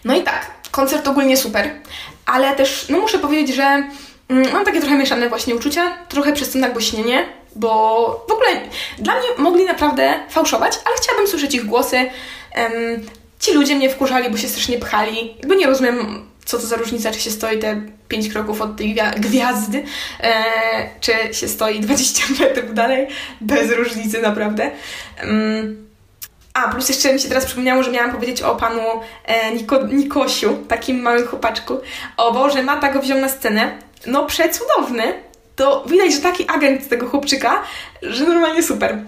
No 0.05 0.17
i 0.17 0.23
tak, 0.23 0.51
koncert 0.71 1.09
ogólnie 1.09 1.37
super, 1.37 1.71
ale 2.27 2.57
też, 2.57 2.87
no 2.89 2.99
muszę 2.99 3.19
powiedzieć, 3.19 3.57
że 3.57 3.63
mm, 4.29 4.53
mam 4.53 4.65
takie 4.65 4.81
trochę 4.81 4.97
mieszane 4.97 5.29
właśnie 5.29 5.55
uczucia, 5.55 5.99
trochę 6.09 6.33
przez 6.33 6.53
to 6.53 6.59
nagłośnienie, 6.59 7.27
bo 7.57 8.27
w 8.29 8.33
ogóle 8.33 8.49
dla 8.99 9.15
mnie 9.15 9.29
mogli 9.39 9.65
naprawdę 9.65 10.15
fałszować, 10.31 10.79
ale 10.85 10.97
chciałabym 10.97 11.29
słyszeć 11.29 11.55
ich 11.55 11.67
głosy. 11.67 12.11
Ci 13.41 13.53
ludzie 13.53 13.75
mnie 13.75 13.91
wkurzali, 13.91 14.31
bo 14.31 14.37
się 14.37 14.49
strasznie 14.49 14.79
pchali. 14.79 15.35
Jakby 15.39 15.57
nie 15.57 15.67
rozumiem, 15.67 16.29
co 16.49 16.59
to 16.59 16.67
za 16.67 16.77
różnica, 16.77 17.11
czy 17.11 17.21
się 17.21 17.31
stoi 17.31 17.59
te 17.59 17.81
5 18.09 18.29
kroków 18.29 18.61
od 18.61 18.77
tej 18.77 18.97
gwiazdy, 19.17 19.85
e, 20.21 20.33
czy 21.01 21.13
się 21.33 21.49
stoi 21.49 21.81
20 21.81 22.23
metrów 22.41 22.75
dalej. 22.75 23.07
Bez 23.41 23.73
różnicy, 23.73 24.23
naprawdę. 24.23 24.71
Um, 25.23 25.89
a, 26.55 26.69
plus 26.69 26.89
jeszcze 26.89 27.13
mi 27.13 27.21
się 27.21 27.29
teraz 27.29 27.45
przypomniało, 27.45 27.83
że 27.83 27.91
miałam 27.91 28.13
powiedzieć 28.13 28.43
o 28.43 28.57
panu 28.57 28.83
e, 29.25 29.53
Niko, 29.55 29.87
Nikosiu, 29.87 30.57
takim 30.69 31.01
małym 31.01 31.27
chłopaczku. 31.27 31.81
O 32.17 32.33
Boże, 32.33 32.63
Mata 32.63 32.93
go 32.93 33.01
wziął 33.01 33.19
na 33.19 33.29
scenę. 33.29 33.79
No, 34.07 34.27
przecudowny 34.27 35.15
to 35.57 35.85
widać, 35.87 36.13
że 36.13 36.21
taki 36.21 36.49
agent 36.49 36.89
tego 36.89 37.09
chłopczyka, 37.09 37.63
że 38.03 38.25
normalnie 38.25 38.63
super. 38.63 38.99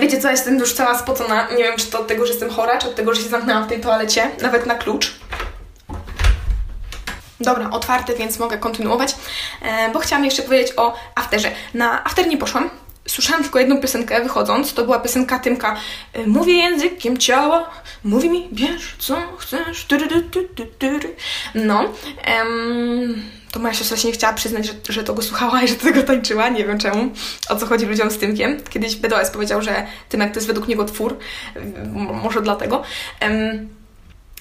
Wiecie 0.00 0.20
co, 0.20 0.30
jestem 0.30 0.58
już 0.58 0.72
cała 0.72 0.98
spocona. 0.98 1.48
Nie 1.50 1.64
wiem, 1.64 1.76
czy 1.76 1.86
to 1.86 2.00
od 2.00 2.06
tego, 2.06 2.26
że 2.26 2.32
jestem 2.32 2.50
chora, 2.50 2.78
czy 2.78 2.86
od 2.86 2.94
tego, 2.94 3.14
że 3.14 3.22
się 3.22 3.28
zamknęłam 3.28 3.64
w 3.64 3.68
tej 3.68 3.80
toalecie, 3.80 4.30
nawet 4.42 4.66
na 4.66 4.74
klucz. 4.74 5.14
Dobra, 7.40 7.70
otwarte, 7.70 8.14
więc 8.14 8.38
mogę 8.38 8.58
kontynuować, 8.58 9.16
e, 9.62 9.90
bo 9.92 9.98
chciałam 9.98 10.24
jeszcze 10.24 10.42
powiedzieć 10.42 10.72
o 10.76 10.94
afterze. 11.14 11.50
Na 11.74 12.04
after 12.04 12.26
nie 12.26 12.36
poszłam, 12.36 12.70
słyszałam 13.08 13.42
tylko 13.42 13.58
jedną 13.58 13.80
piosenkę 13.80 14.22
wychodząc, 14.22 14.74
to 14.74 14.84
była 14.84 14.98
piosenka 14.98 15.38
Tymka 15.38 15.76
e, 16.12 16.26
Mówię 16.26 16.54
językiem 16.54 17.18
ciała, 17.18 17.70
mówi 18.04 18.30
mi, 18.30 18.48
bierz 18.52 18.96
co 18.98 19.16
chcesz, 19.38 19.86
no, 21.54 21.84
em, 22.24 23.22
to 23.56 23.60
moja 23.60 23.74
siostra 23.74 23.96
się 23.96 24.08
nie 24.08 24.14
chciała 24.14 24.32
przyznać, 24.32 24.66
że, 24.66 24.72
że 24.88 25.04
to 25.04 25.14
go 25.14 25.22
słuchała 25.22 25.62
i 25.62 25.68
że 25.68 25.74
tego 25.74 26.02
tańczyła. 26.02 26.48
Nie 26.48 26.64
wiem 26.64 26.78
czemu. 26.78 27.12
O 27.48 27.56
co 27.56 27.66
chodzi 27.66 27.86
ludziom 27.86 28.10
z 28.10 28.18
Tymkiem. 28.18 28.62
Kiedyś 28.70 28.96
BDOS 28.96 29.30
powiedział, 29.30 29.62
że 29.62 29.86
Tymek 30.08 30.32
to 30.32 30.36
jest 30.36 30.46
według 30.46 30.68
niego 30.68 30.84
twór. 30.84 31.18
może 32.22 32.42
dlatego. 32.42 32.82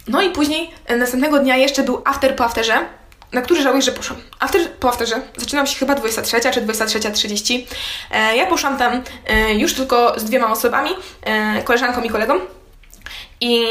No 0.07 0.21
i 0.21 0.29
później 0.29 0.71
e, 0.85 0.95
następnego 0.95 1.39
dnia 1.39 1.57
jeszcze 1.57 1.83
był 1.83 2.01
after 2.05 2.35
po 2.35 2.45
afterze, 2.45 2.85
na 3.31 3.41
który 3.41 3.61
żałuję, 3.61 3.81
że 3.81 3.91
poszłam. 3.91 4.19
After 4.39 4.71
po 4.71 4.89
afterze 4.89 5.21
zaczynam 5.37 5.67
się 5.67 5.79
chyba 5.79 5.95
23 5.95 6.41
czy 6.51 6.61
23.30. 6.61 7.65
E, 8.11 8.35
ja 8.35 8.45
poszłam 8.45 8.77
tam 8.77 9.03
e, 9.27 9.53
już 9.53 9.73
tylko 9.73 10.19
z 10.19 10.23
dwiema 10.23 10.51
osobami, 10.51 10.89
koleżanką 11.63 12.01
i 12.01 12.09
kolegą. 12.09 12.39
I 13.41 13.65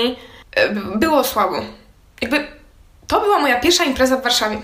było 0.97 1.25
słabo. 1.25 1.63
Jakby 2.21 2.47
to 3.07 3.21
była 3.21 3.39
moja 3.39 3.61
pierwsza 3.61 3.85
impreza 3.85 4.17
w 4.17 4.23
Warszawie. 4.23 4.63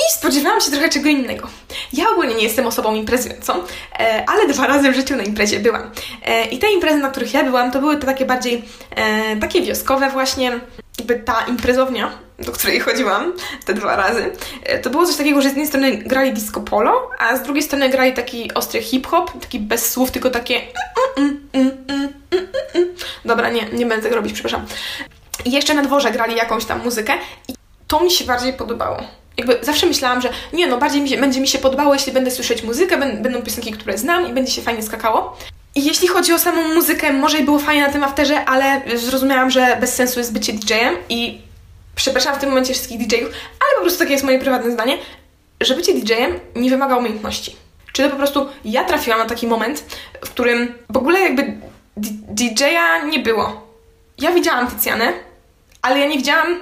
I 0.00 0.18
spodziewałam 0.18 0.60
się 0.60 0.70
trochę 0.70 0.88
czego 0.88 1.08
innego. 1.08 1.48
Ja 1.92 2.10
ogólnie 2.10 2.34
nie 2.34 2.42
jestem 2.42 2.66
osobą 2.66 2.94
imprezującą, 2.94 3.54
e, 3.98 4.24
ale 4.26 4.48
dwa 4.48 4.66
razy 4.66 4.92
w 4.92 4.94
życiu 4.94 5.16
na 5.16 5.22
imprezie 5.22 5.60
byłam. 5.60 5.90
E, 6.24 6.44
I 6.44 6.58
te 6.58 6.72
imprezy, 6.72 6.98
na 6.98 7.10
których 7.10 7.34
ja 7.34 7.44
byłam, 7.44 7.70
to 7.70 7.80
były 7.80 7.96
to 7.96 8.06
takie 8.06 8.26
bardziej 8.26 8.64
e, 8.90 9.36
takie 9.36 9.62
wioskowe 9.62 10.10
właśnie. 10.10 10.60
Jakby 10.98 11.14
ta 11.18 11.44
imprezownia, 11.48 12.10
do 12.38 12.52
której 12.52 12.80
chodziłam 12.86 13.32
te 13.64 13.74
dwa 13.74 13.96
razy, 13.96 14.32
to 14.82 14.90
było 14.90 15.06
coś 15.06 15.16
takiego, 15.16 15.42
że 15.42 15.48
z 15.48 15.52
jednej 15.52 15.66
strony 15.66 15.96
grali 15.96 16.32
disco 16.32 16.60
polo, 16.60 17.10
a 17.18 17.36
z 17.36 17.42
drugiej 17.42 17.62
strony 17.62 17.88
grali 17.88 18.12
taki 18.12 18.54
ostry 18.54 18.82
hip-hop, 18.82 19.40
taki 19.40 19.60
bez 19.60 19.92
słów, 19.92 20.10
tylko 20.10 20.30
takie 20.30 20.60
Dobra, 23.24 23.50
nie, 23.50 23.66
nie 23.72 23.86
będę 23.86 24.02
tego 24.02 24.16
robić, 24.16 24.32
przepraszam. 24.32 24.66
I 25.44 25.52
jeszcze 25.52 25.74
na 25.74 25.82
dworze 25.82 26.10
grali 26.10 26.36
jakąś 26.36 26.64
tam 26.64 26.84
muzykę 26.84 27.12
i 27.48 27.54
to 27.86 28.00
mi 28.00 28.10
się 28.10 28.24
bardziej 28.24 28.52
podobało 28.52 29.19
jakby 29.40 29.64
zawsze 29.64 29.86
myślałam, 29.86 30.20
że 30.20 30.28
nie, 30.52 30.66
no 30.66 30.78
bardziej 30.78 31.02
mi 31.02 31.08
się, 31.08 31.16
będzie 31.16 31.40
mi 31.40 31.48
się 31.48 31.58
podobało, 31.58 31.94
jeśli 31.94 32.12
będę 32.12 32.30
słyszeć 32.30 32.62
muzykę, 32.62 32.98
będą 32.98 33.42
piosenki, 33.42 33.72
które 33.72 33.98
znam 33.98 34.30
i 34.30 34.32
będzie 34.32 34.52
się 34.52 34.62
fajnie 34.62 34.82
skakało. 34.82 35.36
I 35.74 35.84
jeśli 35.84 36.08
chodzi 36.08 36.32
o 36.32 36.38
samą 36.38 36.74
muzykę, 36.74 37.12
może 37.12 37.38
i 37.38 37.44
było 37.44 37.58
fajnie 37.58 37.82
na 37.82 37.92
tym 37.92 38.04
afterze, 38.04 38.44
ale 38.44 38.82
zrozumiałam, 38.94 39.50
że 39.50 39.76
bez 39.80 39.94
sensu 39.94 40.20
jest 40.20 40.32
bycie 40.32 40.52
DJ-em 40.52 40.94
i 41.08 41.40
przepraszam 41.94 42.34
w 42.34 42.38
tym 42.38 42.48
momencie 42.48 42.72
wszystkich 42.72 42.98
DJ-ów, 42.98 43.30
ale 43.60 43.74
po 43.76 43.80
prostu 43.80 43.98
takie 43.98 44.12
jest 44.12 44.24
moje 44.24 44.38
prywatne 44.38 44.70
zdanie, 44.70 44.98
że 45.60 45.74
bycie 45.74 45.94
DJ-em 45.94 46.40
nie 46.56 46.70
wymaga 46.70 46.96
umiejętności. 46.96 47.56
Czyli 47.92 48.10
po 48.10 48.16
prostu 48.16 48.48
ja 48.64 48.84
trafiłam 48.84 49.18
na 49.18 49.26
taki 49.26 49.46
moment, 49.46 49.84
w 50.24 50.30
którym 50.30 50.74
w 50.90 50.96
ogóle 50.96 51.20
jakby 51.20 51.58
DJ-a 52.28 53.04
nie 53.04 53.18
było. 53.18 53.68
Ja 54.18 54.32
widziałam 54.32 54.70
Tycjanę, 54.70 55.12
ale 55.82 55.98
ja 55.98 56.06
nie 56.06 56.16
widziałam, 56.16 56.60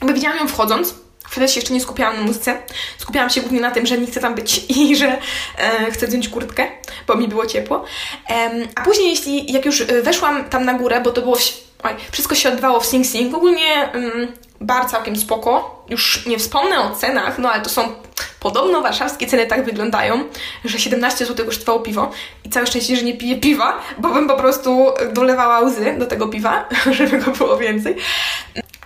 jakby 0.00 0.14
widziałam 0.14 0.38
ją 0.38 0.48
wchodząc, 0.48 0.94
Wtedy 1.30 1.48
się 1.48 1.60
jeszcze 1.60 1.74
nie 1.74 1.80
skupiałam 1.80 2.16
na 2.16 2.22
muzyce. 2.22 2.62
Skupiałam 2.98 3.30
się 3.30 3.40
głównie 3.40 3.60
na 3.60 3.70
tym, 3.70 3.86
że 3.86 3.98
nie 3.98 4.06
chcę 4.06 4.20
tam 4.20 4.34
być 4.34 4.64
i 4.76 4.96
że 4.96 5.18
e, 5.58 5.90
chcę 5.90 6.06
zdjąć 6.06 6.28
kurtkę, 6.28 6.66
bo 7.06 7.16
mi 7.16 7.28
było 7.28 7.46
ciepło. 7.46 7.84
E, 8.30 8.50
a 8.74 8.84
później, 8.84 9.10
jeśli 9.10 9.52
jak 9.52 9.66
już 9.66 9.80
e, 9.80 10.02
weszłam 10.02 10.44
tam 10.44 10.64
na 10.64 10.74
górę, 10.74 11.00
bo 11.04 11.10
to 11.10 11.22
było. 11.22 11.36
Oj, 11.82 11.92
wszystko 12.12 12.34
się 12.34 12.48
odbywało 12.48 12.80
w 12.80 12.86
Sing 12.86 13.06
Sing. 13.06 13.34
Ogólnie 13.34 13.92
mm, 13.92 14.28
bar 14.60 14.86
całkiem 14.86 15.16
spoko. 15.16 15.84
Już 15.88 16.26
nie 16.26 16.38
wspomnę 16.38 16.80
o 16.80 16.96
cenach, 16.96 17.38
no 17.38 17.50
ale 17.50 17.62
to 17.62 17.70
są 17.70 17.94
podobno 18.40 18.80
warszawskie 18.80 19.26
ceny 19.26 19.46
tak 19.46 19.64
wyglądają, 19.64 20.24
że 20.64 20.78
17 20.78 21.26
zł 21.26 21.46
kosztowało 21.46 21.80
piwo 21.80 22.10
i 22.44 22.50
całe 22.50 22.66
szczęście, 22.66 22.96
że 22.96 23.02
nie 23.02 23.16
piję 23.16 23.36
piwa, 23.36 23.80
bo 23.98 24.08
bym 24.08 24.28
po 24.28 24.36
prostu 24.36 24.86
dolewała 25.12 25.60
łzy 25.60 25.94
do 25.98 26.06
tego 26.06 26.28
piwa, 26.28 26.68
żeby 26.98 27.18
go 27.18 27.30
było 27.30 27.56
więcej. 27.56 27.96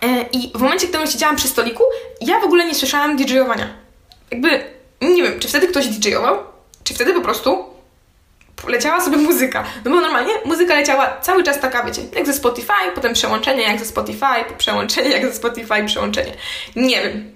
E, 0.03 0.23
I 0.33 0.53
w 0.55 0.61
momencie, 0.61 0.87
gdy 0.87 1.07
siedziałam 1.07 1.37
przy 1.37 1.49
stoliku, 1.49 1.83
ja 2.21 2.41
w 2.41 2.45
ogóle 2.45 2.65
nie 2.65 2.75
słyszałam 2.75 3.17
DJ-owania. 3.17 3.69
Jakby, 4.31 4.65
nie 5.03 5.23
wiem, 5.23 5.41
czy 5.41 5.49
wtedy 5.49 5.69
ktoś 5.69 5.87
DJ-ował, 5.87 6.39
czy 6.85 6.95
wtedy 6.95 7.15
po 7.15 7.21
prostu 7.21 7.74
leciała 8.69 9.01
sobie 9.01 9.17
muzyka. 9.17 9.65
No 9.85 9.91
bo 9.91 10.01
normalnie 10.01 10.33
muzyka 10.45 10.75
leciała 10.75 11.21
cały 11.21 11.43
czas 11.43 11.61
taka, 11.61 11.85
wiecie, 11.85 12.03
jak 12.17 12.27
ze 12.27 12.33
Spotify, 12.33 12.91
potem 12.95 13.15
przełączenie, 13.15 13.63
jak 13.63 13.79
ze 13.79 13.85
Spotify, 13.85 14.55
przełączenie, 14.59 15.11
jak 15.11 15.27
ze 15.27 15.35
Spotify, 15.35 15.85
przełączenie. 15.87 16.33
Nie 16.77 17.03
wiem. 17.03 17.33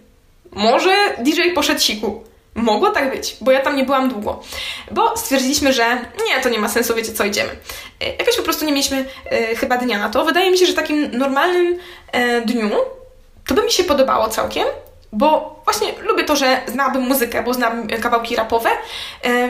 Może 0.52 0.90
DJ 1.18 1.40
poszedł 1.54 1.80
siku. 1.80 2.24
Mogło 2.54 2.90
tak 2.90 3.10
być, 3.10 3.36
bo 3.40 3.50
ja 3.50 3.60
tam 3.60 3.76
nie 3.76 3.84
byłam 3.84 4.08
długo. 4.08 4.42
Bo 4.90 5.16
stwierdziliśmy, 5.16 5.72
że 5.72 5.98
nie, 6.26 6.42
to 6.42 6.48
nie 6.48 6.58
ma 6.58 6.68
sensu, 6.68 6.94
wiecie 6.94 7.12
co, 7.12 7.24
idziemy. 7.24 7.50
E, 8.00 8.16
jakoś 8.16 8.36
po 8.36 8.42
prostu 8.42 8.64
nie 8.64 8.72
mieliśmy 8.72 9.04
e, 9.30 9.54
chyba 9.56 9.76
dnia 9.76 9.98
na 9.98 10.08
to. 10.08 10.24
Wydaje 10.24 10.50
mi 10.50 10.58
się, 10.58 10.66
że 10.66 10.74
takim 10.74 11.10
normalnym 11.18 11.78
e, 12.12 12.40
dniu 12.40 12.70
to 13.48 13.54
by 13.54 13.62
mi 13.62 13.72
się 13.72 13.84
podobało 13.84 14.28
całkiem, 14.28 14.66
bo 15.12 15.61
właśnie 15.64 15.92
lubię 16.02 16.24
to, 16.24 16.36
że 16.36 16.61
znałabym 16.66 17.02
muzykę, 17.02 17.42
bo 17.42 17.54
znam 17.54 17.88
kawałki 17.88 18.36
rapowe. 18.36 18.70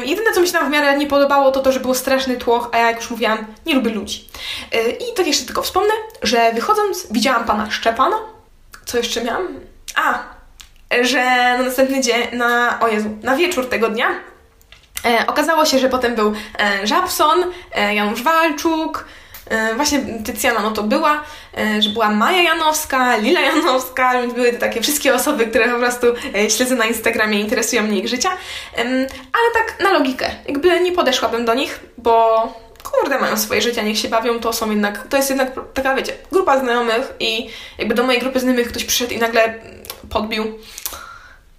Jedyne, 0.04 0.32
co 0.34 0.40
mi 0.40 0.46
się 0.46 0.52
tam 0.52 0.68
w 0.68 0.70
miarę 0.70 0.98
nie 0.98 1.06
podobało, 1.06 1.50
to 1.50 1.60
to, 1.60 1.72
że 1.72 1.80
był 1.80 1.94
straszny 1.94 2.36
tłoch, 2.36 2.68
a 2.72 2.78
ja, 2.78 2.86
jak 2.86 2.96
już 2.96 3.10
mówiłam, 3.10 3.46
nie 3.66 3.74
lubię 3.74 3.90
ludzi. 3.90 4.28
Yy, 4.72 4.90
I 4.90 5.14
tak 5.16 5.26
jeszcze 5.26 5.44
tylko 5.44 5.62
wspomnę, 5.62 5.92
że 6.22 6.52
wychodząc 6.52 7.06
widziałam 7.10 7.44
pana 7.44 7.70
Szczepana. 7.70 8.16
Co 8.86 8.98
jeszcze 8.98 9.24
miałam? 9.24 9.48
A, 9.96 10.18
że 11.00 11.24
na 11.58 11.64
następny 11.64 12.00
dzień, 12.00 12.22
na, 12.32 12.80
o 12.80 12.88
Jezu, 12.88 13.08
na 13.22 13.36
wieczór 13.36 13.68
tego 13.68 13.88
dnia 13.88 14.08
e, 15.04 15.26
okazało 15.26 15.64
się, 15.64 15.78
że 15.78 15.88
potem 15.88 16.14
był 16.14 16.32
e, 16.58 16.86
Żabson, 16.86 17.44
e, 17.74 17.94
Janusz 17.94 18.22
Walczuk, 18.22 19.04
e, 19.04 19.04
właśnie 19.76 20.00
Tycjana 20.24 20.60
no 20.60 20.70
to 20.70 20.82
była, 20.82 21.24
e, 21.58 21.82
że 21.82 21.90
była 21.90 22.10
Maja 22.10 22.42
Janowska, 22.42 23.16
Lila 23.16 23.40
Janowska, 23.40 24.12
więc 24.12 24.34
były 24.34 24.52
to 24.52 24.60
takie 24.60 24.80
wszystkie 24.80 25.14
osoby, 25.14 25.46
które 25.46 25.68
po 25.68 25.78
prostu 25.78 26.06
e, 26.34 26.50
śledzę 26.50 26.74
na 26.74 26.86
Instagramie, 26.86 27.40
interesują 27.40 27.82
mnie 27.82 27.98
ich 27.98 28.08
życia, 28.08 28.30
ale 29.32 29.52
tak 29.54 29.80
na 29.80 29.92
logikę, 29.92 30.30
jakby 30.48 30.80
nie 30.80 30.92
podeszłabym 30.92 31.44
do 31.44 31.54
nich, 31.54 31.80
bo 31.98 32.46
kurde, 32.82 33.18
mają 33.18 33.36
swoje 33.36 33.62
życie, 33.62 33.82
niech 33.82 33.98
się 33.98 34.08
bawią, 34.08 34.40
to 34.40 34.52
są 34.52 34.70
jednak, 34.70 35.06
to 35.08 35.16
jest 35.16 35.28
jednak 35.28 35.52
taka, 35.74 35.94
wiecie, 35.94 36.12
grupa 36.32 36.60
znajomych 36.60 37.14
i 37.20 37.50
jakby 37.78 37.94
do 37.94 38.02
mojej 38.02 38.20
grupy 38.20 38.40
znajomych 38.40 38.68
ktoś 38.68 38.84
przyszedł 38.84 39.12
i 39.12 39.18
nagle 39.18 39.54
podbił. 40.10 40.58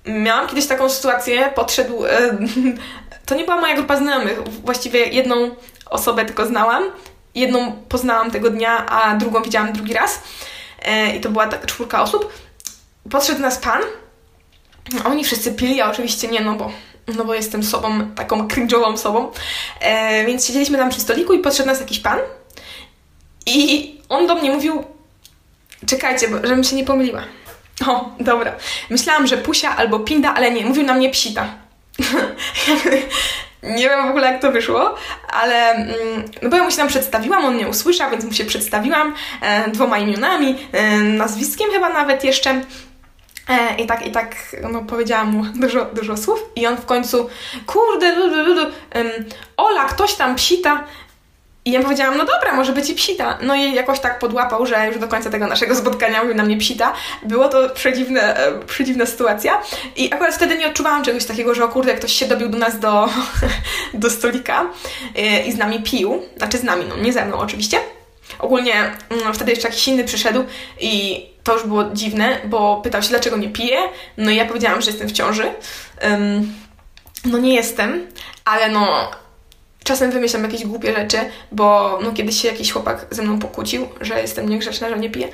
Miałam 0.05 0.47
kiedyś 0.47 0.67
taką 0.67 0.89
sytuację, 0.89 1.51
podszedł, 1.55 2.05
e, 2.05 2.37
to 3.25 3.35
nie 3.35 3.43
była 3.43 3.61
moja 3.61 3.75
grupa 3.75 3.97
znajomych, 3.97 4.43
właściwie 4.43 5.05
jedną 5.05 5.55
osobę 5.89 6.25
tylko 6.25 6.45
znałam, 6.45 6.83
jedną 7.35 7.71
poznałam 7.71 8.31
tego 8.31 8.49
dnia, 8.49 8.85
a 8.85 9.15
drugą 9.15 9.41
widziałam 9.41 9.73
drugi 9.73 9.93
raz 9.93 10.21
e, 10.81 11.15
i 11.15 11.21
to 11.21 11.29
była 11.29 11.47
taka 11.47 11.67
czwórka 11.67 12.01
osób. 12.01 12.33
Podszedł 13.11 13.41
nas 13.41 13.57
pan, 13.57 13.81
oni 15.05 15.23
wszyscy 15.23 15.51
pili, 15.51 15.75
ja 15.75 15.91
oczywiście 15.91 16.27
nie, 16.27 16.41
no 16.41 16.55
bo 16.55 16.71
no 17.15 17.25
bo 17.25 17.33
jestem 17.33 17.63
sobą, 17.63 18.11
taką 18.15 18.47
cringe'ową 18.47 18.97
sobą. 18.97 19.31
E, 19.79 20.25
więc 20.25 20.45
siedzieliśmy 20.45 20.77
tam 20.77 20.89
przy 20.89 21.01
stoliku 21.01 21.33
i 21.33 21.39
podszedł 21.39 21.67
nas 21.67 21.79
jakiś 21.79 21.99
pan 21.99 22.19
i 23.45 23.95
on 24.09 24.27
do 24.27 24.35
mnie 24.35 24.51
mówił 24.51 24.83
czekajcie, 25.87 26.27
bo, 26.27 26.47
żebym 26.47 26.63
się 26.63 26.75
nie 26.75 26.85
pomyliła. 26.85 27.23
O, 27.87 28.09
dobra. 28.19 28.55
Myślałam, 28.89 29.27
że 29.27 29.37
pusia 29.37 29.77
albo 29.77 29.99
pinda, 29.99 30.33
ale 30.33 30.51
nie, 30.51 30.65
mówił 30.65 30.83
na 30.83 30.93
mnie 30.93 31.09
psita. 31.09 31.47
nie 33.63 33.89
wiem 33.89 34.07
w 34.07 34.09
ogóle 34.09 34.31
jak 34.31 34.41
to 34.41 34.51
wyszło, 34.51 34.95
ale 35.27 35.71
mm, 35.71 35.95
no 36.41 36.49
bo 36.49 36.57
ja 36.57 36.63
mu 36.63 36.71
się 36.71 36.77
tam 36.77 36.87
przedstawiłam, 36.87 37.45
on 37.45 37.57
nie 37.57 37.67
usłyszał, 37.67 38.11
więc 38.11 38.25
mu 38.25 38.33
się 38.33 38.45
przedstawiłam 38.45 39.13
e, 39.41 39.71
dwoma 39.71 39.97
imionami, 39.97 40.55
e, 40.71 40.97
nazwiskiem 40.97 41.71
chyba 41.71 41.89
nawet 41.89 42.23
jeszcze. 42.23 42.61
E, 43.49 43.75
I 43.77 43.85
tak, 43.85 44.05
i 44.05 44.11
tak 44.11 44.35
no, 44.71 44.81
powiedziałam 44.81 45.31
mu 45.31 45.43
dużo, 45.43 45.85
dużo 45.85 46.17
słów 46.17 46.39
i 46.55 46.67
on 46.67 46.77
w 46.77 46.85
końcu, 46.85 47.29
kurde, 47.65 48.15
du, 48.15 48.29
du, 48.29 48.61
um, 48.61 48.71
Ola, 49.57 49.85
ktoś 49.85 50.13
tam 50.13 50.35
psita. 50.35 50.83
I 51.65 51.71
ja 51.71 51.81
powiedziałam, 51.81 52.17
no 52.17 52.25
dobra, 52.25 52.53
może 52.53 52.73
być 52.73 52.89
i 52.89 52.95
psita. 52.95 53.37
No 53.41 53.55
i 53.55 53.73
jakoś 53.73 53.99
tak 53.99 54.19
podłapał, 54.19 54.65
że 54.65 54.87
już 54.87 54.99
do 54.99 55.07
końca 55.07 55.29
tego 55.29 55.47
naszego 55.47 55.75
spotkania 55.75 56.21
mówił 56.21 56.35
na 56.35 56.43
mnie 56.43 56.57
psita. 56.57 56.93
Było 57.23 57.49
to 57.49 57.69
przedziwne, 57.69 58.37
e, 58.37 58.59
przedziwna 58.65 59.05
sytuacja. 59.05 59.61
I 59.95 60.13
akurat 60.13 60.35
wtedy 60.35 60.57
nie 60.57 60.67
odczuwałam 60.67 61.03
czegoś 61.03 61.25
takiego, 61.25 61.55
że 61.55 61.63
o 61.63 61.67
kurde, 61.67 61.95
ktoś 61.95 62.13
się 62.13 62.27
dobił 62.27 62.49
do 62.49 62.57
nas 62.57 62.79
do, 62.79 63.09
do 63.93 64.09
stolika 64.09 64.65
e, 65.15 65.45
i 65.45 65.51
z 65.51 65.57
nami 65.57 65.83
pił. 65.83 66.21
Znaczy 66.37 66.57
z 66.57 66.63
nami, 66.63 66.85
no 66.89 66.97
nie 66.97 67.13
ze 67.13 67.25
mną 67.25 67.37
oczywiście. 67.37 67.79
Ogólnie 68.39 68.91
no, 69.25 69.33
wtedy 69.33 69.51
jeszcze 69.51 69.67
jakiś 69.67 69.87
inny 69.87 70.03
przyszedł 70.03 70.43
i 70.79 71.25
to 71.43 71.53
już 71.53 71.63
było 71.63 71.83
dziwne, 71.93 72.37
bo 72.45 72.81
pytał 72.83 73.03
się, 73.03 73.09
dlaczego 73.09 73.37
nie 73.37 73.49
piję. 73.49 73.77
No 74.17 74.31
i 74.31 74.35
ja 74.35 74.45
powiedziałam, 74.45 74.81
że 74.81 74.91
jestem 74.91 75.09
w 75.09 75.11
ciąży. 75.11 75.51
Um, 76.03 76.53
no 77.25 77.37
nie 77.37 77.55
jestem, 77.55 78.07
ale 78.45 78.69
no 78.69 79.11
czasem 79.89 80.11
wymyślam 80.11 80.43
jakieś 80.43 80.65
głupie 80.65 80.93
rzeczy, 80.93 81.17
bo 81.51 81.99
no 82.03 82.11
kiedyś 82.11 82.41
się 82.41 82.47
jakiś 82.47 82.71
chłopak 82.71 83.05
ze 83.11 83.21
mną 83.21 83.39
pokłócił, 83.39 83.87
że 84.01 84.21
jestem 84.21 84.49
niegrzeczna, 84.49 84.89
że 84.89 84.99
nie 84.99 85.09
piję. 85.09 85.27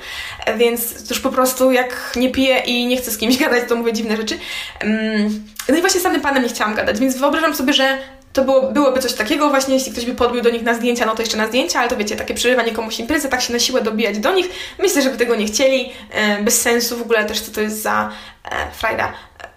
Więc 0.56 1.10
już 1.10 1.20
po 1.20 1.30
prostu 1.30 1.72
jak 1.72 2.12
nie 2.16 2.30
piję 2.30 2.58
i 2.58 2.86
nie 2.86 2.96
chcę 2.96 3.10
z 3.10 3.18
kimś 3.18 3.38
gadać, 3.44 3.68
to 3.68 3.76
mówię 3.76 3.92
dziwne 3.92 4.16
rzeczy. 4.16 4.38
Um, 4.82 5.44
no 5.68 5.76
i 5.76 5.80
właśnie 5.80 6.00
z 6.00 6.02
samym 6.02 6.20
panem 6.20 6.42
nie 6.42 6.48
chciałam 6.48 6.74
gadać, 6.74 6.98
więc 6.98 7.16
wyobrażam 7.16 7.54
sobie, 7.54 7.72
że 7.72 7.98
to 8.32 8.44
było, 8.44 8.72
byłoby 8.72 9.00
coś 9.00 9.12
takiego 9.12 9.50
właśnie, 9.50 9.74
jeśli 9.74 9.92
ktoś 9.92 10.04
by 10.04 10.14
podbił 10.14 10.42
do 10.42 10.50
nich 10.50 10.62
na 10.62 10.74
zdjęcia, 10.74 11.06
no 11.06 11.14
to 11.14 11.22
jeszcze 11.22 11.36
na 11.36 11.46
zdjęcia, 11.46 11.80
ale 11.80 11.88
to 11.88 11.96
wiecie, 11.96 12.16
takie 12.16 12.34
przerywanie 12.34 12.72
komuś 12.72 12.98
imprezy, 12.98 13.28
tak 13.28 13.42
się 13.42 13.52
na 13.52 13.58
siłę 13.58 13.82
dobijać 13.82 14.18
do 14.18 14.34
nich. 14.34 14.48
Myślę, 14.78 15.02
żeby 15.02 15.16
tego 15.16 15.36
nie 15.36 15.46
chcieli, 15.46 15.92
e, 16.10 16.42
bez 16.42 16.62
sensu 16.62 16.96
w 16.96 17.02
ogóle 17.02 17.24
też 17.24 17.40
co 17.40 17.52
to 17.52 17.60
jest 17.60 17.82
za 17.82 18.10
e, 18.44 18.70
frajda 18.72 19.04
e, 19.06 19.12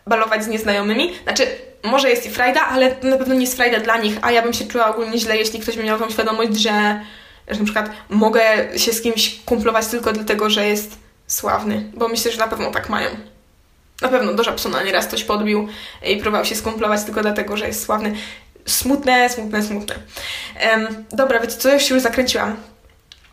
balować 0.07 0.43
z 0.43 0.47
nieznajomymi. 0.47 1.13
Znaczy, 1.23 1.68
może 1.83 2.09
jest 2.09 2.25
i 2.25 2.29
frajda, 2.29 2.61
ale 2.61 2.95
na 3.03 3.17
pewno 3.17 3.33
nie 3.33 3.41
jest 3.41 3.55
frajda 3.55 3.79
dla 3.79 3.97
nich, 3.97 4.17
a 4.21 4.31
ja 4.31 4.41
bym 4.41 4.53
się 4.53 4.65
czuła 4.65 4.87
ogólnie 4.87 5.19
źle, 5.19 5.37
jeśli 5.37 5.59
ktoś 5.59 5.77
by 5.77 5.83
miał 5.83 5.99
tą 5.99 6.09
świadomość, 6.09 6.55
że, 6.55 7.01
że 7.47 7.59
na 7.59 7.65
przykład 7.65 7.89
mogę 8.09 8.41
się 8.79 8.93
z 8.93 9.01
kimś 9.01 9.39
kumplować 9.45 9.87
tylko 9.87 10.13
dlatego, 10.13 10.49
że 10.49 10.67
jest 10.67 10.97
sławny, 11.27 11.91
bo 11.93 12.07
myślę, 12.07 12.31
że 12.31 12.37
na 12.37 12.47
pewno 12.47 12.71
tak 12.71 12.89
mają. 12.89 13.09
Na 14.01 14.07
pewno 14.07 14.33
do 14.33 14.43
Żabsona 14.43 14.83
nieraz 14.83 15.07
ktoś 15.07 15.23
podbił 15.23 15.67
i 16.05 16.17
próbował 16.17 16.45
się 16.45 16.55
skumplować 16.55 17.03
tylko 17.03 17.21
dlatego, 17.21 17.57
że 17.57 17.67
jest 17.67 17.85
sławny 17.85 18.15
smutne, 18.69 19.29
smutne, 19.29 19.63
smutne. 19.63 19.95
Um, 20.71 21.05
dobra, 21.11 21.39
wiecie 21.39 21.57
co, 21.57 21.73
już 21.73 21.83
się 21.83 21.93
już 21.93 22.03
zakręciłam. 22.03 22.55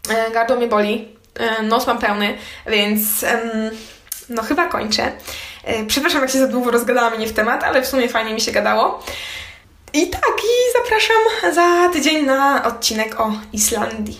E, 0.09 0.31
gardło 0.31 0.57
mnie 0.57 0.67
boli, 0.67 1.09
e, 1.35 1.63
nos 1.63 1.87
mam 1.87 1.99
pełny, 1.99 2.39
więc 2.67 3.23
um, 3.23 3.71
no 4.29 4.43
chyba 4.43 4.67
kończę. 4.67 5.13
E, 5.67 5.87
przepraszam, 5.87 6.23
jak 6.23 6.31
się 6.31 6.39
za 6.39 6.47
długo 6.47 6.71
rozgadałam 6.71 7.15
i 7.15 7.19
nie 7.19 7.27
w 7.27 7.33
temat, 7.33 7.65
ale 7.65 7.83
w 7.83 7.87
sumie 7.87 8.09
fajnie 8.09 8.35
mi 8.35 8.41
się 8.41 8.53
gadało. 8.53 9.03
I 9.93 10.07
tak, 10.11 10.33
i 10.39 10.73
zapraszam 10.83 11.53
za 11.55 11.89
tydzień 11.93 12.27
na 12.27 12.65
odcinek 12.65 13.21
o 13.21 13.33
Islandii. 13.53 14.19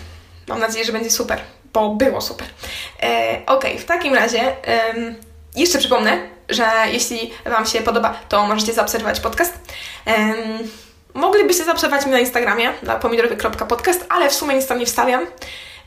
Mam 0.49 0.61
nadzieję, 0.61 0.85
że 0.85 0.93
będzie 0.93 1.11
super, 1.11 1.41
bo 1.73 1.89
było 1.89 2.21
super. 2.21 2.47
E, 3.03 3.43
ok, 3.47 3.65
w 3.79 3.85
takim 3.85 4.15
razie 4.15 4.57
jeszcze 5.57 5.79
przypomnę, 5.79 6.29
że 6.49 6.71
jeśli 6.93 7.31
Wam 7.45 7.67
się 7.67 7.81
podoba, 7.81 8.21
to 8.29 8.47
możecie 8.47 8.73
zaobserwować 8.73 9.21
podcast. 9.21 9.55
Moglibyście 11.15 11.65
zaobserwować 11.65 12.07
mnie 12.07 12.15
na 12.15 12.21
Instagramie, 12.21 12.73
na 12.83 12.95
pomidorowy.podcast, 12.95 14.07
ale 14.09 14.31
w 14.31 14.35
sumie 14.35 14.55
nic 14.55 14.67
tam 14.67 14.79
nie 14.79 14.87
wstawiam. 14.87 15.27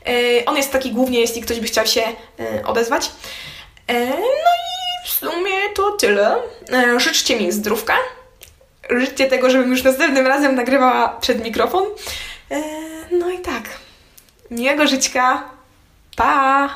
Yy, 0.06 0.44
on 0.46 0.56
jest 0.56 0.72
taki 0.72 0.90
głównie, 0.90 1.20
jeśli 1.20 1.42
ktoś 1.42 1.60
by 1.60 1.66
chciał 1.66 1.86
się 1.86 2.00
yy, 2.38 2.66
odezwać. 2.66 3.10
Yy, 3.88 4.06
no 4.18 4.50
i 4.66 4.69
w 5.10 5.12
sumie 5.12 5.70
to 5.74 5.90
tyle. 5.90 6.36
życzcie 6.96 7.40
mi 7.40 7.52
zdrówka. 7.52 7.96
Życzcie 8.90 9.26
tego, 9.26 9.50
żebym 9.50 9.70
już 9.70 9.82
następnym 9.82 10.26
razem 10.26 10.54
nagrywała 10.54 11.08
przed 11.08 11.44
mikrofon. 11.44 11.84
no 13.10 13.30
i 13.30 13.38
tak. 13.38 13.62
Miłego 14.50 14.86
żyćka. 14.86 15.44
Pa! 16.16 16.68